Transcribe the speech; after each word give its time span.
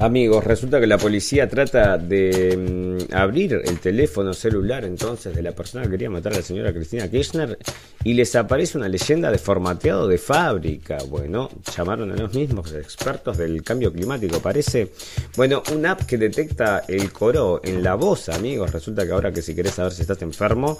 Amigos, 0.00 0.44
resulta 0.44 0.78
que 0.78 0.86
la 0.86 0.96
policía 0.96 1.48
trata 1.48 1.98
de 1.98 2.56
mm, 2.56 3.12
abrir 3.12 3.60
el 3.64 3.80
teléfono 3.80 4.32
celular 4.32 4.84
entonces 4.84 5.34
de 5.34 5.42
la 5.42 5.50
persona 5.50 5.82
que 5.82 5.90
quería 5.90 6.08
matar 6.08 6.34
a 6.34 6.36
la 6.36 6.42
señora 6.42 6.72
Cristina 6.72 7.10
Kirchner 7.10 7.58
y 8.04 8.14
les 8.14 8.36
aparece 8.36 8.78
una 8.78 8.88
leyenda 8.88 9.32
de 9.32 9.38
formateado 9.38 10.06
de 10.06 10.18
fábrica. 10.18 10.98
Bueno, 11.08 11.50
llamaron 11.76 12.12
a 12.12 12.16
los 12.16 12.32
mismos 12.32 12.72
expertos 12.74 13.38
del 13.38 13.64
cambio 13.64 13.92
climático. 13.92 14.38
Parece, 14.38 14.92
bueno, 15.36 15.64
un 15.74 15.84
app 15.84 16.02
que 16.02 16.16
detecta 16.16 16.84
el 16.86 17.12
coro 17.12 17.60
en 17.64 17.82
la 17.82 17.96
voz, 17.96 18.28
amigos. 18.28 18.72
Resulta 18.72 19.04
que 19.04 19.10
ahora 19.10 19.32
que 19.32 19.42
si 19.42 19.52
querés 19.52 19.74
saber 19.74 19.92
si 19.92 20.02
estás 20.02 20.22
enfermo, 20.22 20.78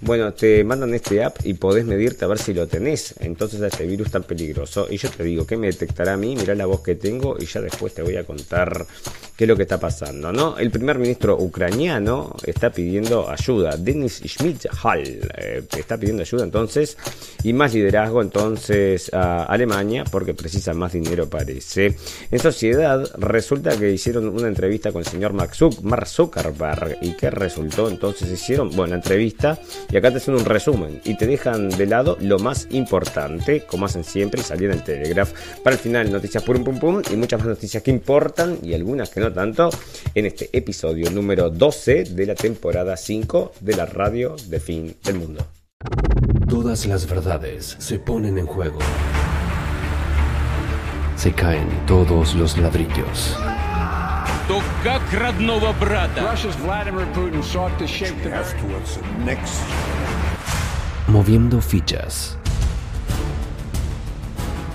bueno, 0.00 0.32
te 0.32 0.62
mandan 0.62 0.94
este 0.94 1.24
app 1.24 1.38
y 1.42 1.54
podés 1.54 1.84
medirte 1.84 2.24
a 2.24 2.28
ver 2.28 2.38
si 2.38 2.54
lo 2.54 2.68
tenés. 2.68 3.16
Entonces 3.18 3.60
a 3.62 3.66
este 3.66 3.84
virus 3.84 4.12
tan 4.12 4.22
peligroso. 4.22 4.86
Y 4.88 4.96
yo 4.96 5.10
te 5.10 5.24
digo, 5.24 5.44
¿qué 5.44 5.56
me 5.56 5.66
detectará 5.66 6.12
a 6.12 6.16
mí? 6.16 6.36
Mirá 6.36 6.54
la 6.54 6.66
voz 6.66 6.82
que 6.82 6.94
tengo 6.94 7.36
y 7.36 7.46
ya 7.46 7.60
después 7.60 7.94
te 7.94 8.02
voy 8.02 8.14
a 8.14 8.22
contar 8.22 8.59
qué 9.36 9.44
es 9.44 9.48
lo 9.48 9.56
que 9.56 9.62
está 9.62 9.80
pasando, 9.80 10.32
¿no? 10.32 10.58
El 10.58 10.70
primer 10.70 10.98
ministro 10.98 11.34
ucraniano 11.38 12.36
está 12.44 12.70
pidiendo 12.70 13.30
ayuda, 13.30 13.74
Denis 13.78 14.20
Schmidt 14.26 14.66
Hall 14.82 15.02
eh, 15.02 15.62
está 15.78 15.96
pidiendo 15.96 16.22
ayuda 16.22 16.44
entonces 16.44 16.98
y 17.42 17.54
más 17.54 17.72
liderazgo 17.72 18.20
entonces 18.20 19.10
a 19.14 19.44
Alemania 19.44 20.04
porque 20.04 20.34
precisa 20.34 20.74
más 20.74 20.92
dinero 20.92 21.26
parece. 21.26 21.96
En 22.30 22.38
sociedad 22.38 23.02
resulta 23.16 23.78
que 23.78 23.90
hicieron 23.90 24.28
una 24.28 24.46
entrevista 24.46 24.92
con 24.92 25.00
el 25.00 25.06
señor 25.06 25.32
Mark 25.32 25.54
Zuckerberg 26.06 26.98
y 27.00 27.16
qué 27.16 27.30
resultó 27.30 27.88
entonces 27.88 28.30
hicieron, 28.30 28.70
bueno, 28.76 28.94
entrevista 28.94 29.58
y 29.90 29.96
acá 29.96 30.10
te 30.10 30.18
hacen 30.18 30.34
un 30.34 30.44
resumen 30.44 31.00
y 31.04 31.16
te 31.16 31.26
dejan 31.26 31.70
de 31.70 31.86
lado 31.86 32.18
lo 32.20 32.38
más 32.38 32.68
importante, 32.72 33.64
como 33.66 33.86
hacen 33.86 34.04
siempre 34.04 34.42
y 34.42 34.64
en 34.64 34.72
el 34.72 34.82
Telegraph. 34.82 35.32
Para 35.62 35.76
el 35.76 35.80
final 35.80 36.12
noticias 36.12 36.42
pum 36.42 36.62
pum 36.62 36.78
pum 36.78 37.02
y 37.10 37.16
muchas 37.16 37.40
más 37.40 37.48
noticias 37.48 37.82
que 37.82 37.90
importan 37.90 38.49
y 38.62 38.74
algunas 38.74 39.10
que 39.10 39.20
no 39.20 39.32
tanto 39.32 39.70
en 40.14 40.26
este 40.26 40.50
episodio 40.52 41.10
número 41.10 41.50
12 41.50 42.04
de 42.04 42.26
la 42.26 42.34
temporada 42.34 42.96
5 42.96 43.52
de 43.60 43.76
la 43.76 43.86
radio 43.86 44.36
de 44.48 44.60
fin 44.60 44.96
del 45.04 45.16
mundo. 45.16 45.46
Todas 46.48 46.86
las 46.86 47.08
verdades 47.08 47.76
se 47.78 47.98
ponen 47.98 48.38
en 48.38 48.46
juego. 48.46 48.78
Se 51.16 51.32
caen 51.32 51.68
todos 51.86 52.34
los 52.34 52.56
ladrillos. 52.58 53.36
Moviendo 61.06 61.60
fichas. 61.60 62.39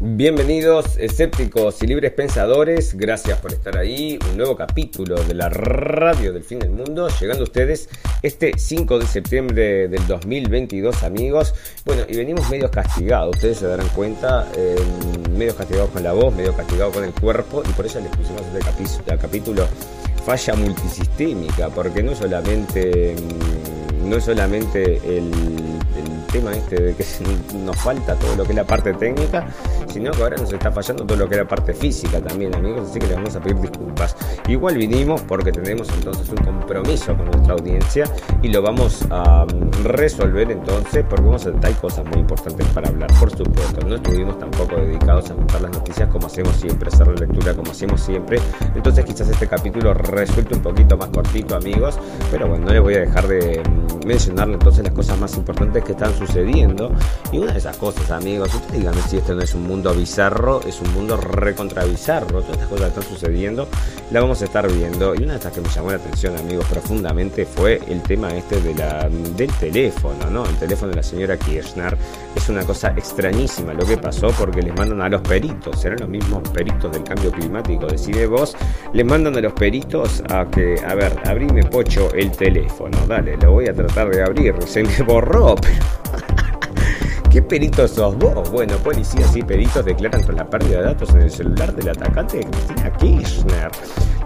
Bienvenidos 0.00 0.96
escépticos 0.98 1.80
y 1.82 1.86
libres 1.86 2.10
pensadores, 2.10 2.94
gracias 2.94 3.38
por 3.38 3.52
estar 3.52 3.78
ahí, 3.78 4.18
un 4.28 4.36
nuevo 4.36 4.56
capítulo 4.56 5.22
de 5.22 5.34
la 5.34 5.48
radio 5.48 6.32
del 6.32 6.42
fin 6.42 6.58
del 6.58 6.70
mundo, 6.70 7.08
llegando 7.20 7.42
a 7.42 7.44
ustedes 7.44 7.88
este 8.20 8.58
5 8.58 8.98
de 8.98 9.06
septiembre 9.06 9.88
del 9.88 10.04
2022 10.08 11.04
amigos, 11.04 11.54
bueno 11.84 12.02
y 12.08 12.16
venimos 12.16 12.50
medio 12.50 12.72
castigados, 12.72 13.36
ustedes 13.36 13.58
se 13.58 13.68
darán 13.68 13.88
cuenta, 13.90 14.50
eh, 14.56 14.74
medio 15.30 15.54
castigados 15.54 15.90
con 15.90 16.02
la 16.02 16.12
voz, 16.12 16.34
medio 16.34 16.56
castigados 16.56 16.92
con 16.92 17.04
el 17.04 17.12
cuerpo 17.12 17.62
y 17.64 17.72
por 17.72 17.86
eso 17.86 18.00
les 18.00 18.10
pusimos 18.16 18.42
este 18.52 19.16
capítulo 19.16 19.68
falla 20.26 20.54
multisistémica, 20.54 21.68
porque 21.68 22.02
no 22.02 22.16
solamente, 22.16 23.14
mm, 23.14 24.08
no 24.08 24.20
solamente 24.20 24.96
el 25.04 25.30
tema 26.34 26.52
este 26.52 26.82
de 26.82 26.94
que 26.96 27.04
nos 27.64 27.76
falta 27.76 28.16
todo 28.16 28.34
lo 28.34 28.42
que 28.42 28.50
es 28.50 28.56
la 28.56 28.66
parte 28.66 28.92
técnica, 28.92 29.46
sino 29.86 30.10
que 30.10 30.20
ahora 30.20 30.36
nos 30.36 30.52
está 30.52 30.72
fallando 30.72 31.06
todo 31.06 31.16
lo 31.16 31.28
que 31.28 31.36
es 31.36 31.42
la 31.42 31.46
parte 31.46 31.72
física 31.72 32.20
también, 32.20 32.52
amigos, 32.56 32.90
así 32.90 32.98
que 32.98 33.06
les 33.06 33.14
vamos 33.14 33.36
a 33.36 33.40
pedir 33.40 33.60
disculpas. 33.60 34.16
Igual 34.48 34.76
vinimos 34.76 35.22
porque 35.22 35.52
tenemos 35.52 35.88
entonces 35.90 36.28
un 36.30 36.38
compromiso 36.38 37.16
con 37.16 37.26
nuestra 37.26 37.54
audiencia 37.54 38.04
y 38.42 38.48
lo 38.48 38.62
vamos 38.62 39.06
a 39.10 39.46
mm, 39.46 39.84
resolver 39.84 40.50
entonces 40.50 41.04
porque 41.08 41.24
vamos 41.24 41.46
a, 41.46 41.52
hay 41.62 41.74
cosas 41.74 42.04
muy 42.06 42.18
importantes 42.18 42.66
para 42.74 42.88
hablar, 42.88 43.12
por 43.20 43.30
supuesto. 43.30 43.86
No 43.86 43.94
estuvimos 43.94 44.36
tampoco 44.36 44.74
dedicados 44.74 45.30
a 45.30 45.34
montar 45.34 45.60
las 45.60 45.70
noticias 45.70 46.08
como 46.08 46.26
hacemos 46.26 46.56
siempre, 46.56 46.88
hacer 46.88 47.06
la 47.06 47.14
lectura 47.14 47.54
como 47.54 47.70
hacemos 47.70 48.00
siempre. 48.00 48.40
Entonces 48.74 49.04
quizás 49.04 49.28
este 49.28 49.46
capítulo 49.46 49.94
resulte 49.94 50.56
un 50.56 50.62
poquito 50.62 50.96
más 50.96 51.10
cortito, 51.10 51.54
amigos, 51.54 51.96
pero 52.32 52.48
bueno, 52.48 52.64
no 52.64 52.72
les 52.72 52.82
voy 52.82 52.94
a 52.94 53.00
dejar 53.02 53.28
de 53.28 53.62
mm, 53.62 54.08
mencionarle 54.08 54.54
entonces 54.54 54.82
las 54.82 54.92
cosas 54.92 55.16
más 55.20 55.36
importantes 55.36 55.84
que 55.84 55.92
están 55.92 56.08
sucediendo 56.10 56.23
sucediendo. 56.26 56.92
Y 57.32 57.38
una 57.38 57.52
de 57.52 57.58
esas 57.58 57.76
cosas, 57.76 58.10
amigos, 58.10 58.54
ustedes 58.54 58.72
díganme 58.78 59.02
si 59.02 59.16
esto 59.16 59.34
no 59.34 59.42
es 59.42 59.54
un 59.54 59.66
mundo 59.66 59.94
bizarro, 59.94 60.60
es 60.66 60.80
un 60.80 60.92
mundo 60.94 61.16
recontra 61.16 61.84
bizarro. 61.84 62.42
Todas 62.42 62.50
estas 62.50 62.68
cosas 62.68 62.92
que 62.92 63.00
están 63.00 63.16
sucediendo, 63.16 63.68
las 64.10 64.22
vamos 64.22 64.42
a 64.42 64.44
estar 64.44 64.70
viendo. 64.70 65.14
Y 65.14 65.18
una 65.18 65.32
de 65.32 65.38
estas 65.38 65.52
que 65.52 65.60
me 65.60 65.68
llamó 65.68 65.90
la 65.90 65.96
atención, 65.96 66.36
amigos, 66.36 66.66
profundamente 66.66 67.46
fue 67.46 67.80
el 67.88 68.02
tema 68.02 68.34
este 68.34 68.60
de 68.60 68.74
la, 68.74 69.08
del 69.08 69.52
teléfono, 69.52 70.30
¿no? 70.30 70.44
El 70.46 70.56
teléfono 70.56 70.90
de 70.90 70.96
la 70.96 71.02
señora 71.02 71.36
Kirchner. 71.36 71.96
Es 72.34 72.48
una 72.48 72.64
cosa 72.64 72.88
extrañísima 72.96 73.74
lo 73.74 73.86
que 73.86 73.96
pasó 73.96 74.28
porque 74.38 74.62
les 74.62 74.74
mandan 74.74 75.00
a 75.00 75.08
los 75.08 75.20
peritos, 75.22 75.80
serán 75.80 76.00
los 76.00 76.08
mismos 76.08 76.48
peritos 76.50 76.92
del 76.92 77.04
cambio 77.04 77.30
climático, 77.30 77.86
decide 77.86 78.26
vos, 78.26 78.56
les 78.92 79.06
mandan 79.06 79.36
a 79.36 79.40
los 79.40 79.52
peritos 79.52 80.22
a 80.28 80.44
que, 80.46 80.76
a 80.86 80.94
ver, 80.94 81.16
abrime 81.24 81.62
pocho 81.64 82.12
el 82.14 82.30
teléfono, 82.32 82.96
dale, 83.06 83.36
lo 83.36 83.52
voy 83.52 83.68
a 83.68 83.74
tratar 83.74 84.10
de 84.10 84.22
abrir, 84.22 84.54
se 84.66 84.82
me 84.82 85.02
borró, 85.02 85.54
pero 86.12 86.13
¿Qué 87.34 87.42
peritos 87.42 87.90
sos 87.90 88.16
vos? 88.16 88.48
Bueno, 88.52 88.76
policías 88.76 89.34
y 89.34 89.42
peritos 89.42 89.84
declaran 89.84 90.22
con 90.22 90.36
la 90.36 90.48
pérdida 90.48 90.78
de 90.78 90.84
datos 90.84 91.10
en 91.14 91.22
el 91.22 91.30
celular 91.32 91.74
del 91.74 91.88
atacante 91.88 92.36
de 92.36 92.44
Cristina 92.44 92.92
Kirchner. 92.92 93.72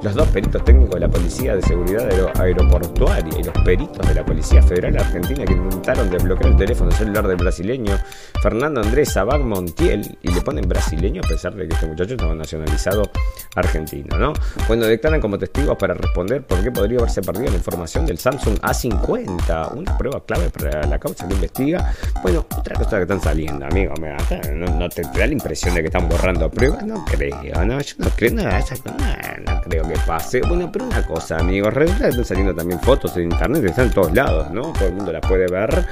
Los 0.01 0.15
dos 0.15 0.29
peritos 0.29 0.65
técnicos 0.65 0.95
de 0.95 1.01
la 1.01 1.09
Policía 1.09 1.57
de 1.57 1.63
Seguridad 1.63 2.09
Aeroportuaria 2.41 3.37
y 3.37 3.43
los 3.43 3.55
peritos 3.65 4.07
de 4.07 4.15
la 4.15 4.25
Policía 4.25 4.63
Federal 4.63 4.97
Argentina 4.97 5.45
que 5.45 5.53
intentaron 5.53 6.09
desbloquear 6.09 6.53
el 6.53 6.57
teléfono 6.57 6.91
celular 6.93 7.27
del 7.27 7.37
brasileño 7.37 7.99
Fernando 8.41 8.81
Andrés 8.81 9.13
Sabag 9.13 9.41
Montiel 9.41 10.17
y 10.23 10.33
le 10.33 10.41
ponen 10.41 10.69
brasileño 10.69 11.21
a 11.25 11.29
pesar 11.29 11.53
de 11.57 11.67
que 11.67 11.75
este 11.75 11.87
muchacho 11.89 12.15
estaba 12.15 12.33
nacionalizado 12.33 13.11
argentino, 13.57 14.17
¿no? 14.17 14.35
Bueno, 14.69 14.87
declaran 14.87 15.21
como 15.21 15.37
testigos 15.37 15.77
para 15.77 15.95
responder 15.95 16.47
por 16.47 16.63
qué 16.63 16.71
podría 16.71 16.99
haberse 16.99 17.21
perdido 17.21 17.51
la 17.51 17.57
información 17.57 18.07
del 18.07 18.19
Samsung 18.19 18.61
A50, 18.61 19.75
una 19.75 19.99
prueba 19.99 20.25
clave 20.25 20.49
para 20.51 20.87
la 20.87 20.99
causa 21.01 21.27
que 21.27 21.35
investiga. 21.35 21.93
Bueno, 22.23 22.47
otra 22.57 22.77
cosa 22.77 22.99
que 22.99 23.03
están 23.03 23.21
saliendo, 23.21 23.67
amigo, 23.67 23.95
no, 23.99 24.89
te, 24.89 25.03
da 25.03 25.27
la 25.27 25.33
impresión 25.33 25.75
de 25.75 25.81
que 25.81 25.87
están 25.87 26.09
borrando 26.09 26.49
pruebas, 26.49 26.85
no 26.87 27.05
creo, 27.05 27.37
no, 27.65 27.81
yo 27.81 27.95
no 27.99 28.11
creo, 28.15 28.35
no, 28.35 28.43
no 28.45 29.63
creo 29.63 29.88
que 29.89 29.99
pase. 30.07 30.41
Bueno, 30.41 30.71
pero 30.71 30.87
una 30.87 31.05
cosa, 31.05 31.39
amigos, 31.39 31.73
realmente 31.75 32.09
están 32.09 32.25
saliendo 32.25 32.55
también 32.55 32.81
fotos 32.81 33.17
en 33.17 33.25
internet, 33.25 33.65
están 33.65 33.87
en 33.87 33.93
todos 33.93 34.13
lados, 34.13 34.51
¿no? 34.51 34.73
Todo 34.73 34.89
el 34.89 34.95
mundo 34.95 35.13
la 35.13 35.21
puede 35.21 35.47
ver, 35.47 35.87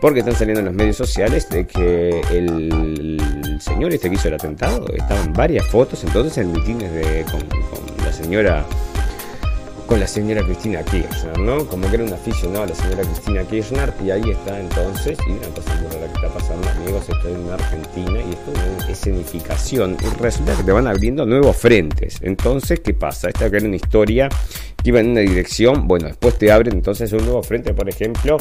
porque 0.00 0.20
están 0.20 0.34
saliendo 0.34 0.60
en 0.60 0.66
los 0.66 0.74
medios 0.74 0.96
sociales 0.96 1.48
de 1.48 1.66
que 1.66 2.20
el, 2.30 3.58
señor 3.60 3.92
este 3.92 4.08
que 4.08 4.16
hizo 4.16 4.28
el 4.28 4.34
atentado, 4.34 4.86
estaban 4.92 5.32
varias 5.32 5.66
fotos 5.66 6.02
entonces 6.04 6.38
en 6.38 6.52
mitines 6.52 6.92
de, 6.92 7.24
con 7.30 7.42
la 8.04 8.12
señora 8.12 8.64
con 9.86 10.00
la 10.00 10.06
señora 10.06 10.42
Cristina 10.42 10.82
Kirchner, 10.82 11.38
¿no? 11.38 11.66
Como 11.66 11.88
que 11.88 11.96
era 11.96 12.04
un 12.04 12.12
aficionado 12.12 12.64
a 12.64 12.66
la 12.66 12.74
señora 12.74 13.02
Cristina 13.02 13.44
Kirchner 13.44 13.92
y 14.04 14.10
ahí 14.10 14.30
está 14.30 14.58
entonces, 14.58 15.18
y 15.26 15.32
una 15.32 15.48
cosa 15.48 15.74
rara 15.74 16.06
que 16.06 16.14
está 16.14 16.28
pasando, 16.28 16.68
amigos, 16.68 17.08
estoy 17.08 17.32
en 17.32 17.50
Argentina 17.50 18.20
y 18.20 18.30
esto 18.32 18.52
es 18.82 18.88
escenificación 18.88 19.96
y 20.00 20.22
resulta 20.22 20.56
que 20.56 20.62
te 20.62 20.72
van 20.72 20.86
abriendo 20.86 21.26
nuevos 21.26 21.56
frentes. 21.56 22.18
Entonces, 22.22 22.80
¿qué 22.80 22.94
pasa? 22.94 23.28
Esta 23.28 23.50
que 23.50 23.56
era 23.56 23.66
una 23.66 23.76
historia 23.76 24.28
que 24.82 24.88
iba 24.88 25.00
en 25.00 25.10
una 25.10 25.20
dirección, 25.20 25.86
bueno, 25.86 26.08
después 26.08 26.38
te 26.38 26.50
abren 26.50 26.74
entonces 26.74 27.12
un 27.12 27.24
nuevo 27.24 27.42
frente, 27.42 27.74
por 27.74 27.88
ejemplo, 27.88 28.38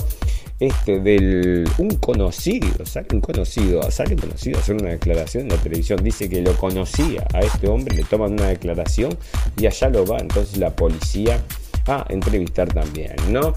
este 0.61 0.99
del 0.99 1.67
un 1.79 1.95
conocido, 1.95 2.85
sale 2.85 3.07
un 3.13 3.21
conocido, 3.21 3.91
sale 3.91 4.13
un 4.13 4.21
conocido 4.21 4.57
a 4.57 4.61
hacer 4.61 4.75
una 4.75 4.91
declaración 4.91 5.43
en 5.43 5.49
la 5.49 5.57
televisión, 5.57 6.03
dice 6.03 6.29
que 6.29 6.41
lo 6.41 6.55
conocía 6.55 7.25
a 7.33 7.39
este 7.39 7.67
hombre, 7.67 7.95
le 7.95 8.03
toman 8.03 8.33
una 8.33 8.47
declaración 8.47 9.17
y 9.57 9.65
allá 9.65 9.89
lo 9.89 10.05
va 10.05 10.19
entonces 10.19 10.57
la 10.57 10.69
policía 10.75 11.41
a 11.87 12.05
entrevistar 12.09 12.71
también, 12.71 13.15
¿no? 13.29 13.55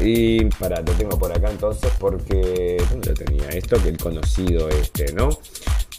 Y 0.00 0.44
para, 0.44 0.80
lo 0.80 0.92
tengo 0.92 1.18
por 1.18 1.36
acá 1.36 1.50
entonces 1.50 1.90
porque, 1.98 2.76
¿dónde 2.88 3.08
lo 3.08 3.14
tenía? 3.14 3.48
Esto 3.48 3.82
que 3.82 3.88
el 3.88 3.98
conocido 3.98 4.68
este, 4.68 5.12
¿no? 5.12 5.30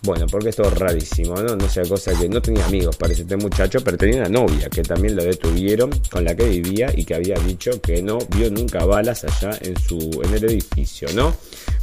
Bueno, 0.04 0.26
porque 0.32 0.50
esto 0.50 0.64
es 0.64 0.74
rarísimo, 0.74 1.36
¿no? 1.36 1.56
No 1.56 1.68
sea 1.68 1.84
cosa 1.84 2.18
que 2.18 2.30
no 2.30 2.42
tenía 2.42 2.66
amigos, 2.66 2.96
parece 2.96 3.24
este 3.24 3.36
muchacho, 3.36 3.80
pero 3.84 3.98
tenía 3.98 4.22
una 4.22 4.30
novia 4.30 4.70
que 4.70 4.82
también 4.82 5.16
lo 5.16 5.24
detuvieron, 5.24 5.92
con 6.10 6.24
la 6.24 6.36
que 6.36 6.48
vivía 6.48 6.90
y 6.96 7.04
que 7.04 7.16
había 7.16 7.38
dicho 7.40 7.82
que 7.82 8.02
no 8.02 8.20
vio 8.36 8.50
nunca 8.50 8.86
balas 8.86 9.26
allá 9.26 9.58
en 9.62 9.78
su 9.80 10.22
en 10.24 10.34
el 10.34 10.44
edificio, 10.46 11.10
¿no? 11.14 11.36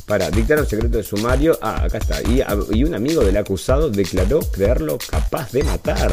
para 0.06 0.30
dictar 0.30 0.58
un 0.58 0.66
secreto 0.66 0.96
de 0.98 1.02
sumario. 1.02 1.58
Ah, 1.60 1.84
acá 1.84 1.98
está. 1.98 2.22
Y, 2.22 2.40
y, 2.76 2.84
un 2.84 2.94
amigo 2.94 3.24
del 3.24 3.36
acusado 3.36 3.90
declaró 3.90 4.40
creerlo 4.40 4.98
capaz 4.98 5.52
de 5.52 5.64
matar. 5.64 6.12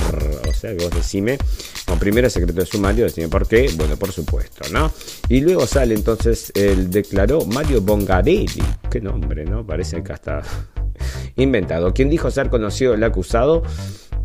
O 0.49 0.53
sea 0.53 0.75
que 0.75 0.83
vos 0.83 0.93
decime, 0.93 1.37
como 1.85 1.99
primero 1.99 2.29
secreto 2.29 2.59
de 2.59 2.65
sumario, 2.65 3.05
decime 3.05 3.29
por 3.29 3.47
qué. 3.47 3.69
Bueno, 3.75 3.95
por 3.95 4.11
supuesto, 4.11 4.67
¿no? 4.71 4.91
Y 5.29 5.41
luego 5.41 5.67
sale 5.67 5.93
entonces 5.93 6.51
el 6.55 6.89
declaró 6.89 7.45
Mario 7.45 7.81
Bongarelli. 7.81 8.63
Qué 8.89 8.99
nombre, 8.99 9.45
¿no? 9.45 9.65
Parece 9.65 10.03
que 10.03 10.13
está 10.13 10.41
inventado. 11.35 11.93
Quien 11.93 12.09
dijo 12.09 12.31
ser 12.31 12.49
conocido 12.49 12.93
el 12.93 13.03
acusado 13.03 13.63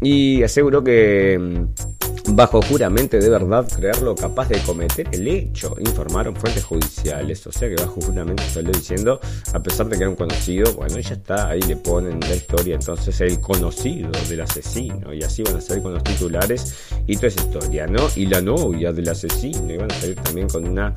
y 0.00 0.42
aseguró 0.42 0.84
que 0.84 1.38
mm, 1.38 2.34
bajo 2.34 2.60
juramento 2.62 3.16
de 3.16 3.28
verdad 3.28 3.66
creerlo 3.74 4.14
capaz 4.14 4.48
de 4.48 4.58
cometer 4.60 5.08
el 5.12 5.26
hecho, 5.28 5.74
informaron 5.80 6.36
fuentes 6.36 6.64
judiciales. 6.64 7.46
O 7.46 7.52
sea 7.52 7.68
que 7.68 7.76
bajo 7.76 8.00
juramento 8.00 8.42
salió 8.52 8.72
diciendo, 8.72 9.20
a 9.52 9.62
pesar 9.62 9.88
de 9.88 9.96
que 9.96 10.02
era 10.02 10.10
un 10.10 10.16
conocido, 10.16 10.72
bueno, 10.74 10.98
ya 10.98 11.14
está, 11.14 11.48
ahí 11.48 11.60
le 11.62 11.76
ponen 11.76 12.20
la 12.20 12.34
historia, 12.34 12.74
entonces 12.74 13.20
el 13.20 13.40
conocido 13.40 14.10
del 14.28 14.40
asesino, 14.40 15.12
y 15.12 15.22
así 15.22 15.42
van 15.42 15.56
a 15.56 15.60
salir 15.60 15.82
con 15.82 15.94
los 15.94 16.04
titulares 16.04 16.74
y 17.06 17.16
toda 17.16 17.28
esa 17.28 17.40
historia, 17.40 17.86
¿no? 17.86 18.02
Y 18.16 18.26
la 18.26 18.40
novia 18.40 18.92
del 18.92 19.08
asesino, 19.08 19.72
y 19.72 19.76
van 19.76 19.90
a 19.90 19.94
salir 19.94 20.16
también 20.16 20.48
con 20.48 20.66
una 20.66 20.94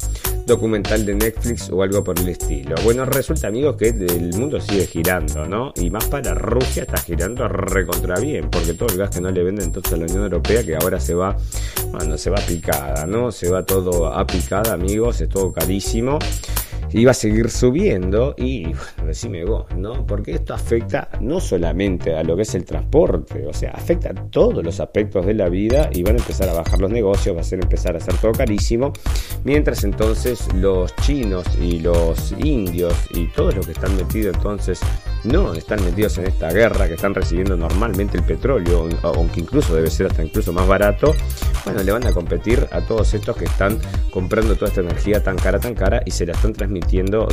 documental 0.52 1.06
de 1.06 1.16
Netflix 1.16 1.70
o 1.70 1.82
algo 1.82 2.04
por 2.04 2.20
el 2.20 2.28
estilo. 2.28 2.76
Bueno, 2.84 3.06
resulta, 3.06 3.48
amigos, 3.48 3.78
que 3.78 3.88
el 3.88 4.34
mundo 4.36 4.60
sigue 4.60 4.86
girando, 4.86 5.48
¿no? 5.48 5.72
Y 5.78 5.90
más 5.90 6.08
para 6.08 6.34
Rusia 6.34 6.84
está 6.84 6.98
girando 6.98 7.48
recontra 7.48 8.20
bien, 8.20 8.50
porque 8.50 8.74
todo 8.74 8.90
el 8.90 8.98
gas 8.98 9.12
que 9.12 9.22
no 9.22 9.32
le 9.32 9.44
venden 9.44 9.68
entonces 9.68 9.94
a 9.94 9.96
la 9.96 10.04
Unión 10.04 10.24
Europea, 10.24 10.62
que 10.64 10.76
ahora 10.76 11.00
se 11.00 11.14
va, 11.14 11.38
bueno, 11.92 12.18
se 12.18 12.30
va 12.30 12.38
picada, 12.46 13.06
¿no? 13.06 13.32
Se 13.32 13.50
va 13.50 13.64
todo 13.64 14.08
a 14.08 14.28
picada, 14.28 14.74
amigos, 14.74 15.22
es 15.22 15.30
todo 15.30 15.54
carísimo 15.54 16.20
iba 16.94 17.12
a 17.12 17.14
seguir 17.14 17.50
subiendo 17.50 18.36
y 18.38 18.66
bueno, 18.66 19.06
decime 19.06 19.46
vos, 19.46 19.66
¿no? 19.76 20.06
Porque 20.06 20.34
esto 20.34 20.54
afecta 20.54 21.10
no 21.22 21.40
solamente 21.40 22.16
a 22.16 22.24
lo 22.24 22.36
que 22.36 22.42
es 22.44 22.56
el 22.56 22.66
transporte, 22.66 23.46
o 23.48 23.54
sea, 23.54 23.72
afecta 23.72 24.10
a 24.10 24.14
todos 24.14 24.64
los 24.64 24.80
aspectos 24.80 25.26
de 25.26 25.34
la 25.34 25.50
vida 25.50 25.90
y 25.94 26.04
van 26.04 26.16
a 26.16 26.20
empezar 26.20 26.50
a 26.50 26.54
bajar 26.54 26.80
los 26.80 26.92
negocios, 26.92 27.36
va 27.36 27.42
a 27.42 27.44
ser 27.44 27.62
empezar 27.62 27.96
a 27.96 28.00
ser 28.00 28.16
todo 28.18 28.32
carísimo, 28.32 28.92
mientras 29.44 29.84
entonces 29.84 30.48
los 30.56 30.96
chinos 30.98 31.46
y 31.62 31.80
los 31.80 32.34
indios 32.40 32.94
y 33.12 33.28
todos 33.28 33.56
los 33.56 33.66
que 33.66 33.74
están 33.74 33.96
metidos 33.96 34.36
entonces 34.36 34.80
no 35.24 35.54
están 35.54 35.84
metidos 35.84 36.18
en 36.18 36.28
esta 36.28 36.52
guerra, 36.52 36.88
que 36.88 36.96
están 36.96 37.14
recibiendo 37.14 37.56
normalmente 37.56 38.18
el 38.18 38.24
petróleo, 38.24 38.90
aunque 39.04 39.42
incluso 39.42 39.76
debe 39.76 39.90
ser 39.90 40.08
hasta 40.08 40.24
incluso 40.24 40.52
más 40.54 40.68
barato, 40.68 41.14
bueno, 41.66 41.84
le 41.84 41.92
van 41.92 42.06
a 42.08 42.12
competir 42.12 42.68
a 42.72 42.82
todos 42.82 43.14
estos 43.14 43.36
que 43.38 43.46
están 43.46 43.80
comprando 44.12 44.56
toda 44.56 44.70
esta 44.70 44.82
energía 44.82 45.24
tan 45.24 45.38
cara, 45.38 45.60
tan 45.60 45.76
cara 45.76 46.02
y 46.06 46.12
se 46.12 46.26
la 46.26 46.34
están 46.34 46.54
transmitiendo 46.54 47.28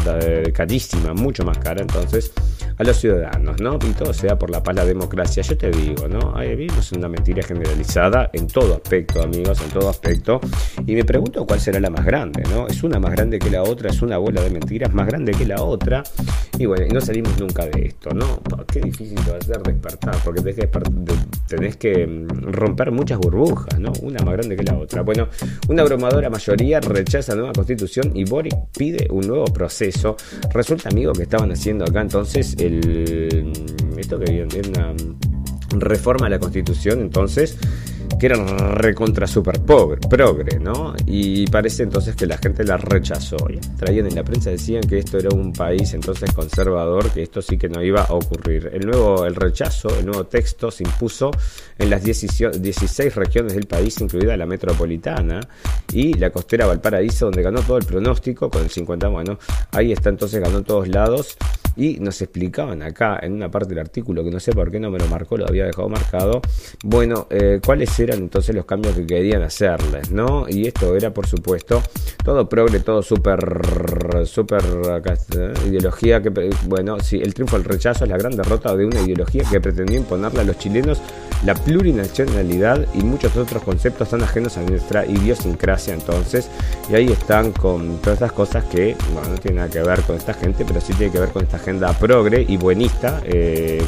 carísima, 0.53 1.15
mucho 1.15 1.45
más 1.45 1.59
cara 1.59 1.81
entonces 1.81 2.33
a 2.77 2.85
los 2.85 2.97
ciudadanos, 2.97 3.61
¿no? 3.61 3.77
Y 3.77 3.93
todo 3.93 4.15
sea 4.15 4.39
por 4.39 4.51
la 4.51 4.63
paz, 4.63 4.77
la 4.77 4.85
democracia. 4.85 5.43
Yo 5.43 5.57
te 5.57 5.71
digo, 5.71 6.07
¿no? 6.07 6.37
Ahí 6.37 6.51
vivimos 6.51 6.93
una 6.93 7.09
mentira 7.09 7.43
generalizada 7.43 8.31
en 8.33 8.47
todo 8.47 8.75
aspecto, 8.77 9.21
amigos, 9.21 9.61
en 9.63 9.71
todo 9.71 9.89
aspecto. 9.89 10.41
Y 10.87 10.95
me 10.95 11.05
pregunto 11.05 11.45
cuál 11.45 11.61
será 11.61 11.81
la 11.81 11.91
más 11.91 12.05
grande, 12.05 12.45
¿no? 12.51 12.69
Es 12.69 12.85
una 12.85 13.01
más 13.01 13.11
grande 13.13 13.41
que 13.41 13.51
la 13.51 13.65
otra, 13.65 13.91
es 13.91 14.01
una 14.01 14.19
bola 14.19 14.43
de 14.43 14.51
mentiras 14.51 14.95
más 14.95 15.09
grande 15.09 15.33
que 15.33 15.45
la 15.45 15.61
otra. 15.63 16.05
Y 16.57 16.67
bueno, 16.67 16.87
no 16.93 17.01
salimos 17.01 17.39
nunca 17.41 17.67
de 17.67 17.78
esto, 17.87 18.11
¿no? 18.11 18.41
Qué 18.71 18.81
difícil 18.81 19.19
va 19.19 19.37
a 19.37 19.41
ser 19.41 19.63
despertar, 19.63 20.17
porque 20.25 20.41
tenés 20.41 20.57
que, 20.57 20.69
tenés 21.47 21.77
que 21.77 22.07
mm, 22.07 22.53
romper 22.53 22.91
muchas 22.91 23.19
burbujas, 23.19 23.79
¿no? 23.79 23.93
Una 24.03 24.23
más 24.25 24.35
grande 24.35 24.57
que 24.57 24.63
la 24.63 24.79
otra. 24.79 25.03
Bueno, 25.03 25.29
una 25.69 25.83
abrumadora 25.83 26.31
mayoría 26.31 26.81
rechaza 26.81 27.33
la 27.33 27.39
nueva 27.39 27.53
constitución 27.53 28.13
y 28.15 28.25
Boric 28.25 28.55
pide 28.77 29.09
un 29.11 29.27
nuevo 29.27 29.45
proceso. 29.47 30.17
Resulta, 30.53 30.89
amigo, 30.89 31.13
que 31.13 31.23
estaban 31.23 31.51
haciendo 31.51 31.85
acá 31.85 32.01
entonces 32.01 32.57
el. 32.59 33.53
Esto 33.97 34.19
que 34.19 34.31
viene 34.31 34.69
una 34.69 34.95
reforma 35.79 36.27
a 36.27 36.31
la 36.31 36.39
constitución, 36.39 37.01
entonces 37.01 37.59
que 38.19 38.27
era 38.27 38.37
recontra 38.73 39.27
super 39.27 39.61
pobre, 39.61 40.01
progre, 40.09 40.59
¿no? 40.59 40.95
Y 41.07 41.47
parece 41.47 41.85
entonces 41.85 42.17
que 42.17 42.27
la 42.27 42.39
gente 42.39 42.65
la 42.65 42.77
rechazó. 42.77 43.37
Traían 43.77 44.07
en 44.07 44.15
la 44.17 44.25
prensa, 44.25 44.51
decían 44.51 44.83
que 44.83 44.99
esto 44.99 45.19
era 45.19 45.31
un 45.31 45.53
país 45.53 45.95
entonces 45.95 46.33
conservador, 46.33 47.11
que 47.11 47.23
esto 47.23 47.41
sí 47.41 47.57
que 47.57 47.69
no 47.69 47.83
iba 47.83 48.03
a 48.03 48.13
ocurrir. 48.13 48.71
El 48.73 48.87
nuevo, 48.87 49.25
el 49.25 49.35
rechazo, 49.35 49.89
el 49.99 50.07
nuevo 50.07 50.25
texto 50.25 50.71
se 50.71 50.85
impuso 50.85 51.31
en 51.79 51.91
las 51.91 52.03
16 52.03 53.15
regiones 53.15 53.55
del 53.55 53.67
país, 53.67 54.01
incluida 54.01 54.37
la 54.37 54.47
metropolitana 54.47 55.41
y 55.93 56.15
la 56.15 56.31
costera 56.31 56.67
Valparaíso, 56.67 57.27
donde 57.27 57.43
ganó 57.43 57.61
todo 57.63 57.79
el 57.79 57.85
pronóstico 57.85 58.51
con 58.51 58.63
el 58.63 58.71
50, 58.71 59.09
bueno, 59.09 59.39
ahí 59.73 59.93
está 59.93 60.09
entonces, 60.09 60.41
ganó 60.41 60.59
en 60.59 60.65
todos 60.65 60.89
lados. 60.89 61.37
Y 61.79 62.01
nos 62.01 62.21
explicaban 62.21 62.83
acá 62.83 63.21
en 63.23 63.35
una 63.35 63.51
parte 63.51 63.69
del 63.71 63.79
artículo, 63.79 64.25
que 64.25 64.31
no 64.31 64.41
sé 64.41 64.53
por 64.53 64.69
qué 64.71 64.81
no 64.81 64.91
me 64.91 64.99
lo 64.99 65.07
marcó, 65.07 65.37
lo 65.37 65.47
había 65.47 65.65
dejado 65.65 65.89
marcado, 65.89 66.43
bueno, 66.83 67.29
eh, 67.31 67.61
cuáles 67.65 67.97
eran 68.01 68.19
entonces 68.19 68.53
los 68.53 68.65
cambios 68.65 68.97
que 68.97 69.07
querían 69.07 69.43
hacerles, 69.43 70.11
¿no? 70.11 70.47
Y 70.49 70.67
esto 70.67 70.97
era, 70.97 71.15
por 71.15 71.29
supuesto, 71.29 71.81
todo 72.25 72.49
progre, 72.49 72.81
todo 72.81 73.01
súper, 73.01 73.41
súper 74.27 74.63
eh, 75.37 75.55
ideología 75.69 76.21
que, 76.21 76.31
bueno, 76.67 76.99
sí, 76.99 77.21
el 77.23 77.33
triunfo 77.33 77.57
del 77.57 77.65
rechazo 77.65 78.05
es 78.05 78.11
la 78.11 78.19
gran 78.19 78.33
derrota 78.33 78.75
de 78.75 78.85
una 78.85 79.01
ideología 79.01 79.45
que 79.49 79.61
pretendía 79.61 79.99
imponerle 79.99 80.41
a 80.41 80.45
los 80.45 80.59
chilenos 80.59 81.01
la 81.45 81.55
plurinacionalidad 81.55 82.87
y 82.95 82.99
muchos 83.05 83.37
otros 83.37 83.63
conceptos 83.63 84.11
tan 84.11 84.23
ajenos 84.23 84.57
a 84.57 84.63
nuestra 84.63 85.07
idiosincrasia 85.07 85.95
entonces. 85.95 86.51
Y 86.91 86.95
ahí 86.95 87.13
están 87.13 87.53
con 87.53 87.99
todas 87.99 88.15
estas 88.15 88.33
cosas 88.33 88.65
que 88.65 88.97
bueno, 89.15 89.31
no 89.31 89.39
tienen 89.39 89.59
nada 89.59 89.71
que 89.71 89.81
ver 89.81 90.03
con 90.03 90.17
esta 90.17 90.35
gente, 90.35 90.65
pero 90.67 90.81
sí 90.81 90.93
tiene 90.95 91.13
que 91.13 91.21
ver 91.21 91.29
con 91.31 91.45
esta 91.45 91.59
agenda 91.69 91.93
progre 91.93 92.47
y 92.49 92.57
buenista 92.57 93.21
eh, 93.25 93.83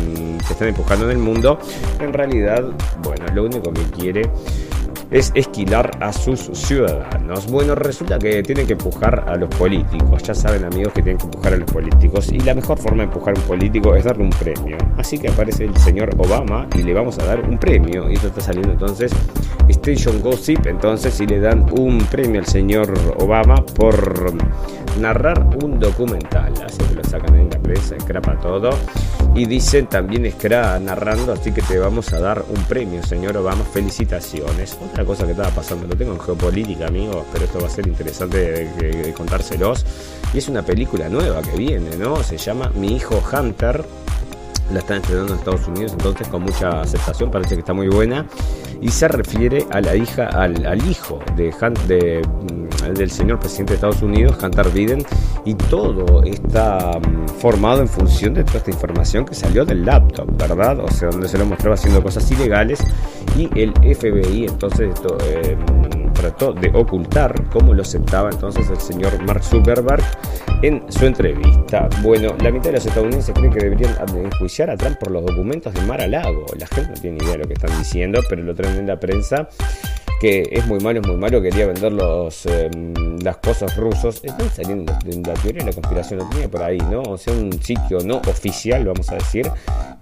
que 0.46 0.52
están 0.52 0.68
empujando 0.68 1.06
en 1.06 1.12
el 1.12 1.18
mundo. 1.18 1.58
En 1.98 2.12
realidad, 2.12 2.62
bueno, 3.02 3.24
lo 3.34 3.44
único 3.44 3.72
que 3.72 3.82
quiere 3.84 4.22
es 5.10 5.32
esquilar 5.34 5.90
a 6.00 6.12
sus 6.12 6.50
ciudadanos. 6.52 7.50
Bueno, 7.50 7.74
resulta 7.74 8.18
que 8.18 8.42
tienen 8.42 8.66
que 8.66 8.74
empujar 8.74 9.24
a 9.26 9.34
los 9.36 9.48
políticos. 9.48 10.22
Ya 10.22 10.34
saben 10.34 10.62
amigos 10.64 10.92
que 10.92 11.02
tienen 11.02 11.18
que 11.18 11.24
empujar 11.24 11.54
a 11.54 11.56
los 11.56 11.72
políticos. 11.72 12.30
Y 12.30 12.38
la 12.40 12.54
mejor 12.54 12.78
forma 12.78 12.98
de 12.98 13.04
empujar 13.04 13.34
a 13.34 13.40
un 13.40 13.46
político 13.46 13.94
es 13.96 14.04
darle 14.04 14.24
un 14.24 14.30
premio. 14.30 14.76
Así 14.98 15.18
que 15.18 15.28
aparece 15.28 15.64
el 15.64 15.76
señor 15.78 16.10
Obama 16.18 16.68
y 16.76 16.82
le 16.82 16.92
vamos 16.92 17.18
a 17.18 17.24
dar 17.24 17.40
un 17.48 17.58
premio. 17.58 18.10
Y 18.10 18.14
esto 18.14 18.28
está 18.28 18.42
saliendo 18.42 18.72
entonces 18.72 19.10
Station 19.68 20.20
Gossip. 20.20 20.66
Entonces 20.66 21.14
si 21.14 21.26
le 21.26 21.40
dan 21.40 21.66
un 21.72 21.98
premio 22.04 22.40
al 22.40 22.46
señor 22.46 22.92
Obama 23.18 23.64
por 23.64 24.34
narrar 24.98 25.46
un 25.62 25.78
documental. 25.78 26.52
Así 26.64 26.78
que 26.78 26.94
lo 26.94 27.04
sacan 27.04 27.34
en 27.36 27.50
la 27.50 27.58
prensa, 27.58 27.96
escrapa 27.96 28.38
todo. 28.40 28.70
Y 29.34 29.46
dicen 29.46 29.86
también 29.86 30.26
escra 30.26 30.78
narrando, 30.80 31.32
así 31.32 31.52
que 31.52 31.62
te 31.62 31.78
vamos 31.78 32.12
a 32.12 32.18
dar 32.18 32.44
un 32.48 32.62
premio, 32.64 33.02
señor 33.02 33.36
Obama. 33.36 33.64
Felicitaciones. 33.64 34.76
Otra 34.90 35.04
cosa 35.04 35.24
que 35.24 35.32
estaba 35.32 35.50
pasando, 35.50 35.86
lo 35.86 35.94
tengo 35.94 36.12
en 36.12 36.20
geopolítica, 36.20 36.86
amigos, 36.88 37.24
pero 37.32 37.44
esto 37.44 37.60
va 37.60 37.66
a 37.66 37.70
ser 37.70 37.86
interesante 37.86 38.66
de, 38.66 39.12
contárselos. 39.16 39.84
Y 40.34 40.38
es 40.38 40.48
una 40.48 40.62
película 40.62 41.08
nueva 41.08 41.42
que 41.42 41.56
viene, 41.56 41.96
¿no? 41.96 42.22
Se 42.22 42.36
llama 42.36 42.70
Mi 42.74 42.96
hijo 42.96 43.22
Hunter 43.32 43.84
la 44.72 44.80
están 44.80 44.98
estrenando 44.98 45.32
en 45.32 45.38
Estados 45.38 45.66
Unidos, 45.68 45.92
entonces 45.92 46.28
con 46.28 46.42
mucha 46.42 46.80
aceptación, 46.80 47.30
parece 47.30 47.54
que 47.54 47.60
está 47.60 47.72
muy 47.72 47.88
buena. 47.88 48.26
Y 48.80 48.88
se 48.88 49.08
refiere 49.08 49.66
a 49.70 49.80
la 49.80 49.94
hija, 49.94 50.26
al, 50.26 50.88
hijo 50.88 51.18
de, 51.36 51.52
de, 51.86 52.22
mm, 52.22 52.94
del 52.94 53.10
señor 53.10 53.38
presidente 53.38 53.72
de 53.72 53.74
Estados 53.74 54.00
Unidos, 54.00 54.38
Hunter 54.42 54.70
Biden, 54.70 55.04
y 55.44 55.54
todo 55.54 56.22
está 56.22 56.98
mm, 56.98 57.28
formado 57.40 57.82
en 57.82 57.88
función 57.88 58.34
de 58.34 58.44
toda 58.44 58.58
esta 58.58 58.70
información 58.70 59.26
que 59.26 59.34
salió 59.34 59.64
del 59.64 59.84
laptop, 59.84 60.34
¿verdad? 60.36 60.80
O 60.80 60.90
sea, 60.90 61.10
donde 61.10 61.28
se 61.28 61.36
lo 61.36 61.44
mostraba 61.44 61.74
haciendo 61.74 62.02
cosas 62.02 62.30
ilegales 62.30 62.80
y 63.36 63.48
el 63.58 63.72
FBI 63.72 64.46
entonces 64.46 64.94
esto, 64.94 65.16
eh, 65.24 65.56
trató 66.12 66.52
de 66.52 66.70
ocultar 66.74 67.34
cómo 67.50 67.74
lo 67.74 67.82
aceptaba 67.82 68.30
entonces 68.30 68.68
el 68.70 68.78
señor 68.78 69.22
Mark 69.24 69.42
Zuckerberg 69.42 70.02
en 70.62 70.84
su 70.90 71.06
entrevista. 71.06 71.88
Bueno, 72.02 72.34
la 72.42 72.50
mitad 72.50 72.66
de 72.66 72.72
los 72.72 72.86
estadounidenses 72.86 73.34
creen 73.34 73.52
que 73.52 73.60
deberían 73.60 73.94
enjuiciar 74.14 74.70
a 74.70 74.76
Trump 74.76 74.98
por 74.98 75.10
los 75.10 75.24
documentos 75.24 75.72
de 75.74 75.80
Mar 75.82 76.00
a 76.00 76.06
Lago. 76.06 76.46
La 76.58 76.66
gente 76.66 76.90
no 76.90 77.00
tiene 77.00 77.18
idea 77.18 77.32
de 77.32 77.38
lo 77.38 77.46
que 77.46 77.54
están 77.54 77.76
diciendo, 77.78 78.20
pero 78.28 78.42
lo 78.42 78.54
traen 78.54 78.78
en 78.78 78.86
la 78.86 78.98
prensa 79.00 79.48
que 80.20 80.48
es 80.52 80.66
muy 80.66 80.78
malo, 80.80 81.00
es 81.00 81.06
muy 81.06 81.16
malo, 81.16 81.40
quería 81.40 81.66
vender 81.66 81.92
los, 81.92 82.44
em, 82.44 83.16
las 83.22 83.38
cosas 83.38 83.74
rusos. 83.76 84.22
Están 84.22 84.50
saliendo 84.50 84.92
de 85.04 85.16
la 85.16 85.34
teoría 85.34 85.64
de 85.64 85.70
la 85.70 85.72
conspiración, 85.72 86.20
lo 86.20 86.28
tenía 86.28 86.48
por 86.48 86.62
ahí, 86.62 86.78
¿no? 86.90 87.02
O 87.02 87.16
sea, 87.16 87.32
un 87.32 87.52
sitio 87.62 88.00
no 88.04 88.18
oficial, 88.18 88.84
vamos 88.84 89.10
a 89.10 89.14
decir, 89.14 89.50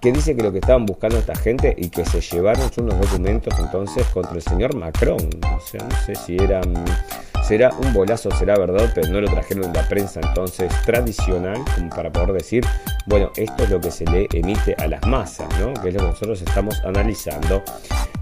que 0.01 0.11
dice 0.11 0.35
que 0.35 0.43
lo 0.43 0.51
que 0.51 0.59
estaban 0.59 0.85
buscando 0.85 1.17
esta 1.17 1.35
gente 1.35 1.73
y 1.77 1.89
que 1.89 2.05
se 2.05 2.19
llevaron 2.19 2.71
son 2.71 2.85
unos 2.85 2.99
documentos 2.99 3.53
entonces 3.59 4.05
contra 4.07 4.35
el 4.35 4.41
señor 4.41 4.75
Macron. 4.75 5.29
O 5.55 5.59
sea, 5.61 5.81
no 5.81 5.95
sé 6.05 6.15
si 6.15 6.35
eran 6.35 6.73
será 7.49 7.71
un 7.71 7.93
bolazo, 7.93 8.29
será 8.29 8.55
verdad, 8.59 8.91
pero 8.93 9.11
no 9.11 9.21
lo 9.21 9.27
trajeron 9.27 9.63
en 9.63 9.73
la 9.73 9.87
prensa 9.87 10.19
entonces 10.21 10.71
tradicional 10.85 11.59
como 11.73 11.89
para 11.89 12.11
poder 12.11 12.33
decir, 12.33 12.63
bueno, 13.07 13.31
esto 13.37 13.63
es 13.63 13.69
lo 13.71 13.81
que 13.81 13.89
se 13.89 14.05
le 14.05 14.27
emite 14.33 14.75
a 14.77 14.87
las 14.87 15.03
masas, 15.07 15.47
¿no? 15.59 15.73
Que 15.73 15.89
es 15.89 15.95
lo 15.95 16.01
que 16.01 16.07
nosotros 16.09 16.41
estamos 16.43 16.79
analizando. 16.85 17.63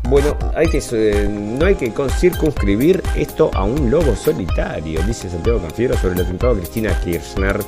Bueno, 0.10 0.38
hay 0.56 0.68
que, 0.68 1.28
no 1.30 1.66
hay 1.66 1.76
que 1.76 1.92
circunscribir 2.18 3.04
esto 3.18 3.52
a 3.54 3.66
un 3.66 3.92
lobo 3.92 4.16
solitario, 4.16 5.02
dice 5.04 5.30
Santiago 5.30 5.60
Canfiero 5.60 5.98
sobre 5.98 6.16
el 6.16 6.22
atentado 6.22 6.56
de 6.56 6.62
Cristina 6.62 6.98
Kirchner. 7.02 7.60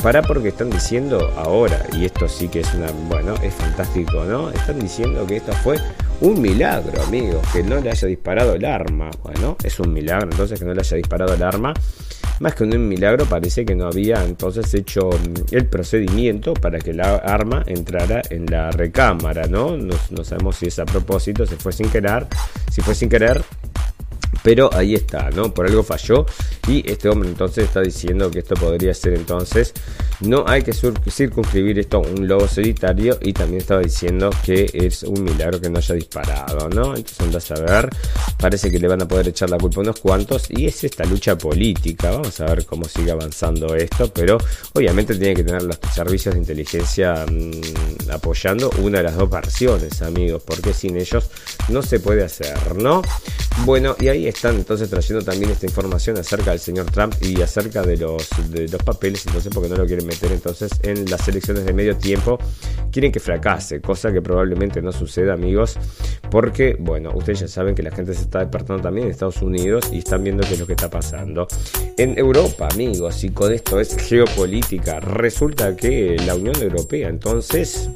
Para 0.00 0.22
porque 0.22 0.48
están 0.48 0.70
diciendo 0.70 1.32
ahora, 1.36 1.84
y 1.92 2.04
esto 2.04 2.28
sí 2.28 2.46
que 2.46 2.60
es 2.60 2.72
una, 2.72 2.86
bueno, 3.08 3.34
es 3.42 3.52
fantástico, 3.52 4.24
¿no? 4.24 4.50
Están 4.50 4.78
diciendo 4.78 5.26
que 5.26 5.38
esto 5.38 5.52
fue 5.54 5.76
un 6.20 6.40
milagro, 6.40 7.02
amigos, 7.02 7.44
que 7.52 7.64
no 7.64 7.80
le 7.80 7.90
haya 7.90 8.06
disparado 8.06 8.54
el 8.54 8.64
arma. 8.64 9.10
Bueno, 9.24 9.56
es 9.64 9.80
un 9.80 9.92
milagro 9.92 10.28
entonces 10.30 10.60
que 10.60 10.64
no 10.64 10.74
le 10.74 10.80
haya 10.80 10.96
disparado 10.96 11.34
el 11.34 11.42
arma. 11.42 11.74
Más 12.40 12.54
que 12.54 12.64
un 12.64 12.88
milagro, 12.88 13.24
parece 13.24 13.64
que 13.64 13.74
no 13.74 13.86
había 13.86 14.24
entonces 14.24 14.72
hecho 14.74 15.10
mm, 15.10 15.54
el 15.54 15.66
procedimiento 15.66 16.54
para 16.54 16.78
que 16.78 16.92
la 16.92 17.16
arma 17.16 17.64
entrara 17.66 18.22
en 18.30 18.46
la 18.46 18.70
recámara, 18.70 19.46
¿no? 19.46 19.76
No, 19.76 20.24
sabemos 20.24 20.56
si 20.56 20.66
es 20.66 20.78
a 20.78 20.84
propósito, 20.84 21.46
si 21.46 21.56
fue 21.56 21.72
sin 21.72 21.88
querer, 21.88 22.26
si 22.70 22.80
fue 22.80 22.94
sin 22.94 23.08
querer, 23.08 23.42
pero 24.42 24.70
ahí 24.72 24.94
está, 24.94 25.30
¿no? 25.30 25.52
Por 25.52 25.66
algo 25.66 25.82
falló 25.82 26.26
y 26.66 26.88
este 26.90 27.08
hombre 27.08 27.28
entonces 27.28 27.64
está 27.64 27.80
diciendo 27.80 28.30
que 28.30 28.40
esto 28.40 28.54
podría 28.54 28.94
ser 28.94 29.14
entonces, 29.14 29.72
no 30.20 30.44
hay 30.46 30.62
que 30.62 30.72
circunscribir 30.72 31.78
esto 31.78 31.98
a 31.98 32.00
un 32.00 32.26
lobo 32.26 32.48
solitario 32.48 33.18
y 33.22 33.32
también 33.32 33.60
estaba 33.60 33.80
diciendo 33.80 34.30
que 34.44 34.68
es 34.72 35.02
un 35.02 35.24
milagro 35.24 35.60
que 35.60 35.70
no 35.70 35.78
haya 35.78 35.94
disparado, 35.94 36.68
¿no? 36.68 36.96
Entonces 36.96 37.20
andas 37.20 37.50
a 37.50 37.60
ver, 37.60 37.90
parece 38.38 38.70
que 38.70 38.78
le 38.78 38.88
van 38.88 39.02
a 39.02 39.08
poder 39.08 39.28
echar 39.28 39.50
la 39.50 39.58
culpa 39.58 39.80
a 39.80 39.82
unos 39.82 40.00
cuantos 40.00 40.50
y 40.50 40.66
es 40.66 40.84
esta 40.84 41.04
lucha 41.04 41.36
política, 41.36 42.10
vamos 42.10 42.40
a 42.40 42.46
ver 42.46 42.64
cómo 42.66 42.86
sigue 42.86 43.10
avanzando 43.10 43.74
esto, 43.74 44.12
pero 44.12 44.38
obviamente 44.74 45.14
tiene 45.14 45.34
que 45.34 45.44
tener 45.44 45.62
los 45.62 45.78
servicios 45.94 46.34
de 46.34 46.40
inteligencia 46.40 47.24
mm, 47.30 48.10
apoyando 48.10 48.70
una 48.82 48.98
de 48.98 49.04
las 49.04 49.16
dos 49.16 49.30
versiones, 49.30 50.02
amigos, 50.02 50.42
porque 50.44 50.72
sin 50.72 50.96
ellos 50.96 51.28
no 51.68 51.82
se 51.82 52.00
puede 52.00 52.24
hacer, 52.24 52.76
¿no? 52.76 53.02
Bueno, 53.64 53.96
y 53.98 54.08
ahí 54.08 54.27
están 54.28 54.56
entonces 54.56 54.88
trayendo 54.90 55.24
también 55.24 55.50
esta 55.50 55.66
información 55.66 56.16
acerca 56.18 56.50
del 56.50 56.60
señor 56.60 56.86
Trump 56.90 57.14
y 57.20 57.40
acerca 57.40 57.82
de 57.82 57.96
los, 57.96 58.28
de 58.50 58.68
los 58.68 58.82
papeles, 58.82 59.26
entonces 59.26 59.52
porque 59.52 59.68
no 59.68 59.76
lo 59.76 59.86
quieren 59.86 60.06
meter 60.06 60.32
entonces 60.32 60.70
en 60.82 61.08
las 61.10 61.26
elecciones 61.28 61.64
de 61.64 61.72
medio 61.72 61.96
tiempo, 61.96 62.38
quieren 62.90 63.12
que 63.12 63.20
fracase, 63.20 63.80
cosa 63.80 64.12
que 64.12 64.22
probablemente 64.22 64.82
no 64.82 64.92
suceda 64.92 65.34
amigos, 65.34 65.76
porque 66.30 66.76
bueno, 66.78 67.12
ustedes 67.14 67.40
ya 67.40 67.48
saben 67.48 67.74
que 67.74 67.82
la 67.82 67.90
gente 67.90 68.14
se 68.14 68.22
está 68.22 68.40
despertando 68.40 68.82
también 68.82 69.06
en 69.06 69.12
Estados 69.12 69.42
Unidos 69.42 69.90
y 69.92 69.98
están 69.98 70.22
viendo 70.22 70.46
qué 70.46 70.54
es 70.54 70.60
lo 70.60 70.66
que 70.66 70.72
está 70.72 70.90
pasando. 70.90 71.48
En 71.96 72.18
Europa 72.18 72.68
amigos, 72.72 73.24
y 73.24 73.30
con 73.30 73.52
esto 73.52 73.80
es 73.80 73.96
geopolítica, 73.96 75.00
resulta 75.00 75.76
que 75.76 76.16
la 76.26 76.34
Unión 76.34 76.60
Europea 76.60 77.08
entonces 77.08 77.88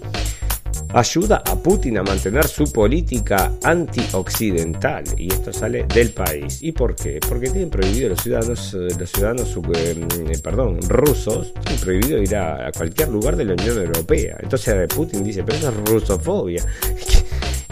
ayuda 0.94 1.42
a 1.46 1.56
Putin 1.56 1.99
a 1.99 2.02
mantener 2.02 2.46
su 2.46 2.70
política 2.70 3.52
antioccidental 3.62 5.04
y 5.16 5.32
esto 5.32 5.52
sale 5.52 5.84
del 5.84 6.11
país. 6.11 6.62
¿Y 6.62 6.72
por 6.72 6.94
qué? 6.94 7.18
Porque 7.26 7.49
tienen 7.50 7.70
prohibido 7.70 8.11
los 8.11 8.22
ciudadanos, 8.22 8.75
eh, 8.75 8.88
los 8.99 9.11
ciudadanos 9.11 9.56
eh, 9.75 10.38
perdón, 10.42 10.80
rusos, 10.88 11.52
tienen 11.64 11.80
prohibido 11.80 12.18
ir 12.18 12.37
a, 12.37 12.70
cualquier 12.72 13.08
lugar 13.08 13.37
de 13.37 13.44
la 13.44 13.54
Unión 13.54 13.78
Europea. 13.78 14.37
Entonces 14.40 14.88
Putin 14.94 15.25
dice, 15.25 15.42
pero 15.44 15.58
eso 15.58 15.68
es 15.68 15.76
rusofobia. 15.88 16.64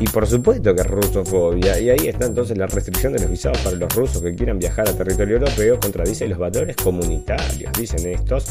Y 0.00 0.06
por 0.06 0.26
supuesto 0.26 0.74
que 0.74 0.80
es 0.80 0.86
rusofobia. 0.86 1.78
Y 1.78 1.90
ahí 1.90 2.08
está 2.08 2.24
entonces 2.24 2.56
la 2.56 2.66
restricción 2.66 3.12
de 3.12 3.20
los 3.20 3.30
visados 3.30 3.58
para 3.58 3.76
los 3.76 3.94
rusos 3.94 4.22
que 4.22 4.34
quieran 4.34 4.58
viajar 4.58 4.88
a 4.88 4.94
territorio 4.94 5.36
europeo 5.36 5.78
contradice 5.78 6.26
los 6.26 6.38
valores 6.38 6.74
comunitarios, 6.76 7.70
dicen 7.78 8.08
estos. 8.08 8.46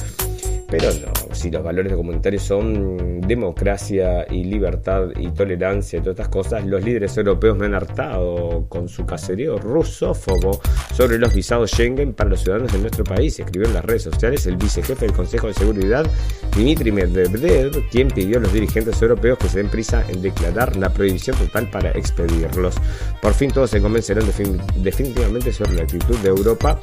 Pero 0.70 0.92
no, 0.94 1.34
si 1.34 1.50
los 1.50 1.64
valores 1.64 1.94
comunitarios 1.94 2.44
son 2.44 3.22
democracia 3.22 4.26
y 4.30 4.44
libertad 4.44 5.08
y 5.16 5.30
tolerancia 5.30 5.98
y 5.98 6.02
todas 6.02 6.14
estas 6.14 6.30
cosas, 6.30 6.66
los 6.66 6.84
líderes 6.84 7.18
europeos 7.18 7.58
me 7.58 7.66
han 7.66 7.74
hartado 7.74 8.66
con 8.70 8.88
su 8.88 9.06
caserío 9.06 9.58
rusófobo 9.58 10.62
sobre 10.94 11.18
los 11.18 11.34
visados 11.34 11.72
Schengen 11.72 12.14
para 12.14 12.30
los 12.30 12.42
ciudadanos 12.42 12.72
de 12.72 12.80
nuestro 12.80 13.04
país. 13.04 13.40
Escribió 13.40 13.68
en 13.68 13.74
las 13.74 13.86
redes 13.86 14.04
sociales 14.04 14.46
el 14.46 14.58
vicejefe 14.58 15.08
del 15.08 15.16
Consejo 15.16 15.48
de 15.48 15.54
Seguridad, 15.56 16.06
Dimitri 16.56 16.92
Medvedev, 16.92 17.90
quien 17.90 18.10
pidió 18.10 18.38
a 18.38 18.42
los 18.42 18.54
dirigentes 18.54 19.02
europeos 19.02 19.40
que 19.40 19.50
se 19.50 19.58
den 19.58 19.70
prisa 19.70 20.06
en 20.08 20.22
declarar 20.22 20.76
la 20.76 20.90
prohibición 20.90 21.36
total 21.38 21.70
para 21.72 21.92
expedirlos. 21.92 22.76
Por 23.22 23.34
fin 23.34 23.50
todos 23.50 23.72
se 23.72 23.82
convencerán 23.82 24.26
definitivamente 24.76 25.52
sobre 25.52 25.74
la 25.74 25.84
actitud 25.84 26.18
de 26.18 26.30
Europa 26.30 26.80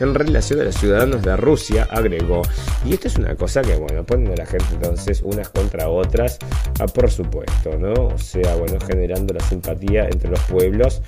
en 0.00 0.14
relación 0.14 0.60
a 0.60 0.64
los 0.64 0.74
ciudadanos 0.74 1.22
de 1.22 1.36
Rusia, 1.36 1.86
agregó. 1.90 2.42
Y 2.84 2.94
esto 2.94 3.08
es 3.08 3.16
una 3.16 3.29
cosa 3.36 3.62
que, 3.62 3.76
bueno, 3.76 4.04
ponen 4.04 4.32
a 4.32 4.36
la 4.36 4.46
gente 4.46 4.66
entonces 4.72 5.22
unas 5.22 5.48
contra 5.48 5.88
otras, 5.88 6.38
ah, 6.78 6.86
por 6.86 7.10
supuesto, 7.10 7.78
¿no? 7.78 7.92
O 8.06 8.18
sea, 8.18 8.56
bueno, 8.56 8.78
generando 8.86 9.34
la 9.34 9.40
simpatía 9.40 10.08
entre 10.08 10.30
los 10.30 10.40
pueblos 10.40 11.02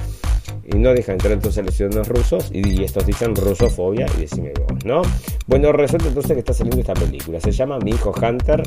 y 0.64 0.76
no 0.76 0.92
deja 0.94 1.12
entrar 1.12 1.32
entonces 1.32 1.62
a 1.62 1.66
los 1.66 1.74
ciudadanos 1.74 2.08
rusos 2.08 2.50
y, 2.52 2.82
estos 2.84 3.06
dicen 3.06 3.34
rusofobia 3.34 4.06
y 4.16 4.22
decime 4.22 4.52
vos, 4.68 4.84
¿no? 4.84 5.02
Bueno, 5.46 5.72
resulta 5.72 6.08
entonces 6.08 6.32
que 6.32 6.40
está 6.40 6.54
saliendo 6.54 6.80
esta 6.80 6.94
película, 6.94 7.40
se 7.40 7.52
llama 7.52 7.78
Mi 7.78 7.92
hijo 7.92 8.12
Hunter 8.12 8.62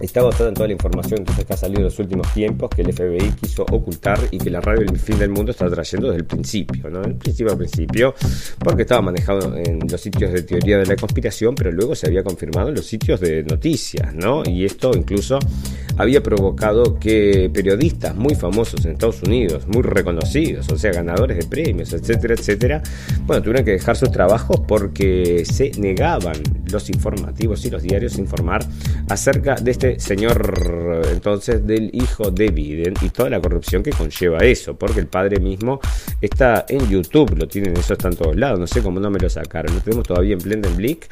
Está 0.00 0.22
basada 0.22 0.48
en 0.48 0.54
toda 0.54 0.66
la 0.66 0.72
información 0.72 1.24
que 1.24 1.52
ha 1.52 1.56
salido 1.56 1.80
en 1.80 1.84
los 1.84 1.98
últimos 1.98 2.32
tiempos 2.32 2.70
que 2.70 2.82
el 2.82 2.92
FBI 2.92 3.32
quiso 3.40 3.64
ocultar 3.70 4.18
y 4.30 4.38
que 4.38 4.50
la 4.50 4.60
radio 4.60 4.82
El 4.82 4.98
Fin 4.98 5.18
del 5.18 5.30
Mundo 5.30 5.52
está 5.52 5.68
trayendo 5.68 6.08
desde 6.08 6.20
el 6.20 6.26
principio, 6.26 6.88
¿no? 6.88 7.02
El 7.02 7.16
principio 7.16 7.52
al 7.52 7.58
principio, 7.58 8.14
porque 8.58 8.82
estaba 8.82 9.02
manejado 9.02 9.54
en 9.56 9.80
los 9.90 10.00
sitios 10.00 10.32
de 10.32 10.42
teoría 10.42 10.78
de 10.78 10.86
la 10.86 10.96
conspiración, 10.96 11.54
pero 11.54 11.70
luego 11.70 11.94
se 11.94 12.06
había 12.06 12.22
confirmado 12.22 12.70
en 12.70 12.76
los 12.76 12.86
sitios 12.86 13.20
de 13.20 13.42
noticias, 13.42 14.14
¿no? 14.14 14.42
Y 14.46 14.64
esto 14.64 14.92
incluso 14.96 15.38
había 15.98 16.22
provocado 16.22 16.98
que 16.98 17.50
periodistas 17.52 18.14
muy 18.16 18.34
famosos 18.34 18.84
en 18.86 18.92
Estados 18.92 19.22
Unidos, 19.22 19.66
muy 19.66 19.82
reconocidos, 19.82 20.68
o 20.70 20.78
sea, 20.78 20.92
ganadores 20.92 21.36
de 21.36 21.44
premios, 21.44 21.92
etcétera, 21.92 22.34
etcétera, 22.34 22.82
bueno, 23.26 23.42
tuvieron 23.42 23.64
que 23.64 23.72
dejar 23.72 23.96
sus 23.96 24.10
trabajos 24.10 24.60
porque 24.66 25.44
se 25.44 25.72
negaban 25.78 26.36
los 26.72 26.88
informativos 26.88 27.64
y 27.64 27.70
los 27.70 27.82
diarios 27.82 28.16
a 28.16 28.20
informar 28.20 28.64
acerca 29.08 29.56
de 29.56 29.70
este 29.70 29.89
señor 29.98 31.02
entonces 31.10 31.66
del 31.66 31.90
hijo 31.92 32.30
de 32.30 32.48
Biden 32.48 32.94
y 33.02 33.08
toda 33.08 33.30
la 33.30 33.40
corrupción 33.40 33.82
que 33.82 33.90
conlleva 33.90 34.38
eso, 34.38 34.76
porque 34.76 35.00
el 35.00 35.06
padre 35.06 35.40
mismo 35.40 35.80
está 36.20 36.66
en 36.68 36.88
YouTube, 36.88 37.36
lo 37.36 37.48
tienen, 37.48 37.76
eso 37.76 37.94
está 37.94 38.08
en 38.08 38.16
todos 38.16 38.36
lados, 38.36 38.58
no 38.58 38.66
sé 38.66 38.82
cómo 38.82 39.00
no 39.00 39.10
me 39.10 39.18
lo 39.18 39.28
sacaron, 39.28 39.74
lo 39.74 39.80
tenemos 39.80 40.06
todavía 40.06 40.34
en 40.34 40.38
Blendenblick 40.40 41.08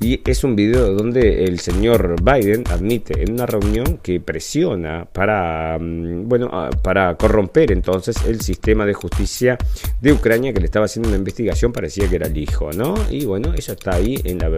y 0.00 0.20
es 0.28 0.44
un 0.44 0.54
video 0.54 0.92
donde 0.94 1.44
el 1.44 1.58
señor 1.58 2.16
Biden 2.22 2.64
admite 2.70 3.22
en 3.22 3.32
una 3.32 3.46
reunión 3.46 3.98
que 3.98 4.20
presiona 4.20 5.06
para, 5.12 5.76
mm, 5.78 6.28
bueno, 6.28 6.70
para 6.82 7.16
corromper 7.16 7.72
entonces 7.72 8.16
el 8.26 8.40
sistema 8.40 8.86
de 8.86 8.94
justicia 8.94 9.58
de 10.00 10.12
Ucrania 10.12 10.52
que 10.52 10.60
le 10.60 10.66
estaba 10.66 10.86
haciendo 10.86 11.08
una 11.08 11.18
investigación, 11.18 11.72
parecía 11.72 12.08
que 12.08 12.16
era 12.16 12.28
el 12.28 12.36
hijo, 12.36 12.70
¿no? 12.72 12.94
Y 13.10 13.24
bueno, 13.24 13.54
eso 13.54 13.72
está 13.72 13.96
ahí 13.96 14.20
en, 14.24 14.38
la, 14.38 14.48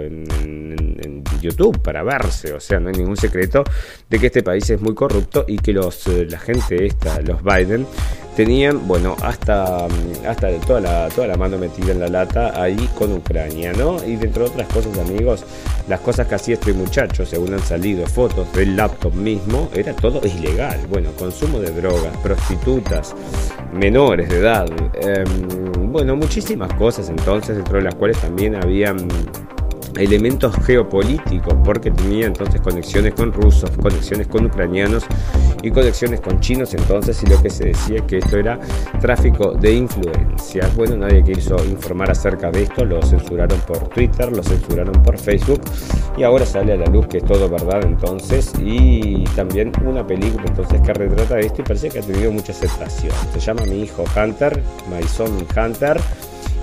YouTube 1.40 1.80
para 1.80 2.02
verse, 2.02 2.52
o 2.52 2.60
sea, 2.60 2.78
no 2.80 2.90
hay 2.90 2.96
ningún 2.96 3.16
secreto 3.16 3.64
de 4.10 4.18
que 4.18 4.26
este 4.26 4.42
país 4.42 4.68
es 4.68 4.80
muy 4.80 4.94
corrupto 4.94 5.44
y 5.48 5.56
que 5.56 5.72
los, 5.72 6.06
eh, 6.06 6.26
la 6.28 6.38
gente 6.38 6.84
esta, 6.84 7.20
los 7.22 7.42
Biden, 7.42 7.86
tenían, 8.44 8.88
bueno, 8.88 9.16
hasta, 9.22 9.84
hasta 10.26 10.50
toda, 10.66 10.80
la, 10.80 11.08
toda 11.10 11.26
la 11.26 11.36
mano 11.36 11.58
metida 11.58 11.92
en 11.92 12.00
la 12.00 12.08
lata 12.08 12.58
ahí 12.58 12.88
con 12.98 13.12
Ucrania, 13.12 13.74
¿no? 13.74 14.02
Y 14.02 14.16
dentro 14.16 14.44
de 14.44 14.50
otras 14.52 14.68
cosas, 14.68 14.96
amigos, 14.98 15.44
las 15.88 16.00
cosas 16.00 16.26
que 16.26 16.36
hacía 16.36 16.54
este 16.54 16.72
muchacho, 16.72 17.26
según 17.26 17.52
han 17.52 17.60
salido 17.60 18.06
fotos 18.06 18.50
del 18.54 18.76
laptop 18.76 19.12
mismo, 19.12 19.68
era 19.74 19.92
todo 19.92 20.26
ilegal. 20.26 20.80
Bueno, 20.88 21.10
consumo 21.18 21.58
de 21.58 21.70
drogas, 21.70 22.16
prostitutas, 22.22 23.14
menores 23.74 24.30
de 24.30 24.38
edad, 24.38 24.66
em, 24.94 25.92
bueno, 25.92 26.16
muchísimas 26.16 26.72
cosas 26.72 27.10
entonces, 27.10 27.56
dentro 27.56 27.76
de 27.76 27.84
las 27.84 27.94
cuales 27.94 28.16
también 28.22 28.54
habían 28.54 29.06
elementos 29.96 30.54
geopolíticos, 30.64 31.54
porque 31.64 31.90
tenía 31.90 32.26
entonces 32.26 32.60
conexiones 32.60 33.14
con 33.14 33.32
rusos, 33.32 33.70
conexiones 33.82 34.26
con 34.28 34.46
ucranianos 34.46 35.04
y 35.62 35.70
conexiones 35.70 36.20
con 36.20 36.40
chinos, 36.40 36.74
entonces, 36.74 37.22
y 37.22 37.26
lo 37.26 37.40
que 37.42 37.50
se 37.50 37.66
decía 37.66 38.06
que 38.06 38.18
esto 38.18 38.38
era 38.38 38.58
tráfico 39.00 39.52
de 39.52 39.72
influencias. 39.72 40.74
Bueno, 40.76 40.96
nadie 40.96 41.22
quiso 41.22 41.56
informar 41.64 42.10
acerca 42.10 42.50
de 42.50 42.62
esto, 42.62 42.84
lo 42.84 43.02
censuraron 43.02 43.58
por 43.60 43.88
Twitter, 43.88 44.34
lo 44.34 44.42
censuraron 44.42 45.02
por 45.02 45.18
Facebook, 45.18 45.60
y 46.16 46.22
ahora 46.22 46.46
sale 46.46 46.72
a 46.72 46.76
la 46.76 46.86
luz 46.86 47.06
que 47.06 47.18
es 47.18 47.24
todo 47.24 47.48
verdad 47.48 47.84
entonces, 47.84 48.52
y 48.62 49.24
también 49.36 49.72
una 49.84 50.06
película 50.06 50.44
entonces 50.46 50.80
que 50.80 50.92
retrata 50.92 51.38
esto 51.38 51.62
y 51.62 51.64
parece 51.64 51.88
que 51.88 51.98
ha 51.98 52.02
tenido 52.02 52.32
mucha 52.32 52.52
aceptación. 52.52 53.12
Se 53.32 53.40
llama 53.40 53.64
Mi 53.66 53.82
Hijo 53.82 54.04
Hunter, 54.16 54.62
My 54.90 55.02
Son 55.06 55.30
Hunter 55.56 56.00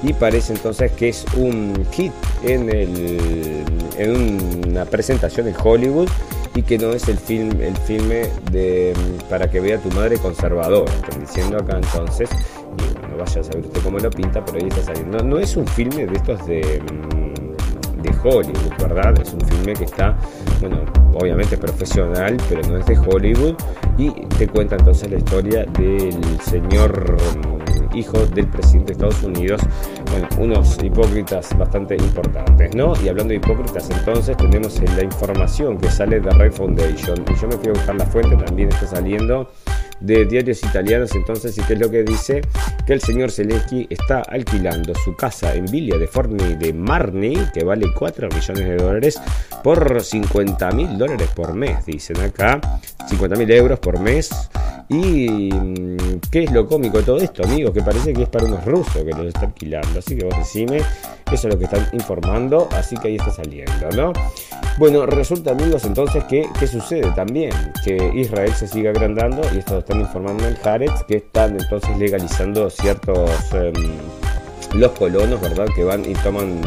y 0.04 0.14
parece 0.14 0.54
entonces 0.54 0.92
que 0.92 1.10
es 1.10 1.26
un 1.36 1.86
hit 1.92 2.14
en, 2.44 2.70
el, 2.70 3.64
en 3.98 4.70
una 4.70 4.86
presentación 4.86 5.48
en 5.48 5.56
Hollywood 5.62 6.10
y 6.56 6.62
que 6.64 6.78
no 6.78 6.92
es 6.92 7.08
el 7.08 7.18
film 7.18 7.62
el 7.62 7.76
filme 7.78 8.30
de 8.52 8.94
para 9.30 9.50
que 9.50 9.60
vea 9.60 9.78
tu 9.80 9.90
madre 9.92 10.18
conservador 10.18 10.88
están 10.90 11.20
diciendo 11.22 11.58
acá 11.58 11.78
entonces 11.78 12.30
no 13.10 13.18
vaya 13.18 13.42
a 13.42 13.44
saber 13.44 13.66
usted 13.66 13.82
cómo 13.82 14.00
lo 14.00 14.10
pinta 14.10 14.44
pero 14.46 14.60
ahí 14.60 14.68
está 14.68 14.84
saliendo. 14.84 15.24
No, 15.24 15.40
es 15.40 15.56
un 15.58 15.68
filme 15.68 16.06
de 16.06 16.16
estos 16.16 16.46
de 16.46 16.82
Hollywood, 18.24 18.78
¿verdad? 18.80 19.20
Es 19.22 19.34
un 19.34 19.42
filme 19.42 19.74
que 19.74 19.86
está, 19.86 20.16
bueno, 20.60 20.82
obviamente 21.14 21.58
profesional, 21.58 22.38
pero 22.50 22.62
no 22.68 22.78
es 22.78 22.86
de 22.86 22.98
Hollywood. 22.98 23.56
Y 23.98 24.12
te 24.38 24.48
cuenta 24.48 24.76
entonces 24.76 25.10
la 25.10 25.18
historia 25.18 25.66
del 25.66 26.40
señor 26.42 27.18
mm, 27.38 27.98
hijo 27.98 28.18
del 28.28 28.48
presidente 28.48 28.88
de 28.88 28.94
Estados 28.94 29.24
Unidos, 29.24 29.62
bueno, 30.12 30.28
unos 30.40 30.78
hipócritas 30.84 31.58
bastante 31.58 31.96
importantes, 31.96 32.76
¿no? 32.76 32.94
Y 33.04 33.10
hablando 33.10 33.30
de 33.30 33.36
hipócritas, 33.36 33.90
entonces 33.90 34.36
tenemos 34.38 34.80
la 34.96 35.04
información 35.04 35.78
que 35.78 35.90
sale 35.90 36.20
de 36.20 36.30
Red 36.32 36.54
Foundation. 36.54 37.24
Y 37.30 37.42
yo 37.42 37.48
me 37.48 37.58
fui 37.58 37.70
buscar 37.70 37.96
la 37.96 38.06
fuente, 38.06 38.36
también 38.38 38.70
está 38.70 38.88
saliendo 38.88 39.50
de 40.00 40.26
diarios 40.26 40.64
italianos. 40.64 41.14
Entonces 41.16 41.58
y 41.58 41.62
qué 41.62 41.74
es 41.74 41.80
lo 41.80 41.90
que 41.90 42.04
dice 42.04 42.42
que 42.86 42.94
el 42.94 43.02
señor 43.02 43.32
Zelensky 43.32 43.88
está 43.90 44.22
alquilando 44.22 44.94
su 44.96 45.16
casa 45.16 45.54
en 45.56 45.66
Villa 45.66 45.98
de 45.98 46.08
Forni 46.08 46.56
de 46.56 46.74
Marni 46.74 47.36
que 47.54 47.64
vale 47.64 47.88
4 47.98 48.30
millones 48.30 48.66
de 48.66 48.78
dólares 48.78 49.22
por 49.64 50.02
50 50.02 50.72
mil 50.72 50.98
dólares 50.98 51.30
por 51.36 51.54
mes 51.54 51.86
dicen 51.86 52.20
acá. 52.22 52.60
50 53.08 53.36
mil 53.38 53.52
euros 53.52 53.80
por 53.80 54.00
mes. 54.00 54.30
Y 54.90 55.52
mm, 55.52 56.20
qué 56.32 56.44
es 56.44 56.52
lo 56.52 56.66
cómico 56.66 57.00
de 57.00 57.04
todo 57.04 57.18
esto 57.18 57.44
amigos 57.44 57.74
que 57.74 57.82
parece 57.82 58.14
que 58.14 58.24
es 58.24 58.30
para 58.30 58.46
unos 58.46 58.64
rusos 58.64 59.04
que 59.04 59.12
los 59.12 59.26
está 59.28 59.42
alquilando 59.42 59.97
así 60.00 60.16
que 60.16 60.26
vos 60.26 60.38
decime 60.38 60.78
eso 61.32 61.48
es 61.48 61.54
lo 61.54 61.58
que 61.58 61.66
están 61.66 61.88
informando 61.94 62.70
así 62.72 62.96
que 62.98 63.10
ahí 63.10 63.16
está 63.16 63.32
saliendo 63.32 63.90
¿no? 63.96 64.14
bueno 64.78 65.06
resulta 65.06 65.52
amigos 65.52 65.86
entonces 65.86 66.24
que 66.26 66.48
¿qué 66.60 66.68
sucede 66.68 67.12
también? 67.12 67.52
que 67.84 68.12
Israel 68.16 68.54
se 68.54 68.68
sigue 68.68 68.90
agrandando 68.90 69.42
y 69.54 69.60
esto 69.60 69.80
están 69.80 70.00
informando 70.00 70.48
en 70.48 70.58
Haaretz 70.64 71.04
que 71.08 71.18
están 71.18 71.60
entonces 71.60 71.98
legalizando 71.98 72.70
ciertos 72.70 73.30
em, 73.54 73.74
los 74.74 74.92
colonos, 74.92 75.40
¿verdad? 75.42 75.68
Que 75.76 75.84
van 75.84 76.04
y 76.10 76.14
toman 76.16 76.62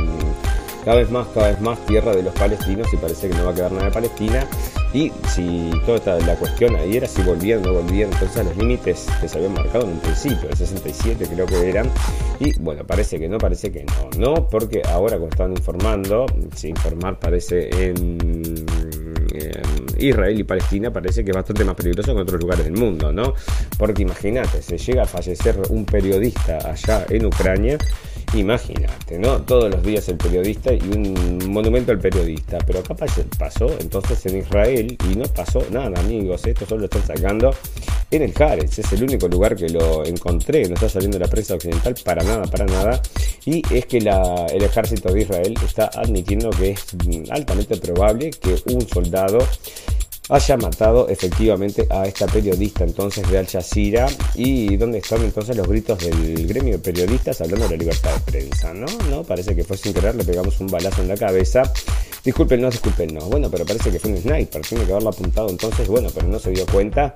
cada 0.84 0.96
vez 0.96 1.10
más, 1.10 1.26
cada 1.28 1.48
vez 1.48 1.60
más 1.60 1.78
tierra 1.86 2.14
de 2.14 2.22
los 2.22 2.34
palestinos 2.34 2.92
y 2.92 2.96
parece 2.96 3.28
que 3.28 3.34
no 3.34 3.44
va 3.44 3.50
a 3.50 3.54
quedar 3.54 3.72
nada 3.72 3.86
de 3.86 3.92
Palestina. 3.92 4.46
Y 4.92 5.12
si 5.28 5.70
toda 5.86 5.98
esta, 5.98 6.18
la 6.18 6.34
cuestión 6.36 6.74
ahí 6.76 6.96
era 6.96 7.06
si 7.06 7.22
volvían 7.22 7.60
o 7.60 7.66
no 7.66 7.82
volvían 7.82 8.12
entonces 8.12 8.44
los 8.44 8.56
límites 8.56 9.06
que 9.20 9.28
se 9.28 9.38
habían 9.38 9.54
marcado 9.54 9.84
en 9.84 9.92
un 9.92 10.00
principio, 10.00 10.48
el 10.48 10.56
67 10.56 11.28
creo 11.32 11.46
que 11.46 11.68
eran. 11.68 11.88
Y 12.40 12.58
bueno, 12.58 12.84
parece 12.84 13.18
que 13.18 13.28
no, 13.28 13.38
parece 13.38 13.70
que 13.70 13.84
no, 13.84 14.10
no, 14.18 14.48
porque 14.48 14.82
ahora 14.88 15.16
como 15.16 15.28
estaban 15.28 15.52
informando, 15.52 16.26
si 16.56 16.68
informar 16.68 17.18
parece 17.18 17.70
en 17.70 18.66
Israel 20.00 20.38
y 20.38 20.44
Palestina 20.44 20.92
parece 20.92 21.24
que 21.24 21.30
es 21.30 21.36
bastante 21.36 21.64
más 21.64 21.74
peligroso 21.74 22.14
que 22.14 22.22
otros 22.22 22.40
lugares 22.40 22.64
del 22.64 22.74
mundo, 22.74 23.12
¿no? 23.12 23.34
Porque 23.78 24.02
imagínate, 24.02 24.62
se 24.62 24.78
llega 24.78 25.02
a 25.02 25.06
fallecer 25.06 25.56
un 25.68 25.84
periodista 25.84 26.58
allá 26.70 27.06
en 27.08 27.26
Ucrania, 27.26 27.78
imagínate, 28.34 29.18
¿no? 29.18 29.42
Todos 29.42 29.70
los 29.70 29.82
días 29.82 30.08
el 30.08 30.16
periodista 30.16 30.72
y 30.72 30.80
un 30.80 31.38
monumento 31.48 31.92
al 31.92 31.98
periodista, 31.98 32.58
pero 32.66 32.78
acá 32.78 32.94
pasó 32.94 33.76
entonces 33.80 34.24
en 34.26 34.38
Israel 34.38 34.96
y 35.10 35.16
no 35.16 35.24
pasó 35.24 35.64
nada, 35.70 35.98
amigos, 36.00 36.46
esto 36.46 36.66
solo 36.66 36.80
lo 36.80 36.84
están 36.86 37.06
sacando 37.06 37.54
en 38.10 38.22
el 38.22 38.32
Haaretz, 38.36 38.78
es 38.78 38.92
el 38.92 39.04
único 39.04 39.28
lugar 39.28 39.54
que 39.56 39.68
lo 39.68 40.04
encontré, 40.04 40.66
no 40.68 40.74
está 40.74 40.88
saliendo 40.88 41.18
la 41.18 41.28
prensa 41.28 41.54
occidental 41.54 41.94
para 42.04 42.22
nada, 42.24 42.44
para 42.44 42.66
nada, 42.66 43.02
y 43.44 43.62
es 43.72 43.86
que 43.86 43.98
el 43.98 44.62
ejército 44.62 45.12
de 45.12 45.22
Israel 45.22 45.54
está 45.64 45.90
admitiendo 45.94 46.50
que 46.50 46.70
es 46.70 46.86
altamente 47.30 47.76
probable 47.76 48.30
que 48.30 48.56
un 48.72 48.86
soldado 48.88 49.38
haya 50.30 50.56
matado 50.56 51.08
efectivamente 51.08 51.86
a 51.90 52.06
esta 52.06 52.26
periodista 52.26 52.84
entonces 52.84 53.28
de 53.28 53.38
Al 53.38 53.46
Jazeera 53.46 54.06
y 54.34 54.76
dónde 54.76 54.98
están 54.98 55.22
entonces 55.22 55.56
los 55.56 55.66
gritos 55.66 55.98
del 55.98 56.46
gremio 56.46 56.74
de 56.74 56.78
periodistas 56.78 57.40
hablando 57.40 57.66
de 57.66 57.76
la 57.76 57.76
libertad 57.76 58.14
de 58.14 58.20
prensa, 58.32 58.72
¿no? 58.72 58.86
No, 59.10 59.24
parece 59.24 59.54
que 59.56 59.64
fue 59.64 59.76
sin 59.76 59.92
querer, 59.92 60.14
le 60.14 60.24
pegamos 60.24 60.60
un 60.60 60.68
balazo 60.68 61.02
en 61.02 61.08
la 61.08 61.16
cabeza. 61.16 61.62
Disculpen, 62.24 62.68
disculpen, 62.68 63.14
no. 63.14 63.20
Bueno, 63.22 63.50
pero 63.50 63.64
parece 63.64 63.90
que 63.90 63.98
fue 63.98 64.10
un 64.10 64.18
sniper, 64.18 64.60
tiene 64.62 64.84
que 64.84 64.92
haberlo 64.92 65.08
apuntado 65.08 65.48
entonces, 65.48 65.88
bueno, 65.88 66.08
pero 66.14 66.28
no 66.28 66.38
se 66.38 66.50
dio 66.50 66.66
cuenta 66.66 67.14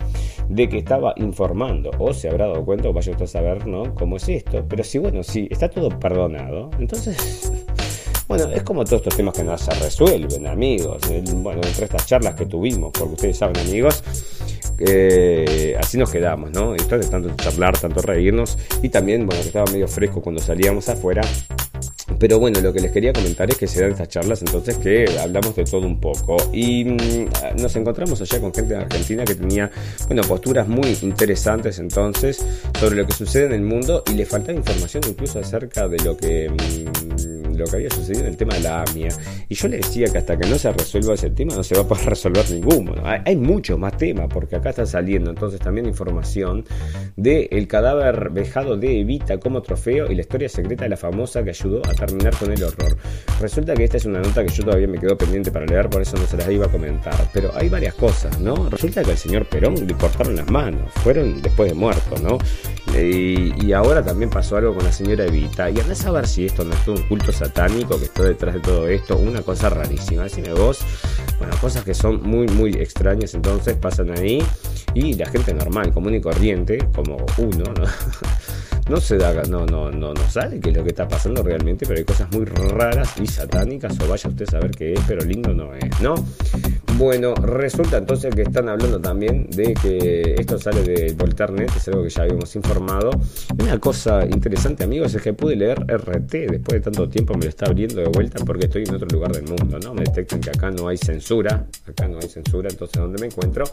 de 0.49 0.69
que 0.69 0.79
estaba 0.79 1.13
informando, 1.17 1.91
o 1.99 2.13
se 2.13 2.29
habrá 2.29 2.47
dado 2.47 2.65
cuenta, 2.65 2.89
o 2.89 2.93
vaya 2.93 3.13
usted 3.13 3.25
a 3.25 3.29
saber, 3.29 3.67
¿no? 3.67 3.95
¿Cómo 3.95 4.17
es 4.17 4.29
esto? 4.29 4.65
Pero 4.69 4.83
sí, 4.83 4.99
bueno, 4.99 5.23
sí, 5.23 5.47
está 5.51 5.69
todo 5.69 5.89
perdonado, 5.99 6.71
entonces 6.79 7.64
bueno, 8.29 8.45
es 8.55 8.63
como 8.63 8.85
todos 8.85 9.01
estos 9.01 9.17
temas 9.17 9.35
que 9.35 9.43
no 9.45 9.57
se 9.59 9.73
resuelven, 9.73 10.47
amigos. 10.47 11.03
Bueno, 11.35 11.61
entre 11.65 11.85
estas 11.85 12.07
charlas 12.07 12.35
que 12.35 12.47
tuvimos, 12.47 12.93
porque 12.93 13.15
ustedes 13.15 13.39
saben, 13.39 13.57
amigos, 13.59 14.03
así 15.79 15.99
nos 15.99 16.11
quedamos, 16.11 16.51
¿no? 16.51 16.75
Esto 16.75 16.99
de 16.99 17.07
tanto 17.07 17.31
charlar, 17.37 17.79
tanto 17.79 18.03
reírnos, 18.03 18.59
y 18.83 18.89
también, 18.89 19.27
bueno, 19.27 19.43
que 19.43 19.49
estaba 19.49 19.71
medio 19.71 19.89
fresco 19.89 20.23
cuando 20.23 20.41
salíamos 20.41 20.89
afuera. 20.89 21.23
Pero 22.19 22.39
bueno, 22.39 22.61
lo 22.61 22.73
que 22.73 22.81
les 22.81 22.93
quería 22.93 23.13
comentar 23.13 23.51
es 23.51 23.57
que 23.57 23.67
se 23.67 23.81
dan 23.81 23.93
estas 23.93 24.09
charlas 24.09 24.43
entonces 24.43 24.77
que 24.77 25.07
hablamos 25.21 25.57
de 25.57 25.65
todo 25.65 25.87
un 25.87 26.01
poco. 26.01 26.37
Y 26.53 26.85
mm, 26.85 27.61
nos 27.61 27.75
encontramos 27.77 28.21
allá 28.21 28.41
con 28.41 28.53
gente 28.53 28.75
de 28.75 28.81
Argentina 28.81 29.25
que 29.25 29.35
tenía, 29.35 29.71
bueno, 30.07 30.23
posturas 30.23 30.69
muy 30.69 30.97
interesantes 31.03 31.79
entonces 31.79 32.45
sobre 32.79 32.97
lo 32.97 33.07
que 33.07 33.13
sucede 33.13 33.47
en 33.47 33.53
el 33.53 33.63
mundo 33.63 34.03
y 34.11 34.15
le 34.15 34.27
faltaba 34.27 34.57
información 34.57 35.03
incluso 35.09 35.39
acerca 35.39 35.89
de 35.89 35.99
lo 36.05 36.17
que... 36.17 36.51
Mm, 36.51 37.35
lo 37.57 37.67
que 37.67 37.77
había 37.77 37.91
sucedido 37.91 38.23
en 38.23 38.31
el 38.31 38.37
tema 38.37 38.55
de 38.55 38.61
la 38.61 38.83
AMIA. 38.83 39.09
Y 39.49 39.55
yo 39.55 39.69
le 39.69 39.79
decía 39.79 40.09
que 40.09 40.19
hasta 40.19 40.37
que 40.37 40.49
no 40.49 40.59
se 40.59 40.73
resuelva 40.73 41.15
ese 41.15 41.31
tema 41.31 41.55
no 41.55 41.63
se 41.63 41.75
va 41.75 41.83
a 41.83 41.89
poder 41.89 42.07
resolver 42.11 42.51
ninguno. 42.51 42.95
Hay, 43.05 43.37
mucho 43.37 43.77
más 43.79 43.97
tema, 43.97 44.29
porque 44.29 44.57
acá 44.57 44.71
está 44.71 44.87
saliendo 44.87 45.31
entonces 45.31 45.61
también 45.61 45.87
información 45.87 46.65
del 47.17 47.49
el 47.51 47.69
cadáver 47.69 48.31
vejado 48.31 48.77
de 48.77 49.01
Evita 49.01 49.39
como 49.39 49.63
trofeo 49.63 50.11
y 50.11 50.15
la 50.15 50.23
historia 50.23 50.49
secreta 50.49 50.85
de 50.85 50.91
la 50.91 50.97
famosa 50.97 51.43
que 51.43 51.51
ayudó 51.51 51.83
a 51.85 51.94
terminar 51.95 52.37
con 52.37 52.53
el 52.53 52.63
horror. 52.63 52.97
Resulta 53.41 53.75
que 53.75 53.85
esta 53.85 53.97
es 53.97 54.05
una 54.05 54.21
nota 54.21 54.45
que 54.45 54.53
yo 54.53 54.65
todavía 54.65 54.87
me 54.87 54.99
quedo 54.99 55.17
pendiente 55.17 55.51
para 55.51 55.67
leer, 55.67 55.89
por 55.89 56.03
eso 56.03 56.17
no 56.17 56.27
se 56.27 56.37
las 56.37 56.49
iba 56.51 56.67
a 56.67 56.69
comentar. 56.71 57.15
Pero 57.33 57.53
hay 57.55 57.69
varias 57.69 57.95
cosas, 57.95 58.39
¿no? 58.41 58.69
Resulta 58.71 59.03
que 59.03 59.13
al 59.13 59.19
señor 59.19 59.47
Perón 59.49 59.75
le 59.87 59.95
cortaron 59.95 60.37
las 60.37 60.51
manos, 60.51 60.93
fueron 61.03 61.43
después 61.43 61.71
de 61.71 61.75
muerto, 61.75 62.17
¿no? 62.23 62.39
Y, 62.97 63.73
ahora 63.73 64.05
también 64.05 64.31
pasó 64.31 64.57
algo 64.57 64.73
con 64.73 64.85
la 64.85 64.93
señora 64.93 65.25
Evita. 65.25 65.69
Y 65.69 65.81
andás 65.81 66.07
a 66.07 66.13
ver 66.13 66.29
si 66.29 66.47
esto 66.47 66.65
no 66.65 66.75
es 66.75 66.87
un 66.87 67.03
culto 67.09 67.33
satánico 67.33 67.99
que 67.99 68.05
está 68.05 68.23
detrás 68.23 68.55
de 68.55 68.61
todo 68.61 68.87
esto, 68.87 69.17
una 69.17 69.43
cosa 69.43 69.69
rarísima. 69.69 70.23
Decime 70.23 70.53
vos, 70.53 70.79
bueno, 71.39 71.57
cosas 71.61 71.83
que 71.83 71.93
son 71.93 72.23
muy, 72.23 72.47
muy 72.47 72.71
extrañas 72.75 73.35
entonces 73.35 73.77
pasan 73.77 74.11
ahí 74.11 74.43
y 74.95 75.15
la 75.15 75.27
gente 75.27 75.53
normal, 75.55 75.93
común 75.93 76.15
y 76.15 76.21
corriente, 76.21 76.79
como 76.95 77.17
uno, 77.39 77.65
¿no? 77.75 77.85
no 78.89 79.01
se 79.01 79.17
da, 79.17 79.33
no, 79.45 79.65
no, 79.67 79.91
no, 79.91 80.13
no 80.13 80.31
sabe 80.31 80.61
qué 80.61 80.71
es 80.71 80.77
lo 80.77 80.83
que 80.83 80.91
está 80.91 81.09
pasando 81.09 81.43
realmente, 81.43 81.87
pero 81.87 81.99
hay 81.99 82.05
cosas 82.05 82.31
muy 82.33 82.45
raras 82.45 83.15
y 83.21 83.27
satánicas, 83.27 83.99
o 84.01 84.09
vaya 84.09 84.29
usted 84.29 84.47
a 84.49 84.51
saber 84.51 84.71
qué 84.73 84.93
es, 84.93 85.01
pero 85.07 85.25
lindo 85.25 85.55
no 85.55 85.75
es, 85.75 86.01
¿no? 86.01 86.15
Bueno, 86.97 87.35
resulta 87.35 87.97
entonces 87.97 88.33
que 88.33 88.43
están 88.43 88.69
hablando 88.69 89.01
también 89.01 89.49
de 89.51 89.75
que 89.75 90.37
esto 90.39 90.59
sale 90.59 90.83
de 90.85 91.13
Volternet, 91.15 91.69
es 91.77 91.89
algo 91.89 92.05
que 92.05 92.11
ya 92.11 92.23
habíamos 92.23 92.55
informado. 92.55 93.11
Una 93.61 93.81
cosa 93.81 94.25
interesante, 94.25 94.85
amigos, 94.85 95.13
es 95.13 95.21
que 95.21 95.33
pude 95.33 95.57
leer 95.57 95.81
RT 95.89 96.31
después 96.31 96.75
de 96.75 96.81
tanto 96.81 97.09
tiempo, 97.09 97.35
me 97.35 97.45
lo 97.45 97.49
está 97.49 97.67
abriendo 97.67 98.01
de 98.01 98.07
vuelta 98.07 98.45
porque 98.45 98.67
estoy 98.67 98.85
en 98.85 98.95
otro 98.95 99.09
lugar 99.09 99.33
del 99.33 99.43
mundo, 99.43 99.79
¿no? 99.83 99.93
Me 99.93 100.05
detectan 100.05 100.41
que 100.41 100.51
acá 100.51 100.71
no 100.71 100.87
hay 100.87 100.97
censura, 100.97 101.67
acá 101.85 102.07
no 102.07 102.19
hay 102.19 102.29
censura, 102.29 102.69
entonces 102.71 103.03
donde 103.03 103.21
me 103.21 103.27
encuentro, 103.27 103.65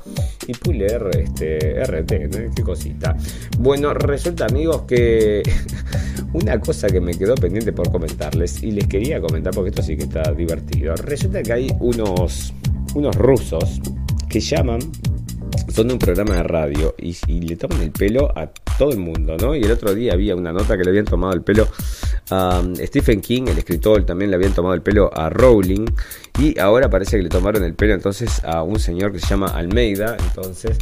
y 0.48 0.54
pude 0.54 0.78
leer 0.78 1.10
este 1.14 1.84
RT, 1.84 2.12
¿no? 2.32 2.56
Qué 2.56 2.64
cosita. 2.64 3.16
Bueno, 3.60 3.94
resulta, 3.94 4.48
amigos, 4.48 4.82
que 4.88 5.44
una 6.34 6.60
cosa 6.60 6.88
que 6.88 7.00
me 7.00 7.14
quedó 7.14 7.36
pendiente 7.36 7.72
por 7.72 7.92
comentarles, 7.92 8.64
y 8.64 8.72
les 8.72 8.88
quería 8.88 9.22
comentar 9.22 9.54
porque 9.54 9.70
esto 9.70 9.84
sí 9.84 9.96
que 9.96 10.04
está 10.04 10.32
divertido. 10.32 10.96
Resulta 10.96 11.44
que 11.44 11.54
hay 11.54 11.68
unos 11.80 12.52
unos 12.96 13.16
rusos 13.16 13.82
que 14.30 14.40
llaman, 14.40 14.80
son 15.74 15.88
de 15.88 15.94
un 15.94 16.00
programa 16.00 16.36
de 16.36 16.44
radio 16.44 16.96
y, 16.98 17.14
le 17.42 17.56
toman 17.56 17.82
el 17.82 17.92
pelo 17.92 18.32
a 18.38 18.48
todo 18.78 18.92
el 18.92 19.00
mundo, 19.00 19.38
¿no? 19.38 19.56
Y 19.56 19.64
el 19.64 19.72
otro 19.72 19.94
día 19.94 20.14
había 20.14 20.36
una 20.36 20.52
nota 20.52 20.78
que 20.78 20.84
le 20.84 20.90
habían 20.90 21.06
tomado 21.06 21.34
el 21.34 21.42
pelo 21.42 21.68
a 22.30 22.60
um, 22.60 22.76
Stephen 22.76 23.22
King, 23.22 23.44
el 23.48 23.58
escritor, 23.58 24.06
también 24.06 24.32
le 24.32 24.36
habían 24.36 24.54
tomado 24.54 24.74
el 24.74 24.82
pelo 24.82 25.10
a 25.14 25.30
Rowling 25.30 25.86
y 26.40 26.58
ahora 26.60 26.90
parece 26.90 27.18
que 27.18 27.24
le 27.24 27.30
tomaron 27.30 27.64
el 27.64 27.74
pelo 27.74 27.94
entonces 27.94 28.44
a 28.44 28.64
un 28.64 28.80
señor 28.80 29.12
que 29.12 29.20
se 29.20 29.28
llama 29.28 29.48
Almeida, 29.48 30.18
entonces 30.20 30.78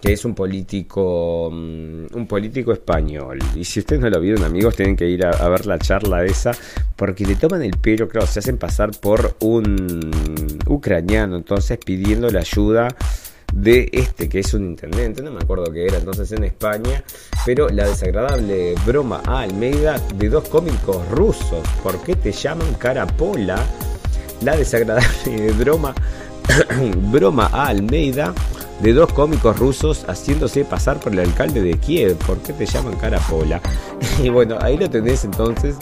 que 0.00 0.12
es 0.12 0.24
un 0.24 0.34
político 0.34 1.50
mm, 1.52 2.06
un 2.14 2.26
político 2.26 2.72
español 2.72 3.38
y 3.56 3.64
si 3.64 3.80
ustedes 3.80 4.00
no 4.00 4.10
lo 4.10 4.20
vieron 4.20 4.44
amigos 4.44 4.76
tienen 4.76 4.96
que 4.96 5.08
ir 5.08 5.24
a, 5.24 5.48
ver 5.48 5.66
la 5.66 5.78
charla 5.78 6.24
esa 6.24 6.52
porque 6.96 7.24
le 7.26 7.36
toman 7.36 7.62
el 7.62 7.76
pelo 7.78 8.08
claro 8.08 8.26
se 8.26 8.38
hacen 8.38 8.58
pasar 8.58 8.90
por 9.00 9.36
un 9.40 10.10
ucraniano 10.66 11.36
entonces 11.36 11.78
pidiendo 11.78 12.30
la 12.30 12.40
ayuda 12.40 12.88
de 13.52 13.88
este 13.92 14.28
que 14.28 14.40
es 14.40 14.52
un 14.54 14.64
intendente, 14.66 15.22
no 15.22 15.30
me 15.30 15.40
acuerdo 15.40 15.72
qué 15.72 15.86
era 15.86 15.96
entonces 15.96 16.30
en 16.32 16.44
España, 16.44 17.02
pero 17.46 17.68
la 17.70 17.88
desagradable 17.88 18.74
broma 18.84 19.22
a 19.24 19.40
Almeida 19.40 19.98
de 20.16 20.28
dos 20.28 20.46
cómicos 20.48 21.08
rusos, 21.08 21.66
¿por 21.82 21.98
qué 22.02 22.14
te 22.14 22.30
llaman 22.30 22.74
Carapola? 22.74 23.64
La 24.42 24.54
desagradable 24.54 25.52
broma 25.58 25.94
broma 27.10 27.46
a 27.52 27.68
Almeida 27.68 28.34
de 28.80 28.92
dos 28.92 29.12
cómicos 29.12 29.58
rusos 29.58 30.04
haciéndose 30.08 30.64
pasar 30.64 31.00
por 31.00 31.12
el 31.12 31.20
alcalde 31.20 31.62
de 31.62 31.78
Kiev. 31.78 32.16
¿Por 32.18 32.38
qué 32.38 32.52
te 32.52 32.66
llaman 32.66 32.96
Carapola? 32.96 33.60
y 34.22 34.28
bueno, 34.28 34.56
ahí 34.60 34.76
lo 34.76 34.88
tenés 34.88 35.24
entonces. 35.24 35.76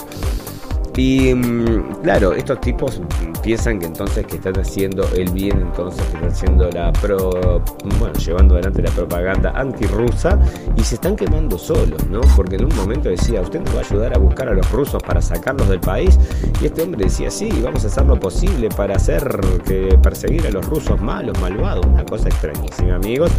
Y 0.97 1.35
mm, 1.35 2.03
claro, 2.03 2.33
estos 2.33 2.61
tipos 2.61 3.03
piensan 3.43 3.79
que 3.79 3.87
entonces 3.87 4.27
que 4.27 4.37
están 4.37 4.59
haciendo 4.59 5.07
el 5.15 5.31
bien, 5.31 5.61
entonces 5.61 6.03
están 6.07 6.25
haciendo 6.25 6.71
la 6.71 6.91
pro, 6.93 7.63
bueno, 7.99 8.15
llevando 8.15 8.55
adelante 8.55 8.83
la 8.83 8.91
propaganda 8.91 9.53
antirrusa 9.55 10.39
y 10.75 10.83
se 10.83 10.95
están 10.95 11.15
quemando 11.15 11.59
solos, 11.59 12.07
¿no? 12.09 12.23
Porque 12.35 12.57
en 12.57 12.65
un 12.65 12.75
momento 12.77 13.11
decía, 13.11 13.43
usted 13.43 13.61
nos 13.61 13.75
va 13.75 13.81
a 13.81 13.85
ayudar 13.85 14.15
a 14.15 14.19
buscar 14.19 14.49
a 14.49 14.55
los 14.55 14.71
rusos 14.71 15.03
para 15.03 15.21
sacarlos 15.21 15.69
del 15.69 15.81
país 15.81 16.19
y 16.63 16.67
este 16.67 16.83
hombre 16.83 17.05
decía, 17.05 17.31
sí, 17.31 17.51
vamos 17.63 17.85
a 17.85 17.89
hacer 17.89 18.07
lo 18.07 18.19
posible 18.19 18.69
para 18.71 18.97
hacer 18.97 19.23
que 19.67 19.99
perseguir 20.03 20.47
a 20.47 20.51
los 20.51 20.67
rusos 20.67 21.01
malos, 21.01 21.39
malvados, 21.41 21.85
una 21.85 22.05
cosa 22.07 22.29
extrañísima, 22.29 22.95
amigos. 22.95 23.31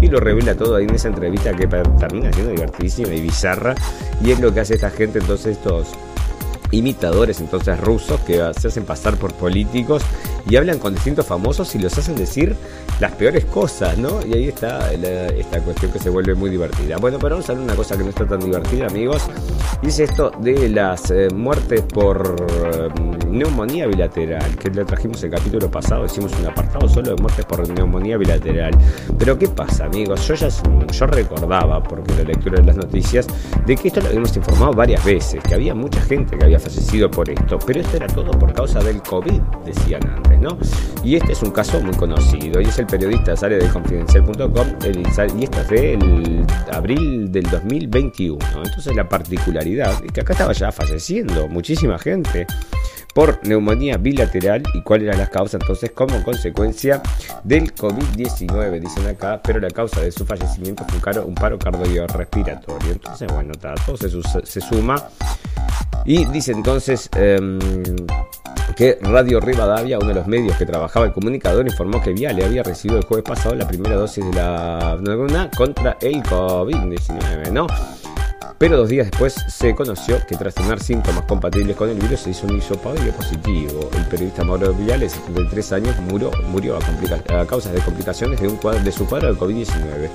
Y 0.00 0.08
lo 0.08 0.18
revela 0.18 0.54
todo 0.54 0.76
ahí 0.76 0.84
en 0.84 0.94
esa 0.94 1.08
entrevista 1.08 1.54
que 1.54 1.66
termina 1.66 2.32
siendo 2.32 2.50
divertidísima 2.50 3.14
y 3.14 3.20
bizarra. 3.20 3.74
Y 4.22 4.32
es 4.32 4.40
lo 4.40 4.52
que 4.52 4.60
hace 4.60 4.74
esta 4.74 4.90
gente, 4.90 5.20
entonces 5.20 5.56
estos 5.56 5.94
imitadores 6.74 7.40
entonces 7.40 7.78
rusos 7.80 8.20
que 8.20 8.42
se 8.58 8.68
hacen 8.68 8.84
pasar 8.84 9.16
por 9.16 9.32
políticos 9.34 10.02
y 10.48 10.56
hablan 10.56 10.78
con 10.78 10.94
distintos 10.94 11.26
famosos 11.26 11.74
y 11.74 11.78
los 11.78 11.96
hacen 11.96 12.16
decir 12.16 12.54
las 13.00 13.12
peores 13.12 13.44
cosas, 13.46 13.98
¿no? 13.98 14.24
Y 14.24 14.34
ahí 14.34 14.48
está 14.48 14.92
esta 14.92 15.60
cuestión 15.60 15.90
que 15.90 15.98
se 15.98 16.10
vuelve 16.10 16.34
muy 16.34 16.50
divertida. 16.50 16.96
Bueno, 16.98 17.18
pero 17.18 17.36
vamos 17.36 17.48
a 17.48 17.52
hablar 17.52 17.66
de 17.66 17.72
una 17.72 17.76
cosa 17.76 17.96
que 17.96 18.04
no 18.04 18.10
está 18.10 18.26
tan 18.26 18.40
divertida, 18.40 18.86
amigos. 18.86 19.22
Dice 19.82 20.04
esto 20.04 20.30
de 20.40 20.68
las 20.68 21.10
eh, 21.10 21.28
muertes 21.34 21.82
por 21.82 22.36
mm, 23.00 23.36
neumonía 23.36 23.86
bilateral, 23.86 24.56
que 24.56 24.70
le 24.70 24.84
trajimos 24.84 25.22
el 25.24 25.30
capítulo 25.30 25.70
pasado, 25.70 26.04
hicimos 26.04 26.32
un 26.38 26.46
apartado 26.46 26.88
solo 26.88 27.14
de 27.14 27.20
muertes 27.20 27.44
por 27.46 27.68
neumonía 27.68 28.16
bilateral. 28.16 28.72
Pero 29.18 29.38
¿qué 29.38 29.48
pasa, 29.48 29.86
amigos? 29.86 30.26
Yo 30.28 30.34
ya 30.34 30.48
yo 30.48 31.06
recordaba, 31.06 31.82
porque 31.82 32.14
la 32.14 32.22
lectura 32.24 32.60
de 32.60 32.66
las 32.66 32.76
noticias, 32.76 33.26
de 33.66 33.76
que 33.76 33.88
esto 33.88 34.00
lo 34.00 34.06
habíamos 34.06 34.36
informado 34.36 34.72
varias 34.72 35.04
veces, 35.04 35.42
que 35.42 35.54
había 35.54 35.74
mucha 35.74 36.00
gente 36.02 36.38
que 36.38 36.44
había 36.44 36.60
fallecido 36.64 37.10
por 37.10 37.28
esto, 37.28 37.58
pero 37.66 37.80
esto 37.80 37.96
era 37.96 38.06
todo 38.06 38.30
por 38.32 38.52
causa 38.52 38.80
del 38.80 39.02
COVID, 39.02 39.40
decían 39.64 40.02
antes, 40.08 40.38
¿no? 40.38 40.56
Y 41.02 41.16
este 41.16 41.32
es 41.32 41.42
un 41.42 41.50
caso 41.50 41.80
muy 41.80 41.94
conocido, 41.94 42.60
y 42.60 42.64
es 42.64 42.78
el 42.78 42.86
periodista 42.86 43.36
sale 43.36 43.58
de 43.58 43.68
confidencial.com, 43.68 44.66
y 44.82 45.44
esto 45.44 45.60
es 45.60 45.68
del 45.68 46.46
abril 46.72 47.30
del 47.30 47.44
2021. 47.44 48.38
Entonces 48.64 48.96
la 48.96 49.08
particularidad 49.08 50.02
es 50.04 50.12
que 50.12 50.20
acá 50.22 50.32
estaba 50.32 50.52
ya 50.52 50.72
falleciendo 50.72 51.48
muchísima 51.48 51.98
gente 51.98 52.46
por 53.14 53.38
neumonía 53.46 53.96
bilateral 53.96 54.64
y 54.74 54.82
cuáles 54.82 55.06
eran 55.06 55.20
las 55.20 55.30
causas 55.30 55.60
entonces 55.60 55.92
como 55.92 56.20
consecuencia 56.24 57.00
del 57.44 57.72
COVID-19, 57.72 58.80
dicen 58.80 59.06
acá, 59.06 59.40
pero 59.40 59.60
la 59.60 59.70
causa 59.70 60.00
de 60.00 60.10
su 60.10 60.26
fallecimiento 60.26 60.84
fue 60.88 61.20
un 61.20 61.34
paro 61.34 61.56
cardiorrespiratorio. 61.56 62.90
Entonces, 62.90 63.30
bueno, 63.32 63.52
todo 63.54 63.96
se 63.96 64.60
suma 64.60 64.96
y 66.04 66.24
dice 66.26 66.52
entonces 66.52 67.08
em, 67.16 67.58
que 68.76 68.98
Radio 69.00 69.40
Rivadavia, 69.40 69.98
uno 69.98 70.08
de 70.08 70.14
los 70.14 70.26
medios 70.26 70.56
que 70.56 70.66
trabajaba 70.66 71.06
el 71.06 71.12
comunicador, 71.12 71.66
informó 71.66 72.00
que 72.00 72.12
Viale 72.12 72.44
había 72.44 72.62
recibido 72.62 72.98
el 72.98 73.04
jueves 73.04 73.24
pasado 73.24 73.54
la 73.54 73.66
primera 73.66 73.94
dosis 73.94 74.24
de 74.24 74.32
la 74.32 74.98
vacuna 75.00 75.50
contra 75.56 75.96
el 76.00 76.22
COVID-19, 76.22 77.52
¿no? 77.52 77.66
Pero 78.58 78.76
dos 78.76 78.88
días 78.88 79.10
después 79.10 79.34
se 79.48 79.74
conoció 79.74 80.24
que 80.26 80.36
tras 80.36 80.54
tener 80.54 80.80
síntomas 80.80 81.24
compatibles 81.24 81.76
con 81.76 81.90
el 81.90 81.98
virus 81.98 82.20
se 82.20 82.30
hizo 82.30 82.46
un 82.46 82.56
hisopado 82.56 82.96
y 83.04 83.10
positivo. 83.10 83.90
El 83.96 84.06
periodista 84.06 84.44
Mauro 84.44 84.72
Viale, 84.72 85.04
de 85.04 85.10
73 85.10 85.72
años, 85.72 85.98
murió, 86.00 86.30
murió 86.48 86.78
a, 86.78 87.40
a 87.40 87.46
causa 87.46 87.72
de 87.72 87.80
complicaciones 87.80 88.40
de, 88.40 88.48
un 88.48 88.56
cuadro, 88.56 88.82
de 88.82 88.92
su 88.92 89.06
cuadro 89.06 89.34
de 89.34 89.40
COVID-19. 89.40 90.08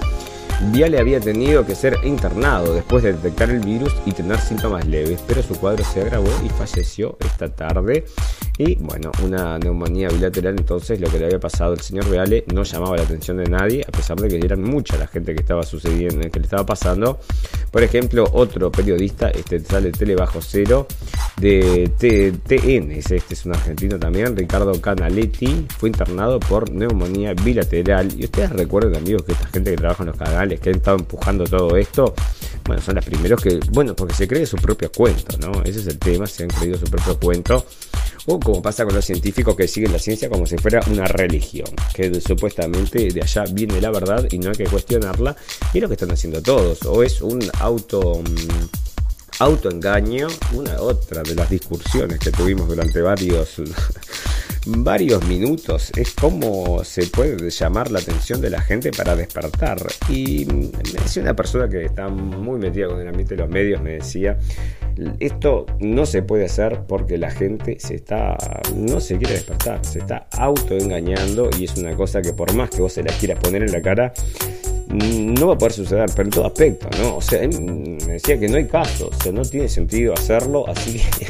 Viale 0.71 0.99
había 0.99 1.19
tenido 1.19 1.65
que 1.65 1.73
ser 1.73 1.97
internado 2.03 2.73
después 2.73 3.01
de 3.01 3.13
detectar 3.13 3.49
el 3.49 3.59
virus 3.59 3.95
y 4.05 4.11
tener 4.11 4.39
síntomas 4.39 4.85
leves, 4.85 5.23
pero 5.25 5.41
su 5.41 5.55
cuadro 5.55 5.83
se 5.83 6.01
agravó 6.01 6.29
y 6.45 6.49
falleció 6.49 7.17
esta 7.21 7.47
tarde. 7.47 8.05
Y 8.57 8.75
bueno, 8.75 9.09
una 9.23 9.57
neumonía 9.57 10.09
bilateral, 10.09 10.55
entonces 10.57 10.99
lo 10.99 11.09
que 11.09 11.17
le 11.17 11.25
había 11.25 11.39
pasado 11.39 11.71
al 11.71 11.79
señor 11.79 12.09
Viale 12.09 12.43
no 12.53 12.63
llamaba 12.63 12.97
la 12.97 13.03
atención 13.03 13.37
de 13.37 13.49
nadie, 13.49 13.85
a 13.87 13.91
pesar 13.91 14.19
de 14.19 14.27
que 14.27 14.35
eran 14.35 14.61
mucha 14.61 14.97
la 14.97 15.07
gente 15.07 15.33
que 15.33 15.39
estaba 15.39 15.63
sucediendo, 15.63 16.29
que 16.29 16.39
le 16.39 16.45
estaba 16.45 16.65
pasando. 16.65 17.19
Por 17.71 17.83
ejemplo, 17.83 18.25
otro 18.33 18.69
periodista, 18.69 19.29
este 19.29 19.61
sale 19.61 19.91
Tele 19.91 20.15
Bajo 20.15 20.41
Cero, 20.41 20.87
de 21.37 21.89
TN, 21.97 22.91
este 22.91 23.21
es 23.29 23.45
un 23.45 23.53
argentino 23.53 23.97
también, 23.97 24.35
Ricardo 24.35 24.73
Canaletti, 24.81 25.67
fue 25.77 25.87
internado 25.87 26.39
por 26.41 26.69
neumonía 26.69 27.33
bilateral. 27.33 28.09
Y 28.17 28.25
ustedes 28.25 28.49
recuerden, 28.49 28.97
amigos, 28.97 29.23
que 29.23 29.31
esta 29.31 29.47
gente 29.47 29.71
que 29.71 29.77
trabaja 29.77 30.03
en 30.03 30.07
los 30.07 30.17
canales, 30.17 30.48
que 30.57 30.69
han 30.69 30.77
estado 30.77 30.97
empujando 30.97 31.43
todo 31.45 31.75
esto, 31.77 32.13
bueno, 32.65 32.81
son 32.81 32.95
los 32.95 33.05
primeros 33.05 33.41
que, 33.41 33.59
bueno, 33.71 33.95
porque 33.95 34.13
se 34.13 34.27
cree 34.27 34.45
su 34.45 34.57
propio 34.57 34.91
cuento, 34.91 35.37
¿no? 35.39 35.63
Ese 35.63 35.79
es 35.79 35.87
el 35.87 35.97
tema, 35.97 36.27
se 36.27 36.43
han 36.43 36.49
creído 36.49 36.77
su 36.77 36.85
propio 36.85 37.19
cuento. 37.19 37.65
O 38.25 38.39
como 38.39 38.61
pasa 38.61 38.85
con 38.85 38.93
los 38.93 39.05
científicos 39.05 39.55
que 39.55 39.67
siguen 39.67 39.91
la 39.91 39.97
ciencia 39.97 40.29
como 40.29 40.45
si 40.45 40.57
fuera 40.57 40.81
una 40.91 41.05
religión, 41.05 41.67
que 41.93 42.21
supuestamente 42.21 43.11
de 43.11 43.21
allá 43.21 43.45
viene 43.51 43.81
la 43.81 43.89
verdad 43.89 44.27
y 44.29 44.37
no 44.37 44.49
hay 44.49 44.55
que 44.55 44.65
cuestionarla. 44.65 45.35
Y 45.73 45.77
es 45.77 45.81
lo 45.81 45.87
que 45.87 45.95
están 45.95 46.11
haciendo 46.11 46.41
todos. 46.43 46.83
O 46.83 47.01
es 47.01 47.21
un 47.21 47.41
auto 47.59 48.21
mm, 48.21 48.67
autoengaño, 49.39 50.27
una 50.53 50.79
otra 50.81 51.23
de 51.23 51.33
las 51.33 51.49
discusiones 51.49 52.19
que 52.19 52.31
tuvimos 52.31 52.67
durante 52.67 53.01
varios 53.01 53.55
varios 54.65 55.25
minutos 55.27 55.91
es 55.95 56.13
como 56.13 56.83
se 56.83 57.07
puede 57.07 57.49
llamar 57.49 57.91
la 57.91 57.99
atención 57.99 58.41
de 58.41 58.49
la 58.49 58.61
gente 58.61 58.91
para 58.91 59.15
despertar. 59.15 59.77
Y 60.09 60.45
me 60.45 61.01
decía 61.01 61.23
una 61.23 61.35
persona 61.35 61.69
que 61.69 61.85
está 61.85 62.09
muy 62.09 62.59
metida 62.59 62.87
con 62.87 62.99
el 62.99 63.07
ambiente 63.07 63.35
de 63.35 63.41
los 63.41 63.49
medios, 63.49 63.81
me 63.81 63.91
decía, 63.91 64.37
esto 65.19 65.65
no 65.79 66.05
se 66.05 66.21
puede 66.21 66.45
hacer 66.45 66.81
porque 66.87 67.17
la 67.17 67.31
gente 67.31 67.77
se 67.79 67.95
está, 67.95 68.37
no 68.75 68.99
se 68.99 69.17
quiere 69.17 69.35
despertar, 69.35 69.83
se 69.85 69.99
está 69.99 70.27
autoengañando 70.31 71.49
y 71.57 71.65
es 71.65 71.75
una 71.77 71.95
cosa 71.95 72.21
que 72.21 72.33
por 72.33 72.53
más 72.53 72.69
que 72.69 72.81
vos 72.81 72.93
se 72.93 73.03
la 73.03 73.13
quieras 73.13 73.39
poner 73.39 73.63
en 73.63 73.71
la 73.71 73.81
cara, 73.81 74.13
no 74.89 75.47
va 75.47 75.53
a 75.53 75.57
poder 75.57 75.73
suceder, 75.73 76.09
pero 76.15 76.23
en 76.23 76.31
todo 76.31 76.47
aspecto, 76.47 76.89
¿no? 76.99 77.17
O 77.17 77.21
sea, 77.21 77.47
me 77.47 78.13
decía 78.13 78.39
que 78.39 78.47
no 78.47 78.57
hay 78.57 78.65
caso, 78.65 79.09
o 79.09 79.23
sea, 79.23 79.31
no 79.31 79.43
tiene 79.43 79.69
sentido 79.69 80.13
hacerlo, 80.13 80.67
así 80.67 80.99
que 81.17 81.27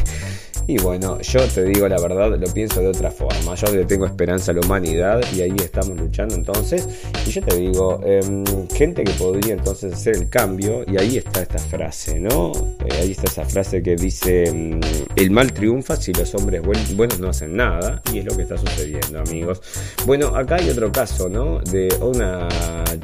y 0.70 0.78
bueno, 0.78 1.20
yo 1.22 1.48
te 1.48 1.64
digo 1.64 1.90
la 1.90 2.00
verdad, 2.00 2.30
lo 2.38 2.54
pienso 2.54 2.80
de 2.80 2.90
otra 2.90 3.10
forma. 3.10 3.56
Yo 3.56 3.74
le 3.74 3.86
tengo 3.86 4.06
esperanza 4.06 4.52
a 4.52 4.54
la 4.54 4.62
humanidad 4.62 5.20
y 5.36 5.42
ahí 5.42 5.56
estamos 5.58 5.98
luchando 5.98 6.36
entonces. 6.36 6.88
Y 7.26 7.32
yo 7.32 7.42
te 7.42 7.58
digo, 7.58 8.00
em, 8.06 8.46
gente 8.68 9.04
que 9.04 9.12
podría 9.14 9.56
entonces 9.56 9.94
hacer 9.94 10.18
el 10.18 10.30
cambio, 10.30 10.84
y 10.86 10.98
ahí 11.00 11.18
está 11.18 11.42
esta 11.42 11.58
frase, 11.58 12.20
¿no? 12.20 12.52
Eh, 12.86 12.94
ahí 13.02 13.12
está 13.14 13.24
esa 13.24 13.46
frase 13.46 13.82
que 13.82 13.96
dice, 13.96 14.44
em, 14.44 14.80
el 15.16 15.32
mal 15.32 15.52
triunfa 15.54 15.96
si 15.96 16.14
los 16.14 16.36
hombres 16.36 16.62
buenos 16.96 17.20
no 17.20 17.30
hacen 17.30 17.56
nada. 17.56 18.04
Y 18.14 18.20
es 18.20 18.26
lo 18.26 18.36
que 18.36 18.44
está 18.44 18.56
sucediendo, 18.56 19.22
amigos. 19.22 19.64
Bueno, 20.06 20.36
acá 20.36 20.58
hay 20.58 20.70
otro 20.70 20.92
caso, 20.92 21.30
¿no? 21.30 21.62
De 21.62 21.90
una, 22.00 22.48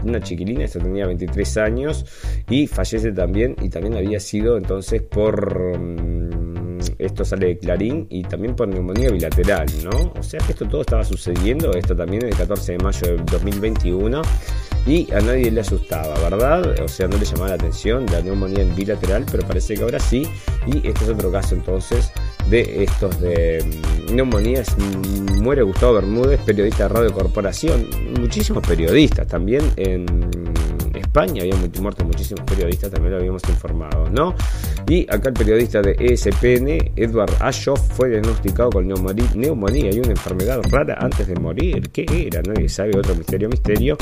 una 0.03 0.21
chiquilina, 0.21 0.65
esta 0.65 0.77
tenía 0.77 1.07
23 1.07 1.57
años 1.57 2.05
y 2.47 2.67
fallece 2.67 3.11
también 3.11 3.55
y 3.59 3.69
también 3.69 3.95
había 3.95 4.19
sido 4.19 4.55
entonces 4.55 5.01
por... 5.01 5.79
Esto 6.97 7.25
sale 7.25 7.47
de 7.47 7.57
Clarín 7.57 8.07
y 8.09 8.23
también 8.23 8.55
por 8.55 8.67
neumonía 8.67 9.09
bilateral, 9.09 9.67
¿no? 9.83 10.13
O 10.17 10.23
sea 10.23 10.39
que 10.39 10.53
esto 10.53 10.67
todo 10.67 10.81
estaba 10.81 11.03
sucediendo, 11.03 11.71
esto 11.71 11.95
también 11.95 12.25
el 12.25 12.35
14 12.35 12.73
de 12.73 12.77
mayo 12.79 13.07
de 13.07 13.17
2021 13.31 14.21
y 14.85 15.11
a 15.13 15.19
nadie 15.19 15.49
le 15.49 15.61
asustaba, 15.61 16.13
¿verdad? 16.19 16.79
O 16.81 16.87
sea, 16.87 17.07
no 17.07 17.17
le 17.17 17.25
llamaba 17.25 17.49
la 17.49 17.55
atención 17.55 18.05
la 18.11 18.21
neumonía 18.21 18.63
bilateral, 18.75 19.25
pero 19.31 19.47
parece 19.47 19.73
que 19.73 19.83
ahora 19.83 19.99
sí. 19.99 20.27
Y 20.67 20.87
este 20.87 21.05
es 21.05 21.09
otro 21.09 21.31
caso 21.31 21.55
entonces 21.55 22.11
de 22.49 22.83
estos 22.83 23.19
de 23.19 23.65
mm, 24.09 24.15
neumonías. 24.15 24.75
Mm, 24.77 25.41
muere 25.41 25.63
Gustavo 25.63 25.93
Bermúdez, 25.93 26.39
periodista 26.41 26.83
de 26.83 26.89
Radio 26.89 27.13
Corporación. 27.13 27.87
Muchísimos 28.19 28.65
periodistas 28.67 29.27
también 29.27 29.63
en 29.77 30.05
España 31.15 31.43
había 31.43 31.55
muerto 31.81 32.03
muchísimos 32.03 32.43
periodistas, 32.43 32.91
también 32.91 33.13
lo 33.13 33.19
habíamos 33.19 33.41
informado, 33.47 34.09
¿no? 34.09 34.35
Y 34.85 35.03
acá 35.03 35.29
el 35.29 35.33
periodista 35.33 35.81
de 35.81 35.95
ESPN, 35.97 36.91
Edward 36.97 37.31
Ashoff, 37.39 37.79
fue 37.95 38.09
diagnosticado 38.09 38.69
con 38.69 38.85
neumonía 38.85 39.91
y 39.93 39.99
una 39.99 40.09
enfermedad 40.09 40.59
rara 40.69 40.97
antes 40.99 41.25
de 41.25 41.35
morir. 41.35 41.89
¿Qué 41.91 42.05
era? 42.27 42.41
Nadie 42.41 42.67
sabe, 42.67 42.97
otro 42.97 43.15
misterio, 43.15 43.47
misterio. 43.47 43.97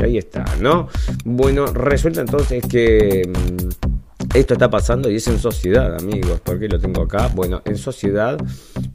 Y 0.00 0.02
ahí 0.02 0.18
está, 0.18 0.44
¿no? 0.60 0.88
Bueno, 1.24 1.66
resulta 1.66 2.20
entonces 2.20 2.64
que... 2.68 3.22
Mm, 3.28 3.96
esto 4.34 4.54
está 4.54 4.68
pasando 4.68 5.10
y 5.10 5.16
es 5.16 5.28
en 5.28 5.38
sociedad, 5.38 5.94
amigos. 5.96 6.40
¿Por 6.40 6.58
qué 6.58 6.68
lo 6.68 6.78
tengo 6.78 7.02
acá? 7.02 7.28
Bueno, 7.28 7.62
en 7.64 7.76
sociedad, 7.76 8.36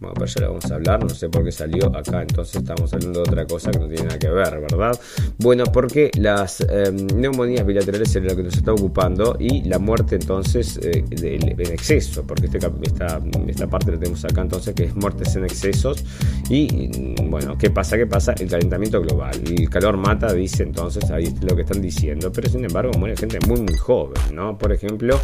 bueno, 0.01 0.15
pero 0.15 0.25
ya 0.25 0.41
lo 0.41 0.47
vamos 0.47 0.71
a 0.71 0.75
hablar, 0.75 1.03
no 1.03 1.09
sé 1.09 1.29
por 1.29 1.43
qué 1.43 1.51
salió 1.51 1.95
acá, 1.95 2.23
entonces 2.23 2.55
estamos 2.55 2.91
hablando 2.91 3.21
de 3.21 3.29
otra 3.29 3.45
cosa 3.45 3.69
que 3.69 3.77
no 3.77 3.87
tiene 3.87 4.05
nada 4.05 4.17
que 4.17 4.29
ver, 4.29 4.59
¿verdad? 4.59 4.99
Bueno, 5.37 5.65
porque 5.71 6.09
las 6.17 6.61
em, 6.61 7.05
neumonías 7.15 7.63
bilaterales 7.63 8.15
es 8.15 8.23
lo 8.23 8.35
que 8.35 8.41
nos 8.41 8.57
está 8.57 8.73
ocupando 8.73 9.37
y 9.39 9.63
la 9.65 9.77
muerte 9.77 10.15
entonces 10.15 10.79
eh, 10.81 11.05
en 11.11 11.59
exceso, 11.59 12.23
porque 12.25 12.47
este, 12.47 12.57
esta, 12.57 13.21
esta 13.47 13.67
parte 13.67 13.91
la 13.91 13.99
tenemos 13.99 14.25
acá 14.25 14.41
entonces 14.41 14.73
que 14.73 14.85
es 14.85 14.95
muertes 14.95 15.35
en 15.35 15.43
excesos 15.43 16.03
y 16.49 17.15
bueno, 17.23 17.55
¿qué 17.59 17.69
pasa? 17.69 17.95
¿Qué 17.95 18.07
pasa? 18.07 18.33
El 18.39 18.49
calentamiento 18.49 19.01
global. 19.01 19.39
El 19.45 19.69
calor 19.69 19.97
mata, 19.97 20.33
dice 20.33 20.63
entonces, 20.63 21.11
ahí 21.11 21.25
es 21.25 21.43
lo 21.43 21.55
que 21.55 21.61
están 21.61 21.79
diciendo, 21.79 22.31
pero 22.31 22.49
sin 22.49 22.65
embargo 22.65 22.91
muere 22.97 23.15
gente 23.15 23.37
muy 23.47 23.61
muy 23.61 23.77
joven, 23.77 24.19
¿no? 24.33 24.57
Por 24.57 24.71
ejemplo, 24.71 25.19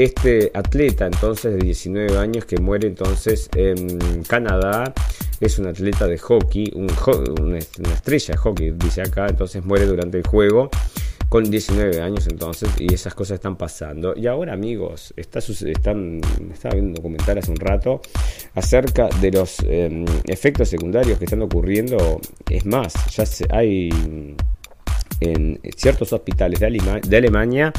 Este 0.00 0.50
atleta 0.54 1.04
entonces 1.04 1.52
de 1.52 1.58
19 1.58 2.16
años 2.16 2.46
que 2.46 2.56
muere 2.56 2.88
entonces 2.88 3.50
en 3.54 4.22
Canadá 4.22 4.94
es 5.40 5.58
un 5.58 5.66
atleta 5.66 6.06
de 6.06 6.16
hockey, 6.16 6.72
una 6.74 7.58
estrella 7.58 8.32
de 8.32 8.36
hockey, 8.38 8.70
dice 8.70 9.02
acá, 9.02 9.26
entonces 9.28 9.62
muere 9.62 9.84
durante 9.84 10.16
el 10.16 10.26
juego 10.26 10.70
con 11.28 11.50
19 11.50 12.00
años 12.00 12.26
entonces 12.28 12.70
y 12.78 12.94
esas 12.94 13.14
cosas 13.14 13.34
están 13.34 13.56
pasando. 13.56 14.14
Y 14.16 14.26
ahora 14.26 14.54
amigos, 14.54 15.12
está, 15.18 15.40
están, 15.40 16.22
estaba 16.50 16.76
viendo 16.76 16.88
un 16.88 16.94
documental 16.94 17.36
hace 17.36 17.50
un 17.50 17.58
rato 17.58 18.00
acerca 18.54 19.10
de 19.20 19.32
los 19.32 19.58
em, 19.64 20.06
efectos 20.24 20.70
secundarios 20.70 21.18
que 21.18 21.26
están 21.26 21.42
ocurriendo. 21.42 22.22
Es 22.48 22.64
más, 22.64 22.94
ya 23.14 23.24
hay 23.54 23.90
en 25.20 25.60
ciertos 25.76 26.10
hospitales 26.14 26.58
de 26.58 27.16
Alemania 27.18 27.70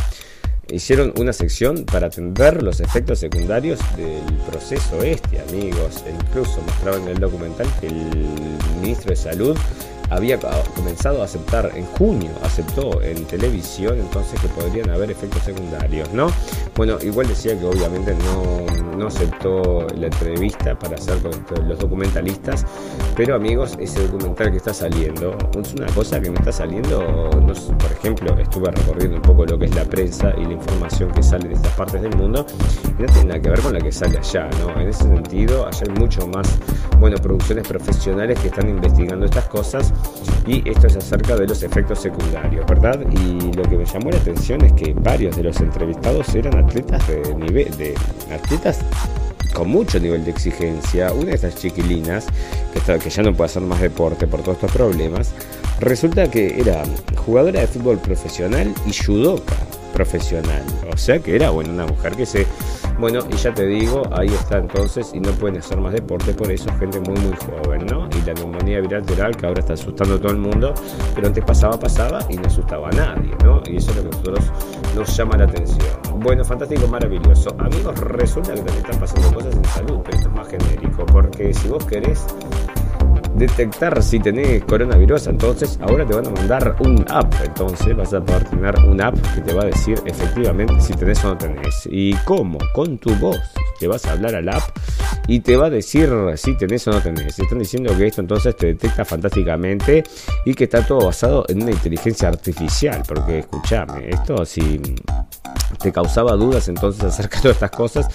hicieron 0.70 1.14
una 1.18 1.34
sección 1.34 1.86
para 1.86 2.08
atender 2.08 2.62
los 2.64 2.80
efectos 2.80 3.20
secundarios 3.20 3.80
del 3.98 4.38
proceso 4.50 5.02
este, 5.04 5.42
amigos. 5.42 6.04
Incluso 6.10 6.62
mostraron 6.62 7.04
en 7.04 7.10
el 7.10 7.20
documental 7.20 7.68
que 7.80 7.88
el 7.88 8.58
ministro 8.82 9.10
de 9.10 9.16
Salud 9.16 9.58
había 10.12 10.38
comenzado 10.76 11.22
a 11.22 11.26
aceptar 11.26 11.72
en 11.74 11.86
junio, 11.86 12.30
aceptó 12.44 13.02
en 13.02 13.24
televisión 13.26 13.98
entonces 13.98 14.40
que 14.42 14.50
podrían 14.50 14.90
haber 14.90 15.10
efectos 15.10 15.42
secundarios, 15.44 16.12
¿no? 16.14 16.28
Bueno, 16.76 16.98
igual 17.02 17.28
decía 17.28 17.58
que 17.58 17.66
obviamente 17.66 18.14
no, 18.26 18.98
no 18.98 19.08
aceptó 19.08 19.88
la 19.96 20.08
entrevista 20.08 20.78
para 20.78 20.96
hacer 20.96 21.18
con 21.20 21.68
los 21.68 21.80
documentalistas, 21.80 22.66
pero 23.16 23.36
amigos, 23.36 23.78
ese 23.80 24.06
documental 24.08 24.52
que 24.52 24.58
está 24.58 24.74
saliendo, 24.74 25.38
es 25.60 25.74
una 25.74 25.88
cosa 25.88 26.20
que 26.20 26.30
me 26.30 26.38
está 26.38 26.52
saliendo, 26.52 27.30
no, 27.40 27.54
por 27.54 27.92
ejemplo, 27.92 28.38
estuve 28.38 28.70
recorriendo 28.70 29.16
un 29.16 29.22
poco 29.22 29.46
lo 29.46 29.58
que 29.58 29.66
es 29.66 29.76
la 29.76 29.86
prensa 29.86 30.34
y 30.38 30.44
la 30.44 30.54
información 30.54 31.12
que 31.12 31.24
sale 31.24 31.48
de 31.48 31.56
estas 31.56 31.74
partes 31.74 32.02
del 32.02 32.16
mundo, 32.18 32.46
y 33.00 33.02
no 33.02 33.08
tiene 33.08 33.30
nada 33.30 33.42
que 33.42 33.50
ver 33.50 33.62
con 33.62 33.74
la 33.74 33.80
que 33.80 33.92
sale 33.92 34.18
allá, 34.18 34.50
¿no? 34.60 34.82
En 34.82 34.90
ese 34.90 35.04
sentido, 35.04 35.66
allá 35.66 35.84
hay 35.88 36.00
mucho 36.00 36.28
más, 36.28 36.48
bueno, 37.00 37.16
producciones 37.18 37.66
profesionales 37.66 38.38
que 38.40 38.48
están 38.48 38.70
investigando 38.70 39.26
estas 39.26 39.46
cosas 39.46 39.94
y 40.48 40.68
esto 40.70 40.88
es 40.88 40.96
acerca 40.96 41.36
de 41.36 41.48
los 41.48 41.62
efectos 41.64 42.00
secundarios, 42.00 42.66
¿verdad? 42.66 43.00
Y 43.12 43.54
lo 43.54 43.64
que 43.64 43.78
me 43.78 43.86
llamó 43.86 44.10
la 44.12 44.18
atención 44.18 44.64
es 44.66 44.74
que 44.74 44.94
varios 44.94 45.36
de 45.36 45.44
los 45.44 45.60
entrevistados 45.60 46.34
eran 46.36 46.58
atletas 46.58 47.08
de 47.08 47.36
nivel, 47.36 47.76
de 47.78 47.94
atletas 48.32 48.80
con 49.54 49.70
mucho 49.70 50.00
nivel 50.00 50.26
de 50.26 50.32
exigencia. 50.32 51.12
Una 51.14 51.28
de 51.28 51.36
estas 51.36 51.56
chiquilinas, 51.56 52.28
que, 52.74 53.00
que 53.00 53.10
ya 53.10 53.24
no 53.24 53.34
puede 53.34 53.50
hacer 53.50 53.62
más 53.62 53.82
deporte 53.82 54.28
por 54.28 54.42
todos 54.42 54.58
estos 54.58 54.72
problemas, 54.72 55.32
resulta 55.80 56.30
que 56.30 56.60
era 56.60 56.84
jugadora 57.26 57.62
de 57.62 57.68
fútbol 57.68 58.00
profesional 58.00 58.74
y 58.86 58.94
judoka 58.94 59.56
profesional. 59.94 60.64
O 60.94 60.98
sea 60.98 61.20
que 61.20 61.36
era 61.36 61.50
bueno, 61.50 61.72
una 61.72 61.86
mujer 61.86 62.16
que 62.16 62.26
se 62.26 62.46
bueno, 63.02 63.20
y 63.32 63.36
ya 63.36 63.52
te 63.52 63.66
digo, 63.66 64.04
ahí 64.12 64.28
está 64.28 64.60
entonces, 64.60 65.12
y 65.14 65.20
no 65.20 65.32
pueden 65.32 65.58
hacer 65.58 65.80
más 65.80 65.92
deporte, 65.92 66.34
por 66.34 66.52
eso 66.52 66.72
gente 66.78 67.00
muy 67.00 67.20
muy 67.20 67.36
joven, 67.36 67.88
¿no? 67.88 68.08
Y 68.16 68.26
la 68.28 68.34
neumonía 68.34 68.80
bilateral 68.80 69.36
que 69.36 69.48
ahora 69.48 69.62
está 69.62 69.74
asustando 69.74 70.16
a 70.16 70.20
todo 70.20 70.32
el 70.32 70.38
mundo, 70.38 70.74
pero 71.16 71.26
antes 71.26 71.44
pasaba, 71.44 71.80
pasaba 71.80 72.20
y 72.30 72.36
no 72.36 72.46
asustaba 72.46 72.90
a 72.90 72.92
nadie, 72.92 73.32
¿no? 73.44 73.64
Y 73.66 73.78
eso 73.78 73.90
es 73.90 73.98
lo 73.98 74.04
que 74.04 74.10
a 74.10 74.12
nosotros 74.12 74.52
nos 74.96 75.18
llama 75.18 75.38
la 75.38 75.46
atención. 75.46 75.98
Bueno, 76.18 76.46
fantástico, 76.46 76.88
maravilloso. 76.88 77.56
Amigos, 77.58 78.00
resulta 78.02 78.54
que 78.54 78.62
también 78.62 78.86
están 78.86 79.00
pasando 79.00 79.34
cosas 79.34 79.56
en 79.56 79.66
salud, 79.66 80.00
pero 80.04 80.18
esto 80.18 80.30
es 80.30 80.36
más 80.36 80.48
genérico, 80.48 81.06
porque 81.08 81.54
si 81.56 81.70
vos 81.70 81.84
querés 81.86 82.24
detectar 83.42 84.02
si 84.04 84.20
tenés 84.20 84.64
coronavirus, 84.66 85.28
entonces 85.28 85.80
ahora 85.82 86.06
te 86.06 86.14
van 86.14 86.28
a 86.28 86.30
mandar 86.30 86.76
un 86.80 87.04
app. 87.10 87.34
Entonces 87.44 87.96
vas 87.96 88.14
a 88.14 88.24
poder 88.24 88.44
tener 88.46 88.76
un 88.88 89.02
app 89.02 89.16
que 89.34 89.42
te 89.42 89.54
va 89.54 89.64
a 89.64 89.66
decir 89.66 90.00
efectivamente 90.06 90.80
si 90.80 90.94
tenés 90.94 91.24
o 91.26 91.30
no 91.30 91.38
tenés. 91.38 91.88
¿Y 91.92 92.14
cómo? 92.26 92.58
Con 92.74 92.98
tu 92.98 93.14
voz. 93.16 93.40
Te 93.80 93.88
vas 93.88 94.06
a 94.06 94.12
hablar 94.12 94.36
al 94.36 94.48
app 94.48 94.62
y 95.28 95.40
te 95.40 95.58
va 95.58 95.66
a 95.66 95.70
decir 95.72 96.10
si 96.36 96.56
tenés 96.56 96.88
o 96.88 96.92
no 96.92 97.02
tenés. 97.02 97.40
Están 97.40 97.58
diciendo 97.58 97.98
que 97.98 98.08
esto 98.08 98.22
entonces 98.22 98.56
te 98.56 98.68
detecta 98.68 99.04
fantásticamente 99.04 100.04
y 100.46 100.54
que 100.54 100.66
está 100.66 100.86
todo 100.86 101.08
basado 101.08 101.46
en 101.50 101.64
una 101.64 101.72
inteligencia 101.72 102.28
artificial. 102.28 103.02
Porque 103.08 103.40
escúchame, 103.40 104.10
esto 104.10 104.46
si 104.46 104.80
te 105.78 105.92
causaba 105.92 106.34
dudas 106.34 106.68
entonces 106.68 107.04
acerca 107.04 107.38
de 107.38 107.42
todas 107.44 107.58
estas 107.58 107.72
cosas, 107.72 108.08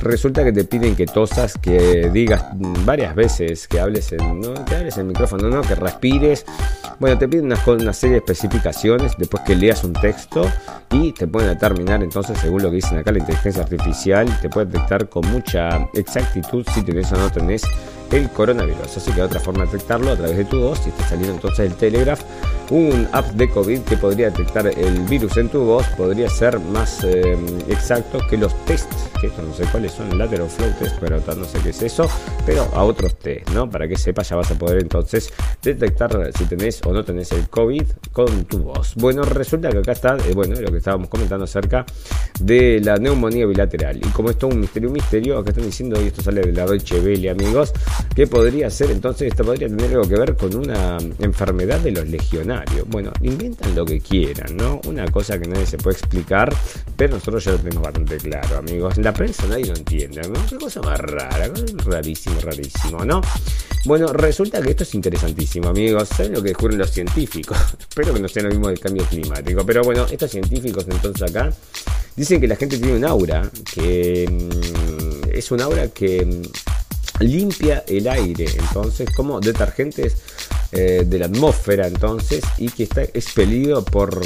resulta 0.00 0.44
que 0.44 0.52
te 0.52 0.64
piden 0.64 0.96
que 0.96 1.06
tosas, 1.06 1.54
que 1.58 2.10
digas 2.12 2.44
varias 2.84 3.14
veces, 3.14 3.68
que 3.68 3.80
hables 3.80 4.12
en, 4.12 4.40
¿no? 4.40 4.64
que 4.64 4.76
hables 4.76 4.98
en 4.98 5.08
micrófono, 5.08 5.48
¿no? 5.48 5.62
que 5.62 5.74
respires. 5.74 6.44
Bueno, 6.98 7.18
te 7.18 7.28
piden 7.28 7.46
una, 7.46 7.58
una 7.66 7.92
serie 7.92 8.14
de 8.14 8.18
especificaciones 8.18 9.12
después 9.18 9.42
que 9.44 9.54
leas 9.56 9.84
un 9.84 9.92
texto 9.92 10.50
y 10.90 11.12
te 11.12 11.26
pueden 11.26 11.50
determinar 11.50 12.02
entonces, 12.02 12.38
según 12.38 12.62
lo 12.62 12.70
que 12.70 12.76
dicen 12.76 12.98
acá, 12.98 13.12
la 13.12 13.18
inteligencia 13.18 13.62
artificial 13.62 14.28
te 14.40 14.48
puede 14.48 14.66
detectar 14.66 15.08
con 15.08 15.26
mucha 15.30 15.88
exactitud 15.94 16.66
si 16.72 16.82
tenés 16.82 17.10
o 17.12 17.16
no 17.16 17.30
tenés 17.30 17.62
el 18.14 18.30
coronavirus. 18.30 18.96
Así 18.96 19.12
que 19.12 19.22
otra 19.22 19.40
forma 19.40 19.64
de 19.64 19.72
detectarlo 19.72 20.12
a 20.12 20.16
través 20.16 20.36
de 20.36 20.44
tu 20.44 20.60
voz, 20.60 20.80
y 20.86 20.90
está 20.90 21.08
saliendo 21.08 21.34
entonces 21.34 21.70
el 21.70 21.74
Telegraph, 21.74 22.20
un 22.70 23.08
app 23.12 23.26
de 23.32 23.50
COVID 23.50 23.80
que 23.80 23.96
podría 23.96 24.30
detectar 24.30 24.66
el 24.66 24.98
virus 25.00 25.36
en 25.36 25.48
tu 25.48 25.64
voz, 25.64 25.86
podría 25.96 26.30
ser 26.30 26.58
más 26.58 27.04
eh, 27.04 27.36
exacto 27.68 28.18
que 28.30 28.38
los 28.38 28.54
tests, 28.64 29.10
que 29.20 29.26
esto 29.26 29.42
no 29.42 29.52
sé 29.52 29.64
cuáles 29.64 29.92
son, 29.92 30.16
lateral 30.16 30.48
flow 30.48 30.72
test, 30.78 30.96
pero 31.00 31.20
no 31.36 31.44
sé 31.44 31.58
qué 31.62 31.70
es 31.70 31.82
eso, 31.82 32.08
pero 32.46 32.62
a 32.72 32.84
otros 32.84 33.16
test, 33.16 33.50
¿no? 33.50 33.68
Para 33.68 33.86
que 33.88 33.96
sepas, 33.96 34.28
ya 34.28 34.36
vas 34.36 34.50
a 34.50 34.54
poder 34.54 34.80
entonces 34.80 35.32
detectar 35.62 36.30
si 36.36 36.44
tenés 36.44 36.80
o 36.86 36.92
no 36.92 37.04
tenés 37.04 37.32
el 37.32 37.48
COVID 37.48 37.84
con 38.12 38.44
tu 38.44 38.60
voz. 38.60 38.94
Bueno, 38.94 39.22
resulta 39.22 39.70
que 39.70 39.78
acá 39.78 39.92
está, 39.92 40.16
eh, 40.16 40.32
bueno, 40.34 40.58
lo 40.60 40.70
que 40.70 40.78
estábamos 40.78 41.08
comentando 41.08 41.44
acerca 41.44 41.84
de 42.40 42.80
la 42.82 42.96
neumonía 42.96 43.46
bilateral. 43.46 43.98
Y 43.98 44.08
como 44.10 44.30
esto 44.30 44.48
es 44.48 44.54
un 44.54 44.60
misterio, 44.60 44.88
un 44.88 44.94
misterio, 44.94 45.38
acá 45.38 45.50
están 45.50 45.66
diciendo, 45.66 46.00
y 46.02 46.06
esto 46.06 46.22
sale 46.22 46.40
de 46.40 46.52
la 46.52 46.64
Deutsche 46.64 47.00
Welle, 47.00 47.30
amigos, 47.30 47.72
que 48.14 48.26
podría 48.26 48.70
ser 48.70 48.90
entonces, 48.90 49.28
esto 49.28 49.44
podría 49.44 49.68
tener 49.68 49.90
algo 49.90 50.08
que 50.08 50.16
ver 50.16 50.36
con 50.36 50.54
una 50.54 50.98
enfermedad 51.18 51.80
de 51.80 51.90
los 51.90 52.08
legionarios. 52.08 52.86
Bueno, 52.88 53.12
inventan 53.22 53.74
lo 53.74 53.84
que 53.84 54.00
quieran, 54.00 54.56
¿no? 54.56 54.80
Una 54.86 55.06
cosa 55.10 55.38
que 55.38 55.48
nadie 55.48 55.66
se 55.66 55.78
puede 55.78 55.96
explicar, 55.96 56.54
pero 56.96 57.14
nosotros 57.14 57.44
ya 57.44 57.52
lo 57.52 57.58
tenemos 57.58 57.82
bastante 57.82 58.16
claro, 58.18 58.58
amigos. 58.58 58.98
La 58.98 59.12
prensa 59.12 59.46
nadie 59.46 59.66
lo 59.66 59.74
entiende, 59.74 60.22
¿no? 60.28 60.46
Qué 60.48 60.56
cosa 60.56 60.80
más 60.82 60.98
rara, 61.00 61.50
rarísimo, 61.86 62.40
rarísimo, 62.40 63.04
¿no? 63.04 63.20
Bueno, 63.84 64.06
resulta 64.12 64.62
que 64.62 64.70
esto 64.70 64.84
es 64.84 64.94
interesantísimo, 64.94 65.68
amigos. 65.68 66.08
¿Saben 66.08 66.32
lo 66.32 66.42
que 66.42 66.48
descubren 66.48 66.78
los 66.78 66.90
científicos? 66.90 67.58
Espero 67.78 68.14
que 68.14 68.20
no 68.20 68.28
sea 68.28 68.44
lo 68.44 68.50
mismo 68.50 68.68
del 68.68 68.80
cambio 68.80 69.04
climático, 69.04 69.64
pero 69.66 69.82
bueno, 69.82 70.06
estos 70.10 70.30
científicos 70.30 70.86
entonces 70.88 71.30
acá 71.30 71.52
dicen 72.16 72.40
que 72.40 72.48
la 72.48 72.56
gente 72.56 72.78
tiene 72.78 72.96
un 72.96 73.04
aura, 73.04 73.50
que 73.74 74.26
mm, 74.30 75.30
es 75.32 75.50
un 75.50 75.60
aura 75.60 75.88
que 75.88 76.24
mm, 76.24 76.42
limpia 77.20 77.84
el 77.86 78.08
aire, 78.08 78.46
entonces 78.58 79.08
como 79.14 79.40
detergentes 79.40 80.16
eh, 80.76 81.04
de 81.06 81.18
la 81.20 81.26
atmósfera 81.26 81.86
entonces 81.86 82.42
y 82.58 82.68
que 82.68 82.82
está 82.82 83.02
expelido 83.02 83.84
por 83.84 84.20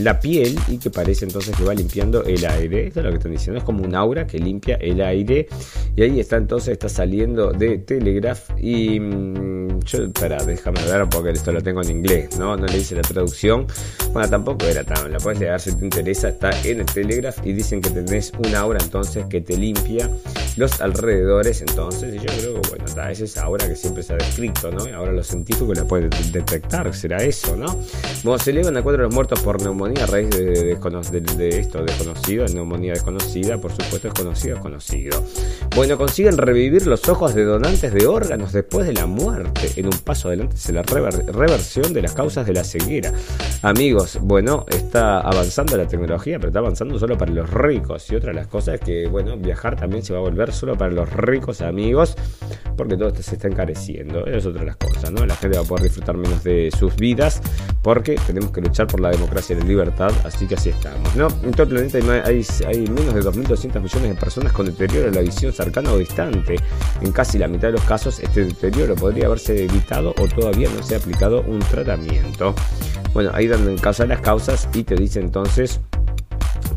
la 0.00 0.18
piel 0.18 0.58
y 0.68 0.78
que 0.78 0.88
parece 0.88 1.26
entonces 1.26 1.54
que 1.54 1.62
va 1.62 1.74
limpiando 1.74 2.24
el 2.24 2.42
aire. 2.46 2.86
Esto 2.86 3.00
es 3.00 3.04
lo 3.04 3.10
que 3.10 3.18
están 3.18 3.32
diciendo, 3.32 3.58
es 3.58 3.64
como 3.64 3.84
un 3.84 3.94
aura 3.94 4.26
que 4.26 4.38
limpia 4.38 4.76
el 4.76 5.02
aire 5.02 5.46
y 5.94 6.02
ahí 6.02 6.18
está 6.18 6.36
entonces, 6.36 6.72
está 6.72 6.88
saliendo 6.88 7.52
de 7.52 7.78
Telegraph 7.78 8.50
y 8.58 8.98
mm, 8.98 9.80
yo, 9.80 10.04
espera, 10.04 10.42
déjame 10.42 10.82
ver 10.84 11.06
porque 11.10 11.32
esto 11.32 11.52
lo 11.52 11.60
tengo 11.60 11.82
en 11.82 11.90
inglés, 11.90 12.38
¿no? 12.38 12.56
No 12.56 12.66
le 12.66 12.78
hice 12.78 12.94
la 12.94 13.02
traducción. 13.02 13.66
Bueno, 14.14 14.28
tampoco 14.28 14.64
era 14.64 14.84
tan, 14.84 15.12
la 15.12 15.18
puedes 15.18 15.38
leer 15.38 15.60
si 15.60 15.74
te 15.76 15.84
interesa, 15.84 16.30
está 16.30 16.50
en 16.64 16.80
el 16.80 16.86
Telegraph 16.86 17.44
y 17.44 17.52
dicen 17.52 17.82
que 17.82 17.90
tenés 17.90 18.32
una 18.38 18.60
aura 18.60 18.78
entonces 18.82 19.26
que 19.26 19.42
te 19.42 19.56
limpia 19.56 20.10
los 20.56 20.80
alrededores 20.80 21.60
entonces 21.60 22.14
y 22.14 22.18
yo 22.18 22.26
creo 22.26 22.60
que 22.60 22.68
bueno, 22.70 22.84
está, 22.86 23.10
es 23.10 23.20
esa 23.20 23.44
aura 23.44 23.68
que 23.68 23.76
siempre 23.76 24.02
se 24.02 24.14
ha 24.14 24.16
descrito, 24.16 24.70
¿no? 24.70 24.84
Ahora 24.94 25.12
los 25.12 25.26
científicos 25.26 25.76
la 25.76 25.84
puede 25.90 26.08
detectar, 26.30 26.94
será 26.94 27.16
eso, 27.16 27.56
¿no? 27.56 27.66
Bueno, 28.22 28.38
se 28.38 28.52
elevan 28.52 28.76
a 28.76 28.82
cuatro 28.82 29.02
los 29.02 29.12
muertos 29.12 29.40
por 29.40 29.60
neumonía 29.60 30.04
a 30.04 30.06
raíz 30.06 30.30
de, 30.30 30.76
de, 31.36 31.58
esto 31.58 31.82
desconocido, 31.82 32.46
neumonía 32.46 32.92
desconocida, 32.92 33.58
por 33.58 33.72
supuesto 33.72 34.06
es 34.06 34.14
conocido, 34.14 34.60
conocido. 34.60 35.20
Bueno, 35.74 35.98
consiguen 35.98 36.38
revivir 36.38 36.86
los 36.86 37.08
ojos 37.08 37.34
de 37.34 37.42
donantes 37.42 37.92
de 37.92 38.06
órganos 38.06 38.52
después 38.52 38.86
de 38.86 38.92
la 38.92 39.06
muerte. 39.06 39.72
En 39.74 39.86
un 39.86 39.98
paso 40.04 40.28
adelante 40.28 40.54
es 40.54 40.70
la 40.70 40.82
reversión 40.82 41.92
de 41.92 42.02
las 42.02 42.14
causas 42.14 42.46
de 42.46 42.52
la 42.52 42.62
ceguera. 42.62 43.12
Amigos, 43.62 44.20
bueno, 44.22 44.66
está 44.68 45.18
avanzando 45.18 45.76
la 45.76 45.88
tecnología, 45.88 46.38
pero 46.38 46.50
está 46.50 46.60
avanzando 46.60 47.00
solo 47.00 47.18
para 47.18 47.32
los 47.32 47.50
ricos. 47.50 48.08
Y 48.12 48.14
otra 48.14 48.28
de 48.28 48.34
las 48.34 48.46
cosas 48.46 48.76
es 48.76 48.80
que, 48.80 49.08
bueno, 49.08 49.36
viajar 49.36 49.74
también 49.74 50.04
se 50.04 50.12
va 50.12 50.20
a 50.20 50.22
volver 50.22 50.52
solo 50.52 50.78
para 50.78 50.92
los 50.92 51.12
ricos 51.12 51.62
amigos, 51.62 52.14
porque 52.76 52.96
todo 52.96 53.08
esto 53.08 53.24
se 53.24 53.34
está 53.34 53.48
encareciendo. 53.48 54.24
Es 54.26 54.46
otra 54.46 54.60
de 54.60 54.66
las 54.66 54.76
cosas, 54.76 55.10
¿no? 55.10 55.26
La 55.26 55.34
gente 55.34 55.58
va 55.58 55.64
a 55.64 55.68
poder 55.70 55.84
disfrutar 55.84 56.16
menos 56.16 56.42
de 56.42 56.70
sus 56.76 56.96
vidas, 56.96 57.40
porque 57.80 58.16
tenemos 58.26 58.50
que 58.50 58.60
luchar 58.60 58.88
por 58.88 59.00
la 59.00 59.10
democracia 59.10 59.54
y 59.54 59.60
la 59.60 59.64
libertad, 59.64 60.12
así 60.24 60.46
que 60.46 60.56
así 60.56 60.70
estamos. 60.70 61.14
¿no? 61.14 61.28
En 61.44 61.52
todo 61.52 61.62
el 61.62 61.88
planeta 61.88 61.98
hay, 62.26 62.44
menos 62.88 63.14
de 63.14 63.22
2.200 63.22 63.80
millones 63.80 64.08
de 64.10 64.14
personas 64.16 64.52
con 64.52 64.66
deterioro 64.66 65.10
de 65.10 65.14
la 65.14 65.20
visión 65.20 65.52
cercana 65.52 65.92
o 65.92 65.98
distante. 65.98 66.56
En 67.00 67.12
casi 67.12 67.38
la 67.38 67.46
mitad 67.46 67.68
de 67.68 67.72
los 67.72 67.84
casos, 67.84 68.18
este 68.18 68.46
deterioro 68.46 68.96
podría 68.96 69.26
haberse 69.26 69.64
evitado 69.64 70.12
o 70.18 70.26
todavía 70.26 70.68
no 70.76 70.82
se 70.82 70.96
ha 70.96 70.98
aplicado 70.98 71.42
un 71.42 71.60
tratamiento. 71.60 72.52
Bueno, 73.14 73.30
ahí 73.32 73.46
dan 73.46 73.68
en 73.68 73.78
causa 73.78 74.06
las 74.06 74.20
causas 74.20 74.68
y 74.74 74.82
te 74.82 74.96
dice 74.96 75.20
entonces 75.20 75.80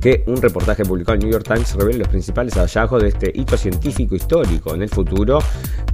que 0.03 0.21
un 0.27 0.41
reportaje 0.41 0.83
publicado 0.83 1.13
en 1.13 1.21
New 1.21 1.31
York 1.31 1.45
Times 1.47 1.75
revela 1.75 1.99
los 1.99 2.09
principales 2.09 2.55
hallazgos 2.55 3.01
de 3.01 3.07
este 3.07 3.31
hito 3.33 3.55
científico 3.55 4.15
histórico. 4.15 4.75
En 4.75 4.81
el 4.81 4.89
futuro 4.89 5.39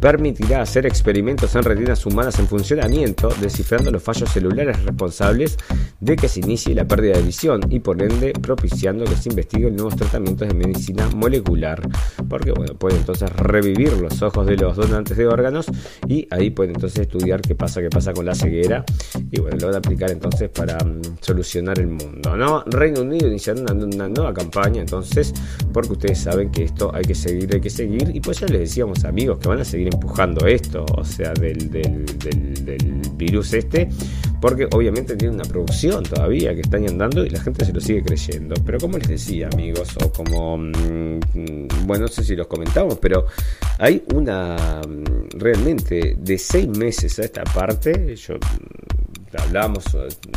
permitirá 0.02 0.63
hacer 0.63 0.88
experimentos 0.88 1.54
en 1.54 1.62
retinas 1.62 2.04
humanas 2.08 2.39
en 2.39 2.48
funcionamiento, 2.48 3.30
descifrando 3.39 3.91
los 3.91 4.02
fallos 4.02 4.32
celulares 4.32 4.82
responsables 4.84 5.58
de 6.00 6.15
que 6.15 6.28
se 6.28 6.39
inicie 6.39 6.74
la 6.74 6.88
pérdida 6.88 7.17
de 7.17 7.22
visión 7.22 7.62
y 7.69 7.82
por 7.82 8.02
ende 8.02 8.34
propiciando 8.34 9.06
que 9.06 9.15
se 9.15 9.30
investiguen 9.30 9.76
nuevos 9.76 9.95
tratamientos 9.95 10.48
de 10.48 10.56
medicina 10.56 11.08
molecular, 11.15 11.80
porque 12.28 12.52
bueno, 12.52 12.74
puede 12.74 12.98
entonces 12.98 13.30
revivir 13.34 13.93
los 13.93 14.24
ojos 14.24 14.48
de 14.48 14.58
los 14.58 14.76
donantes 14.76 15.17
de 15.17 15.28
órganos 15.28 15.67
y 16.08 16.28
ahí 16.32 16.50
pueden 16.50 16.74
entonces 16.76 17.02
estudiar 17.02 17.41
qué 17.41 17.54
pasa, 17.54 17.80
qué 17.80 17.89
pasa 17.89 18.12
con 18.13 18.26
la 18.26 18.34
ceguera 18.34 18.84
y 19.30 19.39
bueno, 19.39 19.58
lo 19.58 19.67
van 19.67 19.76
a 19.76 19.78
aplicar 19.80 20.10
entonces 20.10 20.50
para 20.50 20.78
mm, 20.78 21.02
solucionar 21.22 21.78
el 21.78 21.88
mundo, 21.88 22.36
¿no? 22.36 22.63
Reino 22.65 23.02
Unido 23.02 23.28
iniciando 23.28 23.72
una, 23.74 23.99
nueva 24.08 24.34
campaña 24.34 24.82
entonces, 24.82 25.34
porque 25.74 25.94
ustedes 25.94 26.20
saben 26.20 26.52
que 26.52 26.64
esto 26.64 26.92
hay 26.94 27.04
que 27.04 27.16
seguir, 27.16 27.50
hay 27.54 27.62
que 27.62 27.70
seguir 27.70 28.12
y 28.14 28.20
pues 28.20 28.40
ya 28.40 28.48
les 28.48 28.60
decíamos 28.60 29.04
amigos 29.06 29.40
que 29.40 29.50
van 29.50 29.60
a 29.60 29.66
seguir 29.66 29.90
empujando 29.94 30.46
esto, 30.48 30.86
o 30.96 31.04
sea, 31.04 31.34
del, 31.34 31.70
del, 31.70 32.06
del 32.66 33.02
virus 33.16 33.54
este, 33.54 33.90
porque 34.42 34.68
obviamente 34.72 35.16
tiene 35.16 35.36
una 35.36 35.44
producción 35.44 36.04
todavía 36.04 36.54
que 36.54 36.62
están 36.62 36.88
andando 36.88 37.26
y 37.26 37.30
la 37.30 37.42
gente 37.42 37.66
se 37.66 37.74
lo 37.74 37.82
sigue 37.82 38.04
creyendo. 38.04 38.56
Pero 38.66 38.80
como 38.80 38.98
les 38.98 39.08
decía, 39.08 39.50
amigos, 39.52 39.96
o 40.04 40.12
como, 40.12 40.58
mm, 40.58 41.68
bueno, 41.86 42.06
no 42.06 42.08
sé 42.08 42.24
si 42.24 42.36
los 42.36 42.48
comentamos, 42.48 42.98
pero 43.00 43.26
hay 43.78 44.04
una, 44.14 44.82
mm, 44.88 45.38
realmente, 45.38 46.16
de 46.18 46.38
seis 46.38 46.68
meses 46.68 47.20
a 47.20 47.24
esta 47.24 47.44
parte, 47.44 48.16
yo 48.16 48.36
hablamos, 49.38 49.86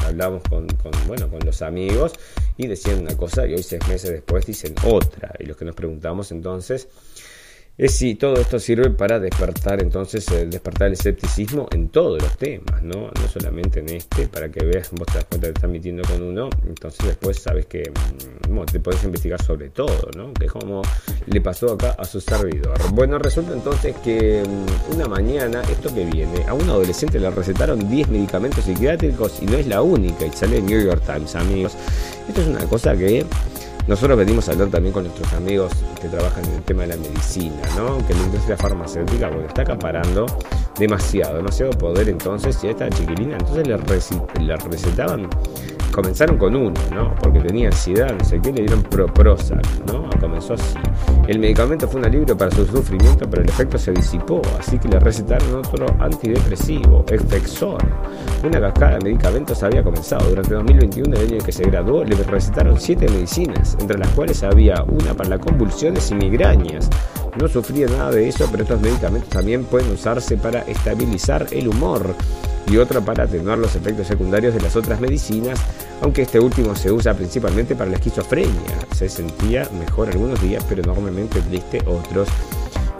hablamos 0.04 0.42
con, 0.48 0.66
con, 0.68 0.92
bueno, 1.06 1.28
con 1.28 1.40
los 1.44 1.62
amigos 1.62 2.12
y 2.56 2.66
decían 2.66 3.00
una 3.00 3.16
cosa 3.16 3.46
y 3.46 3.54
hoy 3.54 3.62
seis 3.62 3.86
meses 3.88 4.10
después 4.10 4.46
dicen 4.46 4.74
otra. 4.84 5.32
Y 5.38 5.46
los 5.46 5.56
que 5.56 5.64
nos 5.64 5.74
preguntamos 5.74 6.30
entonces 6.32 6.88
es 7.78 7.94
si 7.94 8.14
todo 8.16 8.34
esto 8.34 8.58
sirve 8.58 8.90
para 8.90 9.18
despertar 9.18 9.82
entonces 9.82 10.30
eh, 10.30 10.46
despertar 10.46 10.88
el 10.88 10.92
escepticismo 10.92 11.68
en 11.72 11.88
todos 11.88 12.22
los 12.22 12.36
temas, 12.36 12.82
¿no? 12.82 13.08
No 13.08 13.28
solamente 13.32 13.80
en 13.80 13.88
este, 13.88 14.28
para 14.28 14.50
que 14.50 14.64
veas, 14.64 14.90
vos 14.90 15.06
te 15.06 15.14
das 15.14 15.24
cuenta 15.24 15.46
que 15.46 15.54
estás 15.54 15.70
metiendo 15.70 16.02
con 16.02 16.22
uno, 16.22 16.50
entonces 16.66 17.06
después 17.06 17.38
sabes 17.38 17.66
que 17.66 17.90
mm, 18.48 18.64
te 18.70 18.78
podés 18.78 19.02
investigar 19.04 19.42
sobre 19.42 19.70
todo, 19.70 20.10
¿no? 20.16 20.34
Que 20.34 20.46
es 20.46 20.52
como 20.52 20.82
le 21.26 21.40
pasó 21.40 21.72
acá 21.72 21.96
a 21.98 22.04
su 22.04 22.20
servidor. 22.20 22.76
Bueno, 22.92 23.18
resulta 23.18 23.54
entonces 23.54 23.96
que 24.04 24.42
mm, 24.46 24.94
una 24.94 25.08
mañana, 25.08 25.62
esto 25.62 25.94
que 25.94 26.04
viene, 26.04 26.44
a 26.46 26.52
un 26.52 26.68
adolescente 26.68 27.18
le 27.18 27.30
recetaron 27.30 27.88
10 27.88 28.08
medicamentos 28.08 28.64
psiquiátricos 28.64 29.40
y 29.40 29.46
no 29.46 29.56
es 29.56 29.66
la 29.66 29.80
única, 29.80 30.26
y 30.26 30.32
sale 30.32 30.58
en 30.58 30.66
New 30.66 30.84
York 30.84 31.02
Times, 31.06 31.34
amigos. 31.36 31.72
Esto 32.28 32.42
es 32.42 32.48
una 32.48 32.64
cosa 32.66 32.94
que 32.96 33.24
nosotros 33.86 34.16
venimos 34.16 34.48
a 34.48 34.52
hablar 34.52 34.68
también 34.68 34.92
con 34.92 35.04
nuestros 35.04 35.32
amigos 35.32 35.72
que 36.00 36.08
trabajan 36.08 36.44
en 36.44 36.52
el 36.52 36.62
tema 36.62 36.82
de 36.82 36.88
la 36.88 36.96
medicina, 36.96 37.62
¿no? 37.76 37.98
Que 38.06 38.14
la 38.14 38.20
industria 38.20 38.56
farmacéutica 38.56 39.28
bueno, 39.28 39.48
está 39.48 39.62
acaparando 39.62 40.26
demasiado, 40.78 41.36
demasiado 41.36 41.72
poder 41.72 42.08
entonces, 42.08 42.62
y 42.62 42.68
a 42.68 42.70
esta 42.70 42.88
chiquilina 42.90 43.36
entonces 43.36 43.66
le, 43.66 44.56
recetaban 44.56 45.28
comenzaron 45.92 46.38
con 46.38 46.56
uno, 46.56 46.74
¿no? 46.92 47.14
Porque 47.16 47.40
tenía 47.40 47.68
ansiedad, 47.68 48.12
no 48.18 48.24
sé 48.24 48.40
qué, 48.40 48.52
le 48.52 48.62
dieron 48.62 48.82
Proprozac, 48.82 49.64
¿no? 49.86 50.08
Comenzó 50.20 50.54
así. 50.54 50.78
El 51.28 51.38
medicamento 51.38 51.86
fue 51.86 52.00
un 52.00 52.06
alivio 52.06 52.36
para 52.36 52.50
su 52.50 52.66
sufrimiento, 52.66 53.28
pero 53.30 53.42
el 53.42 53.48
efecto 53.48 53.78
se 53.78 53.92
disipó, 53.92 54.42
así 54.58 54.78
que 54.78 54.88
le 54.88 54.98
recetaron 54.98 55.54
otro 55.56 55.86
antidepresivo, 56.00 57.04
Efexor. 57.08 57.82
Una 58.42 58.60
cascada 58.60 58.98
de 58.98 59.04
medicamentos 59.04 59.62
había 59.62 59.82
comenzado. 59.82 60.28
Durante 60.28 60.54
2021, 60.54 61.16
el 61.16 61.26
año 61.26 61.36
en 61.36 61.44
que 61.44 61.52
se 61.52 61.64
graduó, 61.64 62.04
le 62.04 62.16
recetaron 62.16 62.80
siete 62.80 63.06
medicinas, 63.08 63.76
entre 63.80 63.98
las 63.98 64.08
cuales 64.10 64.42
había 64.42 64.82
una 64.82 65.14
para 65.14 65.30
las 65.30 65.38
convulsiones 65.40 66.10
y 66.10 66.14
migrañas. 66.14 66.88
No 67.38 67.48
sufría 67.48 67.86
nada 67.86 68.10
de 68.10 68.28
eso, 68.28 68.46
pero 68.50 68.62
estos 68.62 68.80
medicamentos 68.80 69.30
también 69.30 69.64
pueden 69.64 69.90
usarse 69.90 70.36
para 70.36 70.60
estabilizar 70.62 71.46
el 71.50 71.68
humor 71.68 72.14
y 72.70 72.76
otra 72.76 73.00
para 73.00 73.24
atenuar 73.24 73.58
los 73.58 73.74
efectos 73.74 74.06
secundarios 74.06 74.54
de 74.54 74.60
las 74.60 74.76
otras 74.76 75.00
medicinas, 75.00 75.58
aunque 76.02 76.22
este 76.22 76.38
último 76.38 76.76
se 76.76 76.92
usa 76.92 77.14
principalmente 77.14 77.74
para 77.74 77.90
la 77.90 77.96
esquizofrenia. 77.96 78.78
Se 78.94 79.08
sentía 79.08 79.66
mejor 79.78 80.10
algunos 80.10 80.40
días, 80.42 80.62
pero 80.68 80.82
enormemente 80.82 81.40
triste 81.40 81.82
otros. 81.86 82.28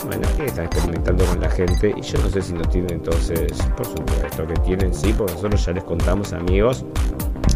Bueno, 0.07 0.27
está 0.45 0.65
experimentando 0.65 1.25
con 1.27 1.41
la 1.41 1.51
gente 1.51 1.95
y 1.97 2.01
yo 2.01 2.19
no 2.19 2.31
sé 2.31 2.43
si 2.43 2.55
no 2.55 2.63
tienen 2.63 2.95
entonces, 2.95 3.53
por 3.77 3.87
supuesto 3.87 4.47
que 4.47 4.55
tienen, 4.65 4.93
sí, 4.93 5.15
porque 5.17 5.35
nosotros 5.35 5.65
ya 5.65 5.73
les 5.73 5.85
contamos 5.85 6.33
amigos 6.33 6.85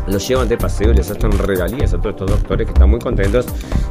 los 0.07 0.27
llevan 0.27 0.49
de 0.49 0.57
paseo 0.57 0.93
les 0.93 1.11
hacen 1.11 1.33
regalías 1.33 1.93
a 1.95 1.99
todos 1.99 2.15
estos 2.15 2.31
doctores 2.31 2.67
que 2.67 2.73
están 2.73 2.91
muy 2.91 3.01
contentos 3.01 3.47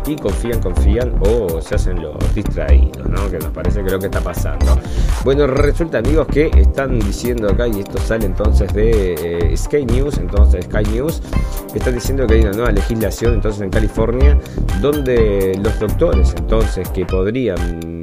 y 0.07 0.15
confían, 0.15 0.61
confían 0.61 1.15
o 1.21 1.61
se 1.61 1.75
hacen 1.75 2.01
los 2.01 2.15
distraídos, 2.33 3.07
¿no? 3.09 3.29
Que 3.29 3.39
nos 3.39 3.49
parece 3.49 3.83
que 3.83 3.89
lo 3.89 3.99
que 3.99 4.05
está 4.05 4.21
pasando. 4.21 4.79
Bueno, 5.23 5.47
resulta 5.47 5.99
amigos 5.99 6.27
que 6.27 6.51
están 6.55 6.99
diciendo 6.99 7.49
acá, 7.49 7.67
y 7.67 7.79
esto 7.79 7.97
sale 7.99 8.25
entonces 8.25 8.71
de 8.73 9.13
eh, 9.13 9.57
Sky 9.57 9.85
News, 9.85 10.17
entonces 10.17 10.65
Sky 10.65 10.83
News, 10.91 11.21
están 11.73 11.93
diciendo 11.93 12.25
que 12.25 12.35
hay 12.35 12.41
una 12.41 12.51
nueva 12.51 12.71
legislación 12.71 13.33
entonces 13.33 13.61
en 13.61 13.69
California 13.69 14.39
donde 14.81 15.59
los 15.61 15.77
doctores 15.77 16.33
entonces 16.37 16.87
que 16.89 17.05
podrían 17.05 17.94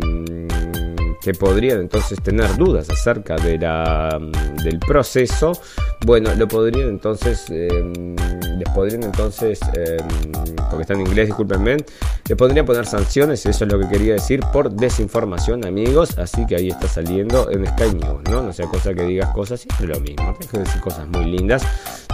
que 1.23 1.33
podrían 1.33 1.81
entonces 1.81 2.21
tener 2.23 2.57
dudas 2.57 2.91
acerca 2.91 3.37
de 3.37 3.59
la, 3.59 4.19
del 4.65 4.79
proceso, 4.81 5.53
bueno, 6.05 6.35
lo 6.35 6.49
podrían 6.49 6.89
entonces, 6.89 7.45
em, 7.49 8.17
les 8.59 8.69
podrían 8.75 9.05
entonces, 9.05 9.61
em, 9.75 10.33
porque 10.69 10.83
está 10.83 10.95
en 10.95 11.03
inglés, 11.03 11.27
discúlpenme, 11.27 11.77
les 12.29 12.39
podrían 12.39 12.67
poner 12.67 12.87
sanciones, 12.87 13.45
eso 13.47 13.65
es 13.65 13.73
lo 13.73 13.79
que 13.79 13.89
quería 13.89 14.15
decir, 14.15 14.41
por 14.53 14.71
desinformación, 14.71 15.67
amigos, 15.67 16.19
así 16.19 16.47
que 16.47 16.57
ahí 16.57 16.69
está 16.69 16.89
saliendo 16.89 17.51
en 17.51 17.67
Sky 17.67 17.95
News, 17.95 18.23
¿no? 18.31 18.43
No 18.43 18.53
sea 18.53 18.67
cosa 18.67 18.95
que 18.95 19.03
digas 19.03 19.31
cosas, 19.31 19.61
siempre 19.61 19.89
lo 19.89 20.01
mismo, 20.01 20.33
tienes 20.39 20.49
que 20.51 20.59
decir 20.59 20.81
cosas 20.81 21.09
muy 21.09 21.25
lindas 21.25 21.63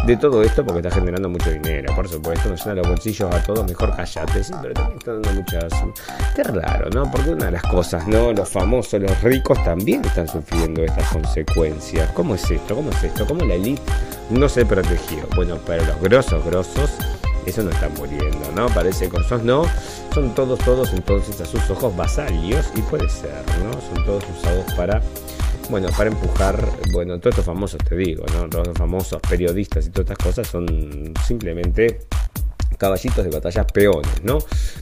de 0.07 0.17
todo 0.17 0.43
esto 0.43 0.65
porque 0.65 0.79
está 0.81 0.91
generando 0.91 1.29
mucho 1.29 1.51
dinero, 1.51 1.95
por 1.95 2.09
supuesto, 2.09 2.49
nos 2.49 2.65
llena 2.65 2.77
los 2.77 2.89
bolsillos 2.89 3.35
a 3.35 3.43
todos, 3.43 3.67
mejor 3.67 3.95
callate, 3.95 4.45
sí, 4.45 4.53
pero 4.63 4.75
también 4.75 4.99
está 4.99 5.13
dando 5.13 5.33
muchas... 5.33 5.73
Qué 6.35 6.43
raro, 6.45 6.89
¿no? 6.91 7.11
Porque 7.11 7.31
una 7.31 7.47
de 7.47 7.53
las 7.53 7.63
cosas, 7.63 8.07
¿no? 8.07 8.33
Los 8.33 8.49
famosos, 8.49 9.01
los 9.01 9.23
ricos 9.23 9.63
también 9.65 10.05
están 10.05 10.29
sufriendo 10.29 10.83
estas 10.83 11.09
consecuencias. 11.09 12.11
¿Cómo 12.13 12.35
es 12.35 12.51
esto? 12.51 12.77
¿Cómo 12.77 12.91
es 12.91 13.05
esto? 13.05 13.27
¿Cómo 13.27 13.45
la 13.45 13.55
elite 13.55 13.83
no 14.31 14.49
se 14.49 14.65
protegió? 14.65 15.27
Bueno, 15.35 15.59
pero 15.67 15.85
los 15.85 16.01
grosos, 16.01 16.45
grosos, 16.45 16.91
eso 17.49 17.63
no 17.63 17.71
están 17.71 17.93
muriendo, 17.95 18.51
¿no? 18.55 18.69
Parece 18.69 19.07
esos 19.07 19.43
no, 19.43 19.65
son 20.15 20.35
todos, 20.35 20.59
todos 20.61 20.93
entonces 20.93 21.41
a 21.41 21.47
sus 21.47 21.69
ojos 21.71 21.97
vasalios 21.97 22.71
y 22.75 22.83
puede 22.83 23.09
ser, 23.09 23.43
¿no? 23.65 23.73
Son 23.73 24.05
todos 24.05 24.25
usados 24.39 24.73
para 24.75 25.03
bueno, 25.71 25.89
para 25.97 26.09
empujar, 26.09 26.67
bueno, 26.93 27.19
todos 27.19 27.33
estos 27.33 27.45
famosos, 27.45 27.79
te 27.87 27.95
digo, 27.95 28.25
¿no? 28.35 28.49
Todos 28.49 28.69
los 28.69 28.79
famosos 28.79 29.21
periodistas 29.29 29.87
y 29.87 29.91
todas 29.91 30.11
estas 30.11 30.27
cosas 30.27 30.47
son 30.47 31.13
simplemente 31.27 32.01
caballitos 32.79 33.25
de 33.25 33.31
batallas 33.31 33.67
peones, 33.73 34.23
¿no? 34.23 34.39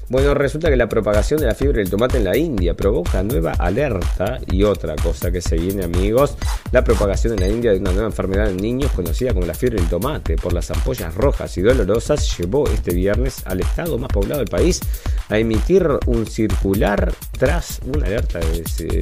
Bueno, 0.09 0.35
resulta 0.35 0.71
que 0.71 0.77
la 0.77 0.89
propagación 0.89 1.41
de 1.41 1.47
la 1.47 1.55
fiebre 1.55 1.81
del 1.81 1.91
tomate 1.91 2.19
en 2.19 2.25
la 2.25 2.37
India 2.37 2.75
provoca 2.75 3.23
nueva 3.23 3.53
alerta 3.53 4.39
y 4.51 4.63
otra 4.63 4.95
cosa 4.95 5.33
que 5.33 5.41
se 5.41 5.57
viene, 5.57 5.85
amigos, 5.85 6.37
la 6.71 6.85
propagación 6.85 7.33
en 7.35 7.41
la 7.41 7.49
India 7.49 7.73
de 7.73 7.79
una 7.79 7.91
nueva 7.91 8.07
enfermedad 8.07 8.51
en 8.51 8.59
niños 8.59 8.93
conocida 8.93 9.35
como 9.35 9.47
la 9.47 9.55
fiebre 9.55 9.81
del 9.81 9.89
tomate 9.89 10.37
por 10.37 10.53
las 10.53 10.71
ampollas 10.71 11.15
rojas 11.15 11.57
y 11.59 11.63
dolorosas 11.63 12.39
llevó 12.39 12.69
este 12.69 12.95
viernes 12.95 13.43
al 13.47 13.61
estado 13.61 13.99
más 13.99 14.09
poblado 14.09 14.39
del 14.39 14.49
país 14.49 14.81
a 15.29 15.39
emitir 15.39 15.89
un 16.07 16.27
circular 16.27 17.13
tras 17.33 17.81
una 17.85 18.07
alerta 18.07 18.41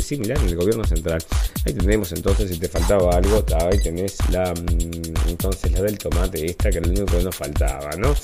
similar 0.00 0.38
en 0.38 0.48
el 0.48 0.56
gobierno 0.56 0.84
central. 0.84 1.22
Ahí 1.66 1.74
tenemos 1.74 2.12
entonces, 2.12 2.50
si 2.50 2.58
te 2.58 2.68
faltaba 2.68 3.14
algo, 3.16 3.44
ahí 3.70 3.78
tenés 3.78 4.16
la 4.30 4.52
mm, 4.52 5.28
entonces 5.28 5.72
la 5.72 5.82
del 5.82 5.98
tomate 5.98 6.46
esta 6.46 6.70
que 6.70 6.78
era 6.78 6.86
lo 6.86 6.92
único 6.92 7.16
que 7.16 7.24
nos 7.24 7.36
faltaba, 7.36 7.90
¿no? 7.98 8.14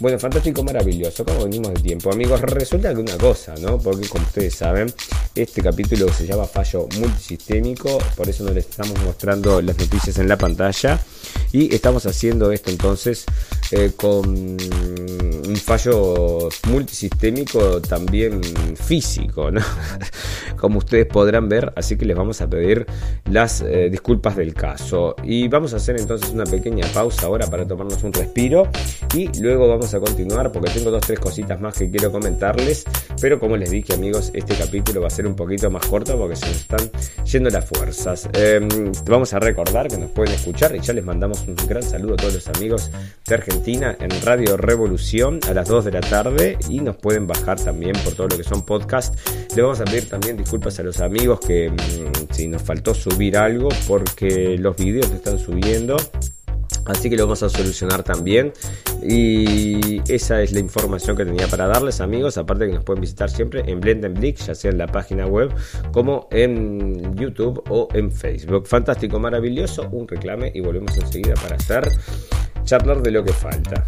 Bueno, 0.00 0.15
fantástico, 0.18 0.62
maravilloso. 0.62 1.24
¿Cómo 1.24 1.44
venimos 1.44 1.74
de 1.74 1.80
tiempo, 1.80 2.12
amigos? 2.12 2.40
Resulta 2.42 2.94
que 2.94 3.00
una 3.00 3.16
cosa, 3.18 3.54
¿no? 3.60 3.78
Porque 3.78 4.08
como 4.08 4.24
ustedes 4.24 4.54
saben, 4.54 4.92
este 5.34 5.62
capítulo 5.62 6.12
se 6.12 6.26
llama 6.26 6.46
fallo 6.46 6.88
multisistémico, 6.98 7.98
por 8.16 8.28
eso 8.28 8.44
no 8.44 8.52
les 8.52 8.66
estamos 8.68 8.98
mostrando 9.04 9.60
las 9.60 9.76
noticias 9.78 10.18
en 10.18 10.28
la 10.28 10.36
pantalla. 10.38 11.00
Y 11.52 11.74
estamos 11.74 12.06
haciendo 12.06 12.52
esto 12.52 12.70
entonces 12.70 13.24
eh, 13.70 13.92
con 13.96 14.28
un 14.28 15.56
fallo 15.56 16.48
multisistémico 16.68 17.80
también 17.80 18.40
físico, 18.74 19.50
¿no? 19.50 19.60
Como 20.56 20.78
ustedes 20.78 21.06
podrán 21.06 21.48
ver, 21.48 21.72
así 21.76 21.96
que 21.96 22.04
les 22.04 22.16
vamos 22.16 22.40
a 22.40 22.48
pedir 22.48 22.86
las 23.30 23.60
eh, 23.60 23.88
disculpas 23.90 24.36
del 24.36 24.54
caso. 24.54 25.16
Y 25.22 25.48
vamos 25.48 25.72
a 25.74 25.76
hacer 25.76 25.98
entonces 25.98 26.30
una 26.30 26.44
pequeña 26.44 26.86
pausa 26.92 27.26
ahora 27.26 27.46
para 27.48 27.66
tomarnos 27.66 28.02
un 28.02 28.12
respiro 28.12 28.68
y 29.14 29.28
luego 29.40 29.68
vamos 29.68 29.92
a 29.94 30.00
continuar 30.06 30.52
porque 30.52 30.70
tengo 30.70 30.90
dos, 30.90 31.02
tres 31.02 31.18
cositas 31.18 31.60
más 31.60 31.76
que 31.76 31.90
quiero 31.90 32.12
comentarles, 32.12 32.84
pero 33.20 33.40
como 33.40 33.56
les 33.56 33.70
dije 33.70 33.94
amigos, 33.94 34.30
este 34.34 34.54
capítulo 34.54 35.00
va 35.00 35.08
a 35.08 35.10
ser 35.10 35.26
un 35.26 35.34
poquito 35.34 35.70
más 35.70 35.84
corto 35.86 36.16
porque 36.16 36.36
se 36.36 36.46
nos 36.46 36.56
están 36.56 36.90
yendo 37.24 37.50
las 37.50 37.64
fuerzas. 37.64 38.28
Em, 38.32 38.68
vamos 39.06 39.32
a 39.34 39.40
recordar 39.40 39.88
que 39.88 39.96
nos 39.96 40.10
pueden 40.10 40.34
escuchar 40.34 40.74
y 40.76 40.80
ya 40.80 40.92
les 40.92 41.04
mandamos 41.04 41.44
un 41.46 41.56
gran 41.68 41.82
saludo 41.82 42.14
a 42.14 42.16
todos 42.16 42.34
los 42.34 42.48
amigos 42.48 42.90
de 43.26 43.34
Argentina 43.34 43.96
en 43.98 44.10
Radio 44.22 44.56
Revolución 44.56 45.40
a 45.48 45.54
las 45.54 45.68
2 45.68 45.84
de 45.86 45.90
la 45.90 46.00
tarde 46.00 46.56
y 46.68 46.80
nos 46.80 46.96
pueden 46.96 47.26
bajar 47.26 47.60
también 47.60 47.94
por 48.04 48.14
todo 48.14 48.28
lo 48.28 48.36
que 48.36 48.44
son 48.44 48.62
podcasts. 48.62 49.18
Le 49.56 49.62
vamos 49.62 49.80
a 49.80 49.84
pedir 49.84 50.08
también 50.08 50.36
disculpas 50.36 50.78
a 50.78 50.82
los 50.82 51.00
amigos 51.00 51.40
que 51.40 51.70
mm, 51.70 52.32
si 52.32 52.48
nos 52.48 52.62
faltó 52.62 52.94
subir 52.94 53.36
algo 53.36 53.68
porque 53.88 54.56
los 54.58 54.76
vídeos 54.76 55.08
que 55.08 55.16
están 55.16 55.38
subiendo 55.38 55.96
Así 56.86 57.10
que 57.10 57.16
lo 57.16 57.24
vamos 57.24 57.42
a 57.42 57.48
solucionar 57.48 58.02
también. 58.02 58.52
Y 59.08 60.02
esa 60.12 60.42
es 60.42 60.52
la 60.52 60.60
información 60.60 61.16
que 61.16 61.24
tenía 61.24 61.46
para 61.46 61.66
darles, 61.66 62.00
amigos. 62.00 62.38
Aparte 62.38 62.66
que 62.66 62.72
nos 62.72 62.84
pueden 62.84 63.00
visitar 63.00 63.30
siempre 63.30 63.62
en 63.66 63.80
Blendenblick, 63.80 64.36
ya 64.38 64.54
sea 64.54 64.70
en 64.70 64.78
la 64.78 64.86
página 64.86 65.26
web 65.26 65.52
como 65.92 66.28
en 66.30 67.14
YouTube 67.16 67.62
o 67.68 67.88
en 67.92 68.10
Facebook. 68.10 68.66
Fantástico, 68.66 69.20
maravilloso. 69.20 69.88
Un 69.90 70.08
reclame 70.08 70.50
y 70.54 70.60
volvemos 70.60 70.96
enseguida 70.96 71.34
para 71.34 71.56
hacer 71.56 71.88
charlar 72.64 73.02
de 73.02 73.10
lo 73.12 73.24
que 73.24 73.32
falta. 73.32 73.86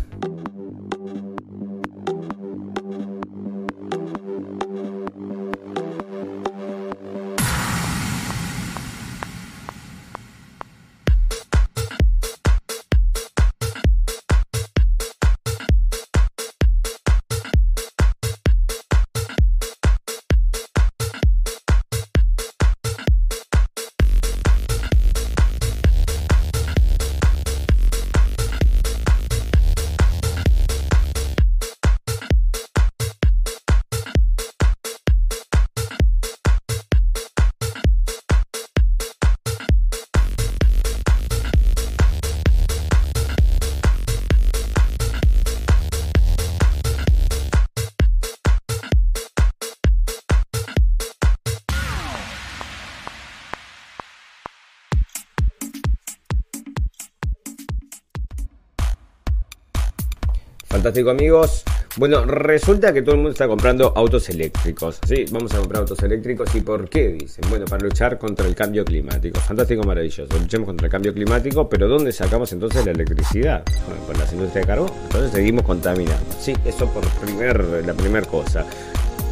Amigos. 61.06 61.62
Bueno, 61.96 62.24
resulta 62.24 62.92
que 62.92 63.02
todo 63.02 63.12
el 63.12 63.18
mundo 63.18 63.30
está 63.30 63.46
comprando 63.46 63.92
autos 63.94 64.28
eléctricos. 64.30 64.98
Sí, 65.06 65.24
vamos 65.30 65.54
a 65.54 65.58
comprar 65.58 65.82
autos 65.82 66.02
eléctricos. 66.02 66.52
¿Y 66.56 66.60
por 66.60 66.88
qué? 66.88 67.10
Dicen. 67.10 67.44
Bueno, 67.48 67.66
para 67.66 67.84
luchar 67.84 68.18
contra 68.18 68.46
el 68.46 68.54
cambio 68.56 68.84
climático. 68.84 69.38
Fantástico, 69.38 69.84
maravilloso. 69.84 70.26
Luchemos 70.38 70.66
contra 70.66 70.86
el 70.86 70.90
cambio 70.90 71.14
climático, 71.14 71.68
pero 71.68 71.86
¿dónde 71.86 72.10
sacamos 72.12 72.52
entonces 72.52 72.84
la 72.84 72.90
electricidad? 72.90 73.62
Bueno, 73.86 74.02
por 74.06 74.18
las 74.18 74.32
industrias 74.32 74.66
de 74.66 74.72
carbón. 74.72 74.90
Entonces 75.04 75.30
seguimos 75.30 75.64
contaminando. 75.64 76.26
Sí, 76.40 76.52
eso 76.64 76.86
por 76.88 77.06
primer, 77.20 77.64
la 77.86 77.94
primera 77.94 78.26
cosa. 78.26 78.66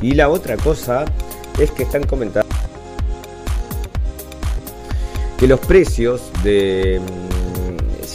Y 0.01 0.15
la 0.15 0.29
otra 0.29 0.57
cosa 0.57 1.05
es 1.59 1.73
que 1.73 1.83
están 1.83 2.05
comentando 2.07 2.49
que 5.37 5.49
los 5.49 5.61
precios 5.61 6.31
de 6.43 7.01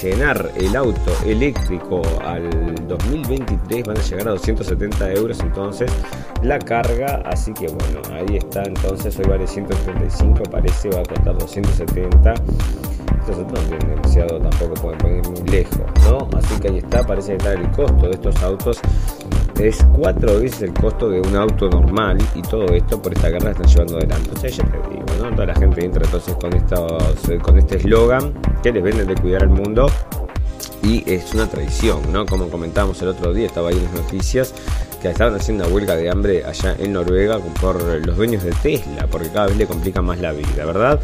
llenar 0.01 0.51
el 0.55 0.75
auto 0.75 1.11
eléctrico 1.25 2.01
al 2.23 2.49
2023 2.87 3.85
van 3.85 3.97
a 3.97 4.01
llegar 4.01 4.27
a 4.27 4.31
270 4.31 5.13
euros 5.13 5.39
entonces 5.39 5.91
la 6.41 6.57
carga 6.59 7.21
así 7.25 7.53
que 7.53 7.67
bueno 7.67 8.01
ahí 8.13 8.37
está 8.37 8.63
entonces 8.63 9.17
hoy 9.19 9.25
vale 9.25 9.47
135 9.47 10.43
parece 10.49 10.89
va 10.89 11.01
a 11.01 11.03
costar 11.03 11.37
270 11.37 12.33
estos 12.33 13.37
otros 13.37 13.69
no 13.69 13.77
demasiado 13.77 14.39
tampoco 14.39 14.73
pueden 14.75 14.97
poner 14.99 15.29
muy 15.29 15.49
lejos 15.49 15.79
no 16.05 16.27
así 16.37 16.59
que 16.59 16.69
ahí 16.69 16.77
está 16.77 17.05
parece 17.05 17.35
está 17.35 17.53
el 17.53 17.69
costo 17.71 18.07
de 18.07 18.11
estos 18.11 18.41
autos 18.43 18.79
es 19.67 19.85
cuatro 19.93 20.39
veces 20.39 20.63
el 20.63 20.73
costo 20.73 21.09
de 21.09 21.21
un 21.21 21.35
auto 21.35 21.69
normal 21.69 22.17
y 22.35 22.41
todo 22.41 22.65
esto 22.73 23.01
por 23.01 23.13
esta 23.13 23.29
guerra 23.29 23.51
están 23.51 23.67
llevando 23.67 23.97
adelante. 23.97 24.29
Entonces 24.29 24.57
ya 24.57 24.63
te 24.65 24.89
digo, 24.89 25.05
¿no? 25.21 25.29
Toda 25.31 25.45
la 25.47 25.55
gente 25.55 25.85
entra 25.85 26.03
entonces 26.05 26.35
con 26.35 26.53
estos, 26.53 27.29
eh, 27.29 27.37
con 27.37 27.57
este 27.57 27.77
eslogan 27.77 28.33
que 28.63 28.71
les 28.71 28.83
venden 28.83 29.07
de 29.07 29.15
cuidar 29.15 29.43
al 29.43 29.49
mundo 29.49 29.87
y 30.83 31.03
es 31.09 31.33
una 31.33 31.47
tradición, 31.47 32.11
¿no? 32.11 32.25
Como 32.25 32.49
comentábamos 32.49 33.01
el 33.01 33.09
otro 33.09 33.33
día, 33.33 33.47
estaba 33.47 33.69
ahí 33.69 33.77
en 33.77 33.83
las 33.85 33.93
noticias 33.93 34.53
que 35.01 35.09
estaban 35.09 35.35
haciendo 35.35 35.65
una 35.65 35.73
huelga 35.73 35.95
de 35.95 36.09
hambre 36.09 36.45
allá 36.45 36.75
en 36.77 36.93
Noruega 36.93 37.39
por 37.59 37.81
los 38.05 38.15
dueños 38.15 38.43
de 38.43 38.51
Tesla, 38.51 39.07
porque 39.09 39.29
cada 39.29 39.47
vez 39.47 39.57
le 39.57 39.65
complica 39.65 40.01
más 40.01 40.19
la 40.19 40.31
vida, 40.31 40.65
¿verdad? 40.65 40.99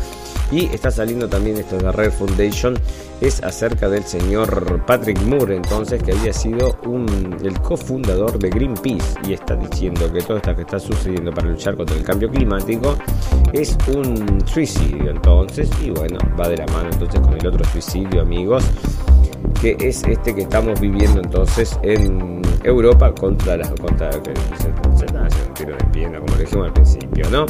Y 0.51 0.65
está 0.67 0.91
saliendo 0.91 1.27
también 1.27 1.57
esto 1.57 1.77
de 1.77 1.91
Red 1.91 2.11
Foundation, 2.11 2.77
es 3.19 3.43
acerca 3.43 3.89
del 3.89 4.03
señor 4.03 4.85
Patrick 4.85 5.19
Moore, 5.23 5.55
entonces, 5.55 6.01
que 6.01 6.11
había 6.11 6.31
sido 6.31 6.77
un, 6.85 7.37
el 7.43 7.59
cofundador 7.59 8.37
de 8.37 8.49
Greenpeace 8.49 9.19
y 9.27 9.33
está 9.33 9.55
diciendo 9.55 10.11
que 10.13 10.21
todo 10.21 10.37
esto 10.37 10.55
que 10.55 10.61
está 10.61 10.79
sucediendo 10.79 11.31
para 11.31 11.49
luchar 11.49 11.75
contra 11.75 11.97
el 11.97 12.03
cambio 12.03 12.29
climático 12.29 12.95
es 13.51 13.75
un 13.95 14.43
suicidio, 14.47 15.09
entonces, 15.09 15.69
y 15.83 15.89
bueno, 15.89 16.19
va 16.39 16.47
de 16.47 16.57
la 16.57 16.67
mano 16.67 16.89
entonces 16.91 17.19
con 17.19 17.33
el 17.33 17.47
otro 17.47 17.65
suicidio, 17.65 18.21
amigos 18.21 18.63
que 19.61 19.75
es 19.79 20.03
este 20.03 20.35
que 20.35 20.41
estamos 20.41 20.79
viviendo 20.79 21.21
entonces 21.21 21.79
en 21.83 22.41
Europa 22.63 23.13
contra 23.13 23.57
las 23.57 23.69
contra 23.71 24.09
un 24.11 25.53
tiro 25.53 25.75
de 25.75 25.83
pierna 25.91 26.19
como 26.19 26.35
dijimos 26.35 26.67
al 26.67 26.73
principio 26.73 27.29
no 27.29 27.45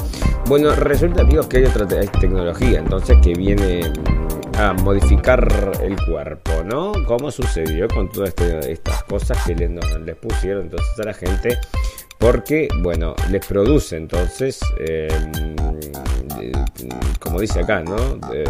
bueno 0.47 0.73
resulta 0.75 1.21
amigos 1.21 1.47
que 1.47 1.57
hay 1.57 1.65
otra 1.65 1.87
tecnología 1.87 2.79
entonces 2.79 3.17
que 3.23 3.33
viene 3.33 3.91
a 4.57 4.73
modificar 4.73 5.71
el 5.81 5.95
cuerpo 6.05 6.51
no 6.65 6.93
como 7.05 7.31
sucedió 7.31 7.87
con 7.87 8.09
todas 8.09 8.29
este, 8.29 8.71
estas 8.71 9.03
cosas 9.03 9.37
que 9.45 9.55
les, 9.55 9.69
les 10.05 10.15
pusieron 10.15 10.63
entonces 10.63 10.99
a 10.99 11.03
la 11.03 11.13
gente 11.13 11.57
porque 12.17 12.67
bueno 12.81 13.15
les 13.29 13.45
produce 13.45 13.97
entonces 13.97 14.59
eh, 14.79 15.07
como 17.19 17.39
dice 17.39 17.59
acá, 17.59 17.83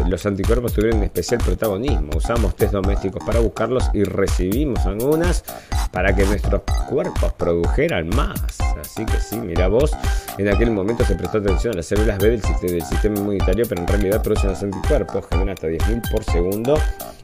los 0.08 0.26
anticuerpos 0.26 0.74
tuvieron 0.74 1.04
especial 1.04 1.42
protagonismo. 1.44 2.12
Usamos 2.16 2.56
test 2.56 2.74
domésticos 2.74 3.24
para 3.24 3.40
buscarlos 3.40 3.90
y 3.94 4.04
recibimos 4.04 4.86
algunas 4.86 5.44
para 5.92 6.16
que 6.16 6.26
nuestros 6.26 6.62
cuerpos 6.90 7.34
produjeran 7.34 8.10
más. 8.10 8.40
Así 8.80 9.06
que 9.06 9.20
sí, 9.20 9.38
mira 9.38 9.68
vos, 9.68 9.92
en 10.38 10.48
aquel 10.50 10.72
momento 10.72 11.04
se 11.06 11.16
prestó 11.16 11.40
atención 11.40 11.74
a 11.74 11.78
las 11.78 11.86
células 11.86 12.18
B 12.20 12.30
del, 12.30 12.42
del 12.62 12.82
sistema 12.84 13.18
inmunitario, 13.18 13.66
pero 13.68 13.82
en 13.82 13.88
realidad 13.88 14.22
producen 14.22 14.52
los 14.52 14.64
anticuerpos, 14.64 15.26
generan 15.30 15.50
hasta 15.50 15.68
10.000 15.68 16.12
por 16.12 16.24
segundo 16.24 16.76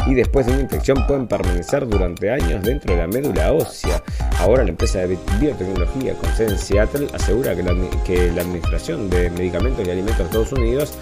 y 0.05 0.15
después 0.15 0.45
de 0.45 0.53
una 0.53 0.61
infección 0.61 1.05
pueden 1.07 1.27
permanecer 1.27 1.87
durante 1.87 2.29
años 2.29 2.63
dentro 2.63 2.93
de 2.93 3.01
la 3.01 3.07
médula 3.07 3.53
ósea. 3.53 4.01
Ahora 4.39 4.63
la 4.63 4.69
empresa 4.71 4.99
de 4.99 5.17
biotecnología 5.39 6.13
con 6.15 6.29
sede 6.35 6.51
en 6.51 6.57
Seattle 6.57 7.07
asegura 7.13 7.55
que 7.55 7.63
la, 7.63 7.73
que 8.05 8.31
la 8.31 8.41
Administración 8.41 9.09
de 9.09 9.29
Medicamentos 9.29 9.87
y 9.87 9.91
Alimentos 9.91 10.17
de 10.17 10.23
Estados 10.23 10.51
Unidos 10.51 10.97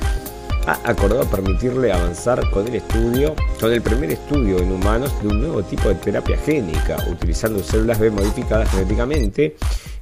ha 0.68 0.80
acordado 0.84 1.26
permitirle 1.26 1.92
avanzar 1.92 2.50
con 2.52 2.68
el 2.68 2.76
estudio, 2.76 3.36
con 3.60 3.72
el 3.72 3.82
primer 3.82 4.12
estudio 4.12 4.60
en 4.60 4.72
humanos 4.72 5.12
de 5.22 5.28
un 5.30 5.42
nuevo 5.42 5.64
tipo 5.64 5.90
de 5.90 5.96
terapia 5.96 6.38
génica, 6.38 6.98
utilizando 7.10 7.64
células 7.64 8.00
B 8.00 8.12
modificadas 8.12 8.70
genéticamente. 8.72 9.56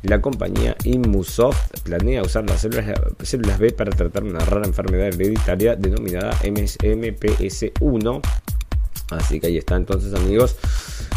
La 0.04 0.22
compañía 0.22 0.76
Immusoft 0.86 1.82
planea 1.84 2.22
usar 2.22 2.50
las 2.50 2.62
células, 2.62 3.60
B 3.60 3.72
para 3.72 3.92
tratar 3.92 4.24
una 4.24 4.40
rara 4.40 4.66
enfermedad 4.66 5.08
hereditaria 5.08 5.76
denominada 5.76 6.32
MSMPS1 6.44 8.22
Así 9.12 9.40
que 9.40 9.48
ahí 9.48 9.58
está 9.58 9.76
entonces 9.76 10.14
amigos. 10.14 10.56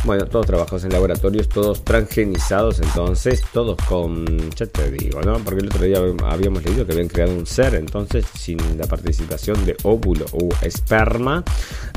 Bueno, 0.05 0.24
todos 0.26 0.47
trabajos 0.47 0.82
en 0.82 0.90
laboratorios, 0.90 1.49
todos 1.49 1.84
transgenizados 1.84 2.80
entonces, 2.80 3.40
todos 3.53 3.76
con, 3.88 4.51
ya 4.51 4.66
te 4.66 4.90
digo, 4.90 5.20
¿no? 5.22 5.38
Porque 5.38 5.61
el 5.61 5.66
otro 5.66 5.84
día 5.84 5.99
habíamos 6.28 6.64
leído 6.64 6.84
que 6.84 6.93
habían 6.93 7.07
creado 7.07 7.32
un 7.32 7.47
ser, 7.47 7.76
entonces 7.76 8.24
sin 8.36 8.59
la 8.76 8.86
participación 8.86 9.64
de 9.64 9.76
óvulo 9.84 10.26
o 10.32 10.49
esperma, 10.62 11.45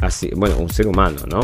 así, 0.02 0.30
bueno, 0.36 0.58
un 0.60 0.70
ser 0.70 0.86
humano, 0.86 1.22
¿no? 1.28 1.40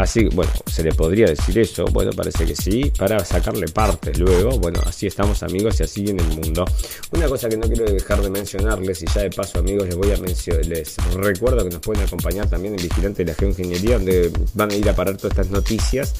Así, 0.00 0.24
bueno, 0.32 0.50
se 0.66 0.82
le 0.82 0.94
podría 0.94 1.26
decir 1.26 1.58
eso, 1.58 1.84
bueno, 1.84 2.10
parece 2.12 2.46
que 2.46 2.56
sí, 2.56 2.90
para 2.96 3.22
sacarle 3.22 3.68
parte 3.68 4.14
luego, 4.14 4.58
bueno, 4.58 4.80
así 4.86 5.06
estamos 5.06 5.42
amigos 5.42 5.78
y 5.78 5.82
así 5.82 6.04
en 6.08 6.18
el 6.18 6.28
mundo. 6.28 6.64
Una 7.12 7.28
cosa 7.28 7.50
que 7.50 7.58
no 7.58 7.66
quiero 7.66 7.84
dejar 7.84 8.22
de 8.22 8.30
mencionarles, 8.30 9.02
y 9.02 9.06
ya 9.14 9.20
de 9.20 9.30
paso 9.30 9.58
amigos 9.58 9.86
les 9.86 9.96
voy 9.96 10.10
a 10.10 10.16
mencionar, 10.16 10.64
les 10.64 10.96
recuerdo 11.14 11.64
que 11.64 11.70
nos 11.74 11.80
pueden 11.80 12.02
acompañar 12.02 12.48
también 12.48 12.74
en 12.76 12.82
Vigilante 12.82 13.24
de 13.24 13.32
la 13.32 13.36
Geoingeniería, 13.36 13.96
donde 13.96 14.32
van 14.54 14.70
a 14.70 14.74
ir 14.74 14.88
a 14.88 14.96
parar 14.96 15.18
todas 15.18 15.32
estas 15.32 15.50
noticias 15.50 16.14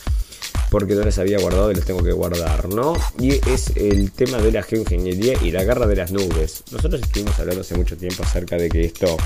porque 0.71 0.95
no 0.95 1.03
les 1.03 1.19
había 1.19 1.39
guardado 1.39 1.73
y 1.73 1.75
les 1.75 1.85
tengo 1.85 2.03
que 2.03 2.13
guardar, 2.13 2.69
¿no? 2.69 2.95
Y 3.19 3.33
es 3.49 3.77
el 3.77 4.13
tema 4.13 4.39
de 4.39 4.53
la 4.53 4.63
geoingeniería 4.63 5.35
y 5.43 5.51
la 5.51 5.65
guerra 5.65 5.87
de 5.87 5.97
las 5.97 6.13
nubes. 6.13 6.63
Nosotros 6.71 7.01
estuvimos 7.03 7.39
hablando 7.39 7.63
hace 7.63 7.77
mucho 7.77 7.97
tiempo 7.97 8.23
acerca 8.23 8.57
de 8.57 8.69
que 8.69 8.85
esto 8.85 9.17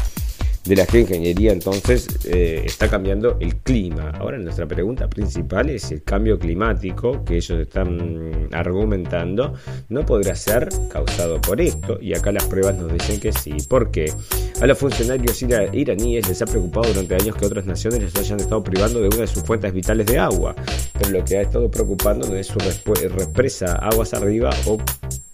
de 0.65 0.77
la 0.77 0.87
geoingeniería 0.87 1.53
entonces 1.53 2.07
eh, 2.25 2.63
está 2.65 2.89
cambiando 2.89 3.37
el 3.41 3.57
clima. 3.57 4.11
Ahora 4.19 4.39
nuestra 4.39 4.67
pregunta 4.67 5.09
principal 5.09 5.71
es 5.71 5.91
el 5.91 6.03
cambio 6.03 6.39
climático 6.39 7.25
que 7.25 7.37
ellos 7.37 7.61
están 7.61 8.49
argumentando 8.53 9.55
no 9.89 10.07
podrá 10.07 10.35
ser 10.35 10.69
causado 10.91 11.41
por 11.41 11.61
esto 11.61 11.99
y 12.01 12.15
acá 12.15 12.33
las 12.33 12.45
pruebas 12.45 12.77
nos 12.77 12.93
dicen 12.93 13.21
que 13.21 13.33
sí. 13.33 13.57
¿Por 13.69 13.91
qué? 13.91 14.13
A 14.61 14.67
los 14.67 14.79
funcionarios 14.79 15.43
iraníes 15.43 16.29
les 16.29 16.43
ha 16.43 16.47
preocupado 16.47 16.89
durante 16.89 17.15
años 17.15 17.37
que 17.37 17.47
otras 17.47 17.67
naciones 17.67 18.01
les 18.01 18.17
hayan 18.17 18.41
estado 18.41 18.63
privando 18.63 19.01
de 19.01 19.09
una 19.09 19.19
de 19.19 19.27
sus 19.27 19.43
fuentes 19.43 19.73
vitales 19.73 20.07
de 20.07 20.19
agua, 20.19 20.55
pero 20.93 21.11
lo 21.11 21.25
que 21.25 21.39
ha 21.39 21.43
estado 21.43 21.71
preocupando 21.71 22.29
no 22.29 22.37
es 22.37 22.47
su 22.47 22.59
represa 22.59 23.75
aguas 23.77 24.15
arriba 24.15 24.51
o 24.67 24.79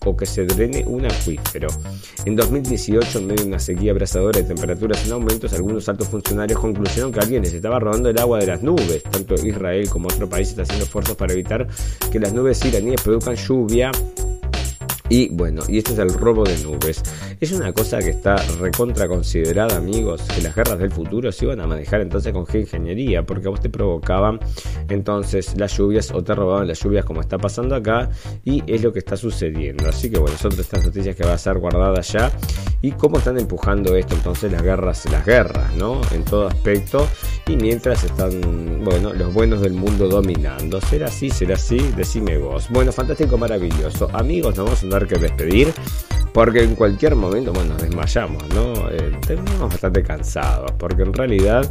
o 0.04 0.16
que 0.16 0.26
se 0.26 0.44
drene 0.46 0.84
un 0.86 1.06
acuífero. 1.06 1.68
En 2.24 2.36
2018, 2.36 3.18
en 3.18 3.26
medio 3.26 3.42
de 3.42 3.48
una 3.48 3.58
sequía 3.58 3.92
abrasadora 3.92 4.40
de 4.40 4.46
temperaturas 4.46 5.06
en 5.06 5.12
aumentos, 5.12 5.52
algunos 5.52 5.88
altos 5.88 6.08
funcionarios 6.08 6.58
concluyeron 6.58 7.12
que 7.12 7.20
alguien 7.20 7.42
les 7.42 7.52
estaba 7.52 7.78
robando 7.78 8.08
el 8.08 8.18
agua 8.18 8.38
de 8.38 8.46
las 8.46 8.62
nubes. 8.62 9.02
Tanto 9.02 9.34
Israel 9.34 9.88
como 9.88 10.08
otro 10.08 10.28
país 10.28 10.48
está 10.48 10.62
haciendo 10.62 10.84
esfuerzos 10.84 11.16
para 11.16 11.32
evitar 11.32 11.66
que 12.10 12.18
las 12.18 12.32
nubes 12.32 12.64
iraníes 12.64 13.02
produzcan 13.02 13.36
lluvia 13.36 13.90
y 15.10 15.28
bueno, 15.28 15.62
y 15.68 15.78
este 15.78 15.92
es 15.92 15.98
el 15.98 16.14
robo 16.14 16.44
de 16.44 16.56
nubes. 16.58 17.02
Es 17.40 17.52
una 17.52 17.72
cosa 17.72 17.98
que 17.98 18.10
está 18.10 18.36
recontra 18.60 19.08
considerada, 19.08 19.76
amigos, 19.76 20.22
que 20.34 20.40
las 20.40 20.54
guerras 20.54 20.78
del 20.78 20.92
futuro 20.92 21.32
se 21.32 21.44
iban 21.44 21.60
a 21.60 21.66
manejar 21.66 22.00
entonces 22.00 22.32
con 22.32 22.46
geoingeniería, 22.46 23.26
porque 23.26 23.48
a 23.48 23.50
vos 23.50 23.60
te 23.60 23.68
provocaban 23.68 24.38
entonces 24.88 25.54
las 25.58 25.76
lluvias 25.76 26.12
o 26.12 26.22
te 26.22 26.34
robaban 26.34 26.68
las 26.68 26.80
lluvias 26.80 27.04
como 27.04 27.20
está 27.20 27.36
pasando 27.38 27.74
acá, 27.74 28.08
y 28.44 28.62
es 28.72 28.82
lo 28.82 28.92
que 28.92 29.00
está 29.00 29.16
sucediendo. 29.16 29.88
Así 29.88 30.08
que 30.10 30.18
bueno, 30.18 30.38
son 30.38 30.52
estas 30.52 30.84
noticias 30.84 31.16
que 31.16 31.24
va 31.24 31.34
a 31.34 31.38
ser 31.38 31.58
guardadas 31.58 32.12
ya. 32.12 32.30
Y 32.82 32.92
cómo 32.92 33.18
están 33.18 33.38
empujando 33.38 33.94
esto 33.94 34.14
entonces 34.14 34.50
las 34.50 34.62
guerras, 34.62 35.04
las 35.10 35.24
guerras, 35.26 35.74
¿no? 35.74 36.00
En 36.12 36.24
todo 36.24 36.46
aspecto. 36.46 37.06
Y 37.46 37.56
mientras 37.56 38.04
están, 38.04 38.82
bueno, 38.82 39.12
los 39.12 39.34
buenos 39.34 39.60
del 39.60 39.74
mundo 39.74 40.08
dominando. 40.08 40.80
¿Será 40.80 41.08
así? 41.08 41.28
¿Será 41.28 41.54
así? 41.54 41.78
Decime 41.96 42.38
vos. 42.38 42.68
Bueno, 42.70 42.90
fantástico, 42.90 43.36
maravilloso. 43.36 44.08
Amigos, 44.14 44.56
nos 44.56 44.64
vamos 44.64 44.82
a 44.82 44.84
andar 44.84 45.06
que 45.06 45.18
despedir. 45.18 45.72
Porque 46.32 46.62
en 46.62 46.76
cualquier 46.76 47.16
momento, 47.16 47.52
bueno, 47.52 47.74
nos 47.74 47.82
desmayamos, 47.82 48.42
¿no? 48.54 48.88
Eh, 48.90 49.10
bastante 49.60 50.02
cansados. 50.02 50.70
Porque 50.78 51.02
en 51.02 51.12
realidad 51.12 51.70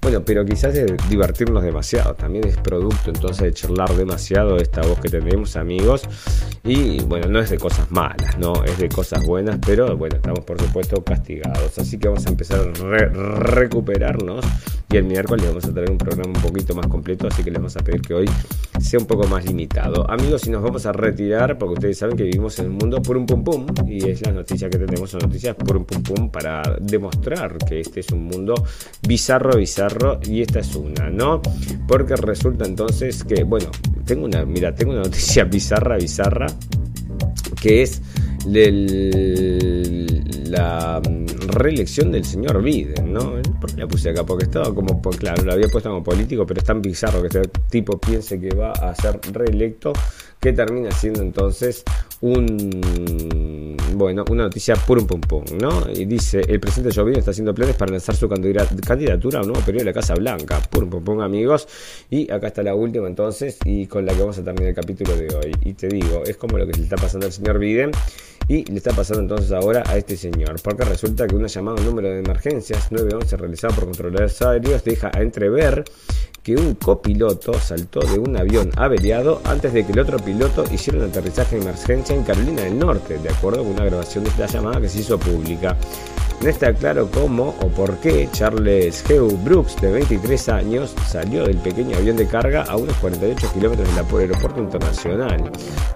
bueno, 0.00 0.22
pero 0.24 0.44
quizás 0.44 0.74
es 0.74 0.92
divertirnos 1.08 1.62
demasiado, 1.62 2.14
también 2.14 2.46
es 2.46 2.56
producto 2.56 3.10
entonces 3.10 3.42
de 3.42 3.52
charlar 3.52 3.94
demasiado 3.94 4.56
esta 4.56 4.80
voz 4.82 5.00
que 5.00 5.08
tenemos 5.08 5.56
amigos. 5.56 6.02
Y 6.64 7.00
bueno, 7.02 7.28
no 7.28 7.40
es 7.40 7.50
de 7.50 7.58
cosas 7.58 7.90
malas, 7.90 8.38
no, 8.38 8.64
es 8.64 8.78
de 8.78 8.88
cosas 8.88 9.24
buenas, 9.26 9.58
pero 9.64 9.96
bueno, 9.96 10.16
estamos 10.16 10.40
por 10.40 10.60
supuesto 10.60 11.02
castigados, 11.02 11.78
así 11.78 11.98
que 11.98 12.08
vamos 12.08 12.26
a 12.26 12.30
empezar 12.30 12.60
a 12.60 12.98
recuperarnos. 13.40 14.44
Y 14.90 14.96
el 14.96 15.04
miércoles 15.04 15.46
vamos 15.46 15.64
a 15.66 15.74
tener 15.74 15.90
un 15.90 15.98
programa 15.98 16.32
un 16.34 16.42
poquito 16.42 16.74
más 16.74 16.86
completo, 16.86 17.26
así 17.26 17.44
que 17.44 17.50
les 17.50 17.58
vamos 17.58 17.76
a 17.76 17.80
pedir 17.80 18.00
que 18.00 18.14
hoy 18.14 18.30
sea 18.80 18.98
un 18.98 19.06
poco 19.06 19.26
más 19.26 19.44
limitado. 19.44 20.10
Amigos, 20.10 20.42
si 20.42 20.50
nos 20.50 20.62
vamos 20.62 20.86
a 20.86 20.92
retirar, 20.92 21.58
porque 21.58 21.74
ustedes 21.74 21.98
saben 21.98 22.16
que 22.16 22.22
vivimos 22.22 22.58
en 22.58 22.68
un 22.68 22.76
mundo 22.76 23.02
por 23.02 23.18
un 23.18 23.26
pum 23.26 23.44
pum 23.44 23.66
y 23.86 24.08
es 24.08 24.24
la 24.24 24.32
noticia 24.32 24.70
que 24.70 24.78
tenemos, 24.78 25.10
son 25.10 25.20
noticias 25.20 25.54
por 25.56 25.76
un 25.76 25.84
pum 25.84 26.02
pum 26.02 26.30
para 26.30 26.62
demostrar 26.80 27.58
que 27.58 27.80
este 27.80 28.00
es 28.00 28.10
un 28.12 28.24
mundo 28.24 28.54
bizarro, 29.06 29.58
bizarro 29.58 29.87
y 30.24 30.42
esta 30.42 30.60
es 30.60 30.74
una, 30.74 31.10
¿no? 31.10 31.40
Porque 31.86 32.16
resulta 32.16 32.64
entonces 32.66 33.24
que, 33.24 33.44
bueno, 33.44 33.70
tengo 34.04 34.24
una, 34.24 34.44
mira, 34.44 34.74
tengo 34.74 34.92
una 34.92 35.02
noticia 35.04 35.44
bizarra, 35.44 35.96
bizarra, 35.96 36.46
que 37.60 37.82
es 37.82 38.02
la 40.46 41.00
mm, 41.00 41.26
reelección 41.48 42.12
del 42.12 42.24
señor 42.24 42.62
Biden, 42.62 43.12
¿no? 43.12 43.34
¿Por 43.60 43.74
qué 43.74 43.80
la 43.80 43.88
puse 43.88 44.10
acá? 44.10 44.24
Porque 44.24 44.44
estaba 44.44 44.74
como, 44.74 45.02
pues, 45.02 45.16
claro, 45.16 45.42
lo 45.44 45.52
había 45.52 45.68
puesto 45.68 45.90
como 45.90 46.02
político, 46.02 46.46
pero 46.46 46.60
es 46.60 46.66
tan 46.66 46.80
bizarro 46.80 47.20
que 47.20 47.26
este 47.28 47.42
tipo 47.70 47.98
piense 47.98 48.40
que 48.40 48.54
va 48.54 48.72
a 48.72 48.94
ser 48.94 49.20
reelecto 49.32 49.92
que 50.40 50.52
termina 50.52 50.90
siendo 50.92 51.20
entonces 51.22 51.82
un 52.20 53.76
bueno, 53.94 54.24
una 54.30 54.44
noticia 54.44 54.76
pum 54.76 55.06
pum 55.06 55.20
pum, 55.20 55.44
¿no? 55.60 55.90
Y 55.92 56.04
dice, 56.04 56.40
el 56.46 56.60
presidente 56.60 56.94
Joe 56.94 57.04
Biden 57.04 57.18
está 57.18 57.32
haciendo 57.32 57.52
planes 57.52 57.76
para 57.76 57.90
lanzar 57.90 58.14
su 58.14 58.28
candidatura 58.28 59.40
a 59.40 59.42
un 59.42 59.48
nuevo 59.48 59.64
periodo 59.64 59.80
de 59.80 59.84
la 59.86 59.92
Casa 59.92 60.14
Blanca. 60.14 60.60
Pum 60.70 60.88
pum 60.88 61.02
pum, 61.02 61.20
amigos. 61.20 61.66
Y 62.08 62.30
acá 62.30 62.46
está 62.48 62.62
la 62.62 62.74
última 62.74 63.08
entonces, 63.08 63.58
y 63.64 63.86
con 63.86 64.06
la 64.06 64.14
que 64.14 64.20
vamos 64.20 64.38
a 64.38 64.44
terminar 64.44 64.68
el 64.68 64.74
capítulo 64.74 65.16
de 65.16 65.34
hoy. 65.34 65.52
Y 65.64 65.74
te 65.74 65.88
digo, 65.88 66.22
es 66.24 66.36
como 66.36 66.58
lo 66.58 66.66
que 66.66 66.72
le 66.74 66.84
está 66.84 66.96
pasando 66.96 67.26
al 67.26 67.32
señor 67.32 67.58
Biden 67.58 67.90
y 68.46 68.64
le 68.64 68.78
está 68.78 68.92
pasando 68.92 69.20
entonces 69.20 69.52
ahora 69.52 69.82
a 69.86 69.98
este 69.98 70.16
señor, 70.16 70.56
porque 70.62 70.84
resulta 70.84 71.26
que 71.26 71.34
una 71.34 71.48
llamada 71.48 71.82
número 71.82 72.08
de 72.08 72.20
emergencias 72.20 72.90
911 72.90 73.36
realizado 73.36 73.74
por 73.74 73.84
controladores 73.84 74.40
aéreos 74.40 74.84
deja 74.84 75.10
a 75.12 75.20
entrever 75.20 75.84
que 76.48 76.56
un 76.56 76.76
copiloto 76.76 77.52
saltó 77.60 78.00
de 78.00 78.18
un 78.18 78.34
avión 78.34 78.70
averiado 78.76 79.42
antes 79.44 79.70
de 79.70 79.84
que 79.84 79.92
el 79.92 79.98
otro 79.98 80.18
piloto 80.18 80.64
hiciera 80.72 80.98
un 80.98 81.04
aterrizaje 81.04 81.56
de 81.56 81.62
emergencia 81.62 82.16
en 82.16 82.22
Carolina 82.22 82.62
del 82.62 82.78
Norte, 82.78 83.18
de 83.18 83.28
acuerdo 83.28 83.58
con 83.64 83.72
una 83.72 83.84
grabación 83.84 84.24
de 84.24 84.30
esta 84.30 84.46
llamada 84.46 84.80
que 84.80 84.88
se 84.88 85.00
hizo 85.00 85.18
pública. 85.18 85.76
No 86.40 86.48
está 86.48 86.72
claro 86.72 87.08
cómo 87.12 87.56
o 87.62 87.66
por 87.66 87.96
qué 87.96 88.28
Charles 88.30 89.04
Hugh 89.10 89.36
Brooks, 89.42 89.80
de 89.80 89.90
23 89.90 90.48
años, 90.50 90.94
salió 91.08 91.44
del 91.44 91.56
pequeño 91.58 91.96
avión 91.96 92.16
de 92.16 92.28
carga 92.28 92.62
a 92.62 92.76
unos 92.76 92.96
48 92.98 93.50
kilómetros 93.54 93.88
del 93.88 93.98
aeropuerto 93.98 94.60
internacional. 94.60 95.50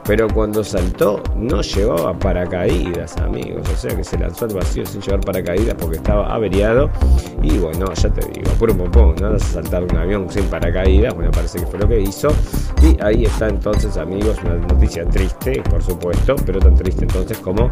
Pero 0.04 0.26
cuando 0.34 0.64
saltó, 0.64 1.22
no 1.36 1.62
llevaba 1.62 2.18
paracaídas, 2.18 3.16
amigos. 3.18 3.68
O 3.72 3.76
sea 3.76 3.96
que 3.96 4.02
se 4.02 4.18
lanzó 4.18 4.46
al 4.46 4.54
vacío 4.54 4.84
sin 4.84 5.00
llevar 5.00 5.20
paracaídas 5.20 5.76
porque 5.78 5.98
estaba 5.98 6.34
averiado. 6.34 6.90
Y 7.40 7.58
bueno, 7.58 7.92
ya 7.94 8.10
te 8.10 8.26
digo, 8.28 8.50
por 8.58 8.72
un 8.72 8.78
pompón, 8.78 9.14
no 9.20 9.30
vas 9.30 9.42
a 9.44 9.62
saltar 9.62 9.84
un 9.84 9.96
avión 9.96 10.28
sin 10.28 10.44
paracaídas. 10.46 11.14
Bueno, 11.14 11.30
parece 11.30 11.60
que 11.60 11.66
fue 11.66 11.78
lo 11.78 11.86
que 11.86 12.00
hizo. 12.00 12.28
Y 12.82 13.00
ahí 13.00 13.26
está 13.26 13.48
entonces, 13.48 13.96
amigos, 13.96 14.38
una 14.44 14.56
noticia 14.56 15.04
triste, 15.04 15.62
por 15.70 15.80
supuesto, 15.84 16.34
pero 16.44 16.58
tan 16.58 16.74
triste 16.74 17.04
entonces 17.04 17.38
como 17.38 17.70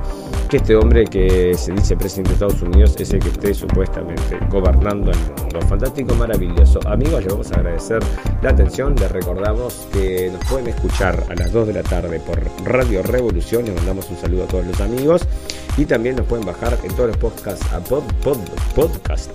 que 0.48 0.58
este 0.58 0.76
hombre 0.76 1.04
que 1.04 1.52
se 1.54 1.72
dice 1.72 1.96
presidente 1.96 2.30
de 2.30 2.34
Estados 2.34 2.59
Unidos 2.62 2.96
es 2.98 3.12
el 3.12 3.20
que 3.20 3.28
esté 3.28 3.54
supuestamente 3.54 4.38
gobernando 4.50 5.10
el 5.10 5.18
mundo. 5.18 5.60
Fantástico, 5.68 6.14
maravilloso. 6.14 6.80
Amigos, 6.86 7.22
le 7.22 7.28
vamos 7.30 7.52
a 7.52 7.56
agradecer 7.56 8.02
la 8.42 8.50
atención. 8.50 8.94
Les 8.96 9.10
recordamos 9.10 9.86
que 9.92 10.30
nos 10.32 10.44
pueden 10.46 10.68
escuchar 10.68 11.22
a 11.28 11.34
las 11.34 11.52
2 11.52 11.68
de 11.68 11.72
la 11.72 11.82
tarde 11.82 12.20
por 12.20 12.40
Radio 12.64 13.02
Revolución. 13.02 13.64
Les 13.64 13.74
mandamos 13.74 14.10
un 14.10 14.16
saludo 14.16 14.44
a 14.44 14.46
todos 14.46 14.66
los 14.66 14.80
amigos. 14.80 15.26
Y 15.76 15.84
también 15.84 16.16
nos 16.16 16.26
pueden 16.26 16.44
bajar 16.44 16.76
en 16.82 16.92
todos 16.94 17.08
los 17.08 17.16
podcasts 17.16 17.64
a 17.72 17.80
pod, 17.80 18.02
pod, 18.22 18.38
podcast 18.74 19.30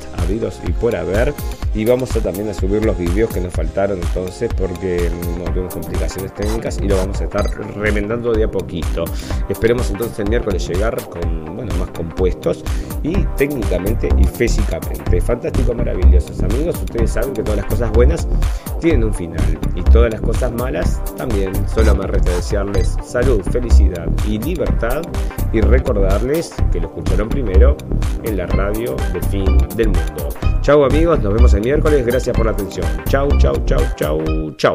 y 0.67 0.71
por 0.73 0.95
haber. 0.95 1.34
Y 1.73 1.86
vamos 1.86 2.15
a 2.15 2.21
también 2.21 2.49
a 2.49 2.53
subir 2.53 2.86
los 2.86 2.97
vídeos 2.97 3.30
que 3.30 3.41
nos 3.41 3.53
faltaron 3.53 3.99
entonces 4.01 4.49
porque 4.57 5.09
no 5.38 5.45
tuvimos 5.51 5.73
complicaciones 5.73 6.34
técnicas 6.34 6.80
y 6.82 6.88
lo 6.88 6.97
vamos 6.97 7.19
a 7.21 7.26
estar 7.26 7.45
remendando 7.76 8.32
de 8.32 8.45
a 8.45 8.51
poquito. 8.51 9.05
Esperemos 9.49 9.89
entonces 9.89 10.19
el 10.19 10.30
miércoles 10.30 10.67
llegar 10.67 10.95
con 11.09 11.55
bueno, 11.55 11.76
más 11.76 11.89
compuestos 11.91 12.63
y 13.03 13.14
técnicamente 13.38 14.09
y 14.18 14.24
físicamente. 14.24 15.22
Fantástico, 15.22 15.74
maravillosos 15.74 16.41
amigos. 16.43 16.76
Ustedes 16.76 17.11
saben 17.11 17.34
que 17.34 17.43
todas 17.43 17.57
las 17.57 17.66
cosas 17.68 17.91
buenas 17.91 18.28
tienen 18.80 19.03
un 19.03 19.13
final 19.13 19.59
y 19.76 19.82
todas 19.84 20.11
las 20.11 20.22
cosas 20.22 20.51
malas 20.51 21.01
también. 21.16 21.53
Solo 21.68 21.95
me 21.95 22.07
resta 22.07 22.32
desearles 22.32 22.97
salud, 23.03 23.41
felicidad 23.51 24.07
y 24.28 24.39
libertad 24.39 25.01
y 25.53 25.61
recordarles 25.61 26.53
que 26.72 26.80
lo 26.80 26.88
escucharon 26.88 27.30
primero 27.30 27.78
en 28.24 28.38
la 28.38 28.45
radio 28.47 28.95
de 29.13 29.22
fin 29.22 29.57
del 29.76 29.88
mundo. 29.88 30.30
Chau 30.61 30.84
amigos, 30.84 31.22
nos 31.22 31.34
vemos 31.34 31.53
el 31.53 31.61
miércoles. 31.61 32.05
Gracias 32.05 32.36
por 32.36 32.45
la 32.45 32.51
atención. 32.51 32.86
Chau, 33.07 33.30
chau, 33.38 33.55
chau, 33.66 33.82
chau, 33.95 34.51
chau. 34.57 34.74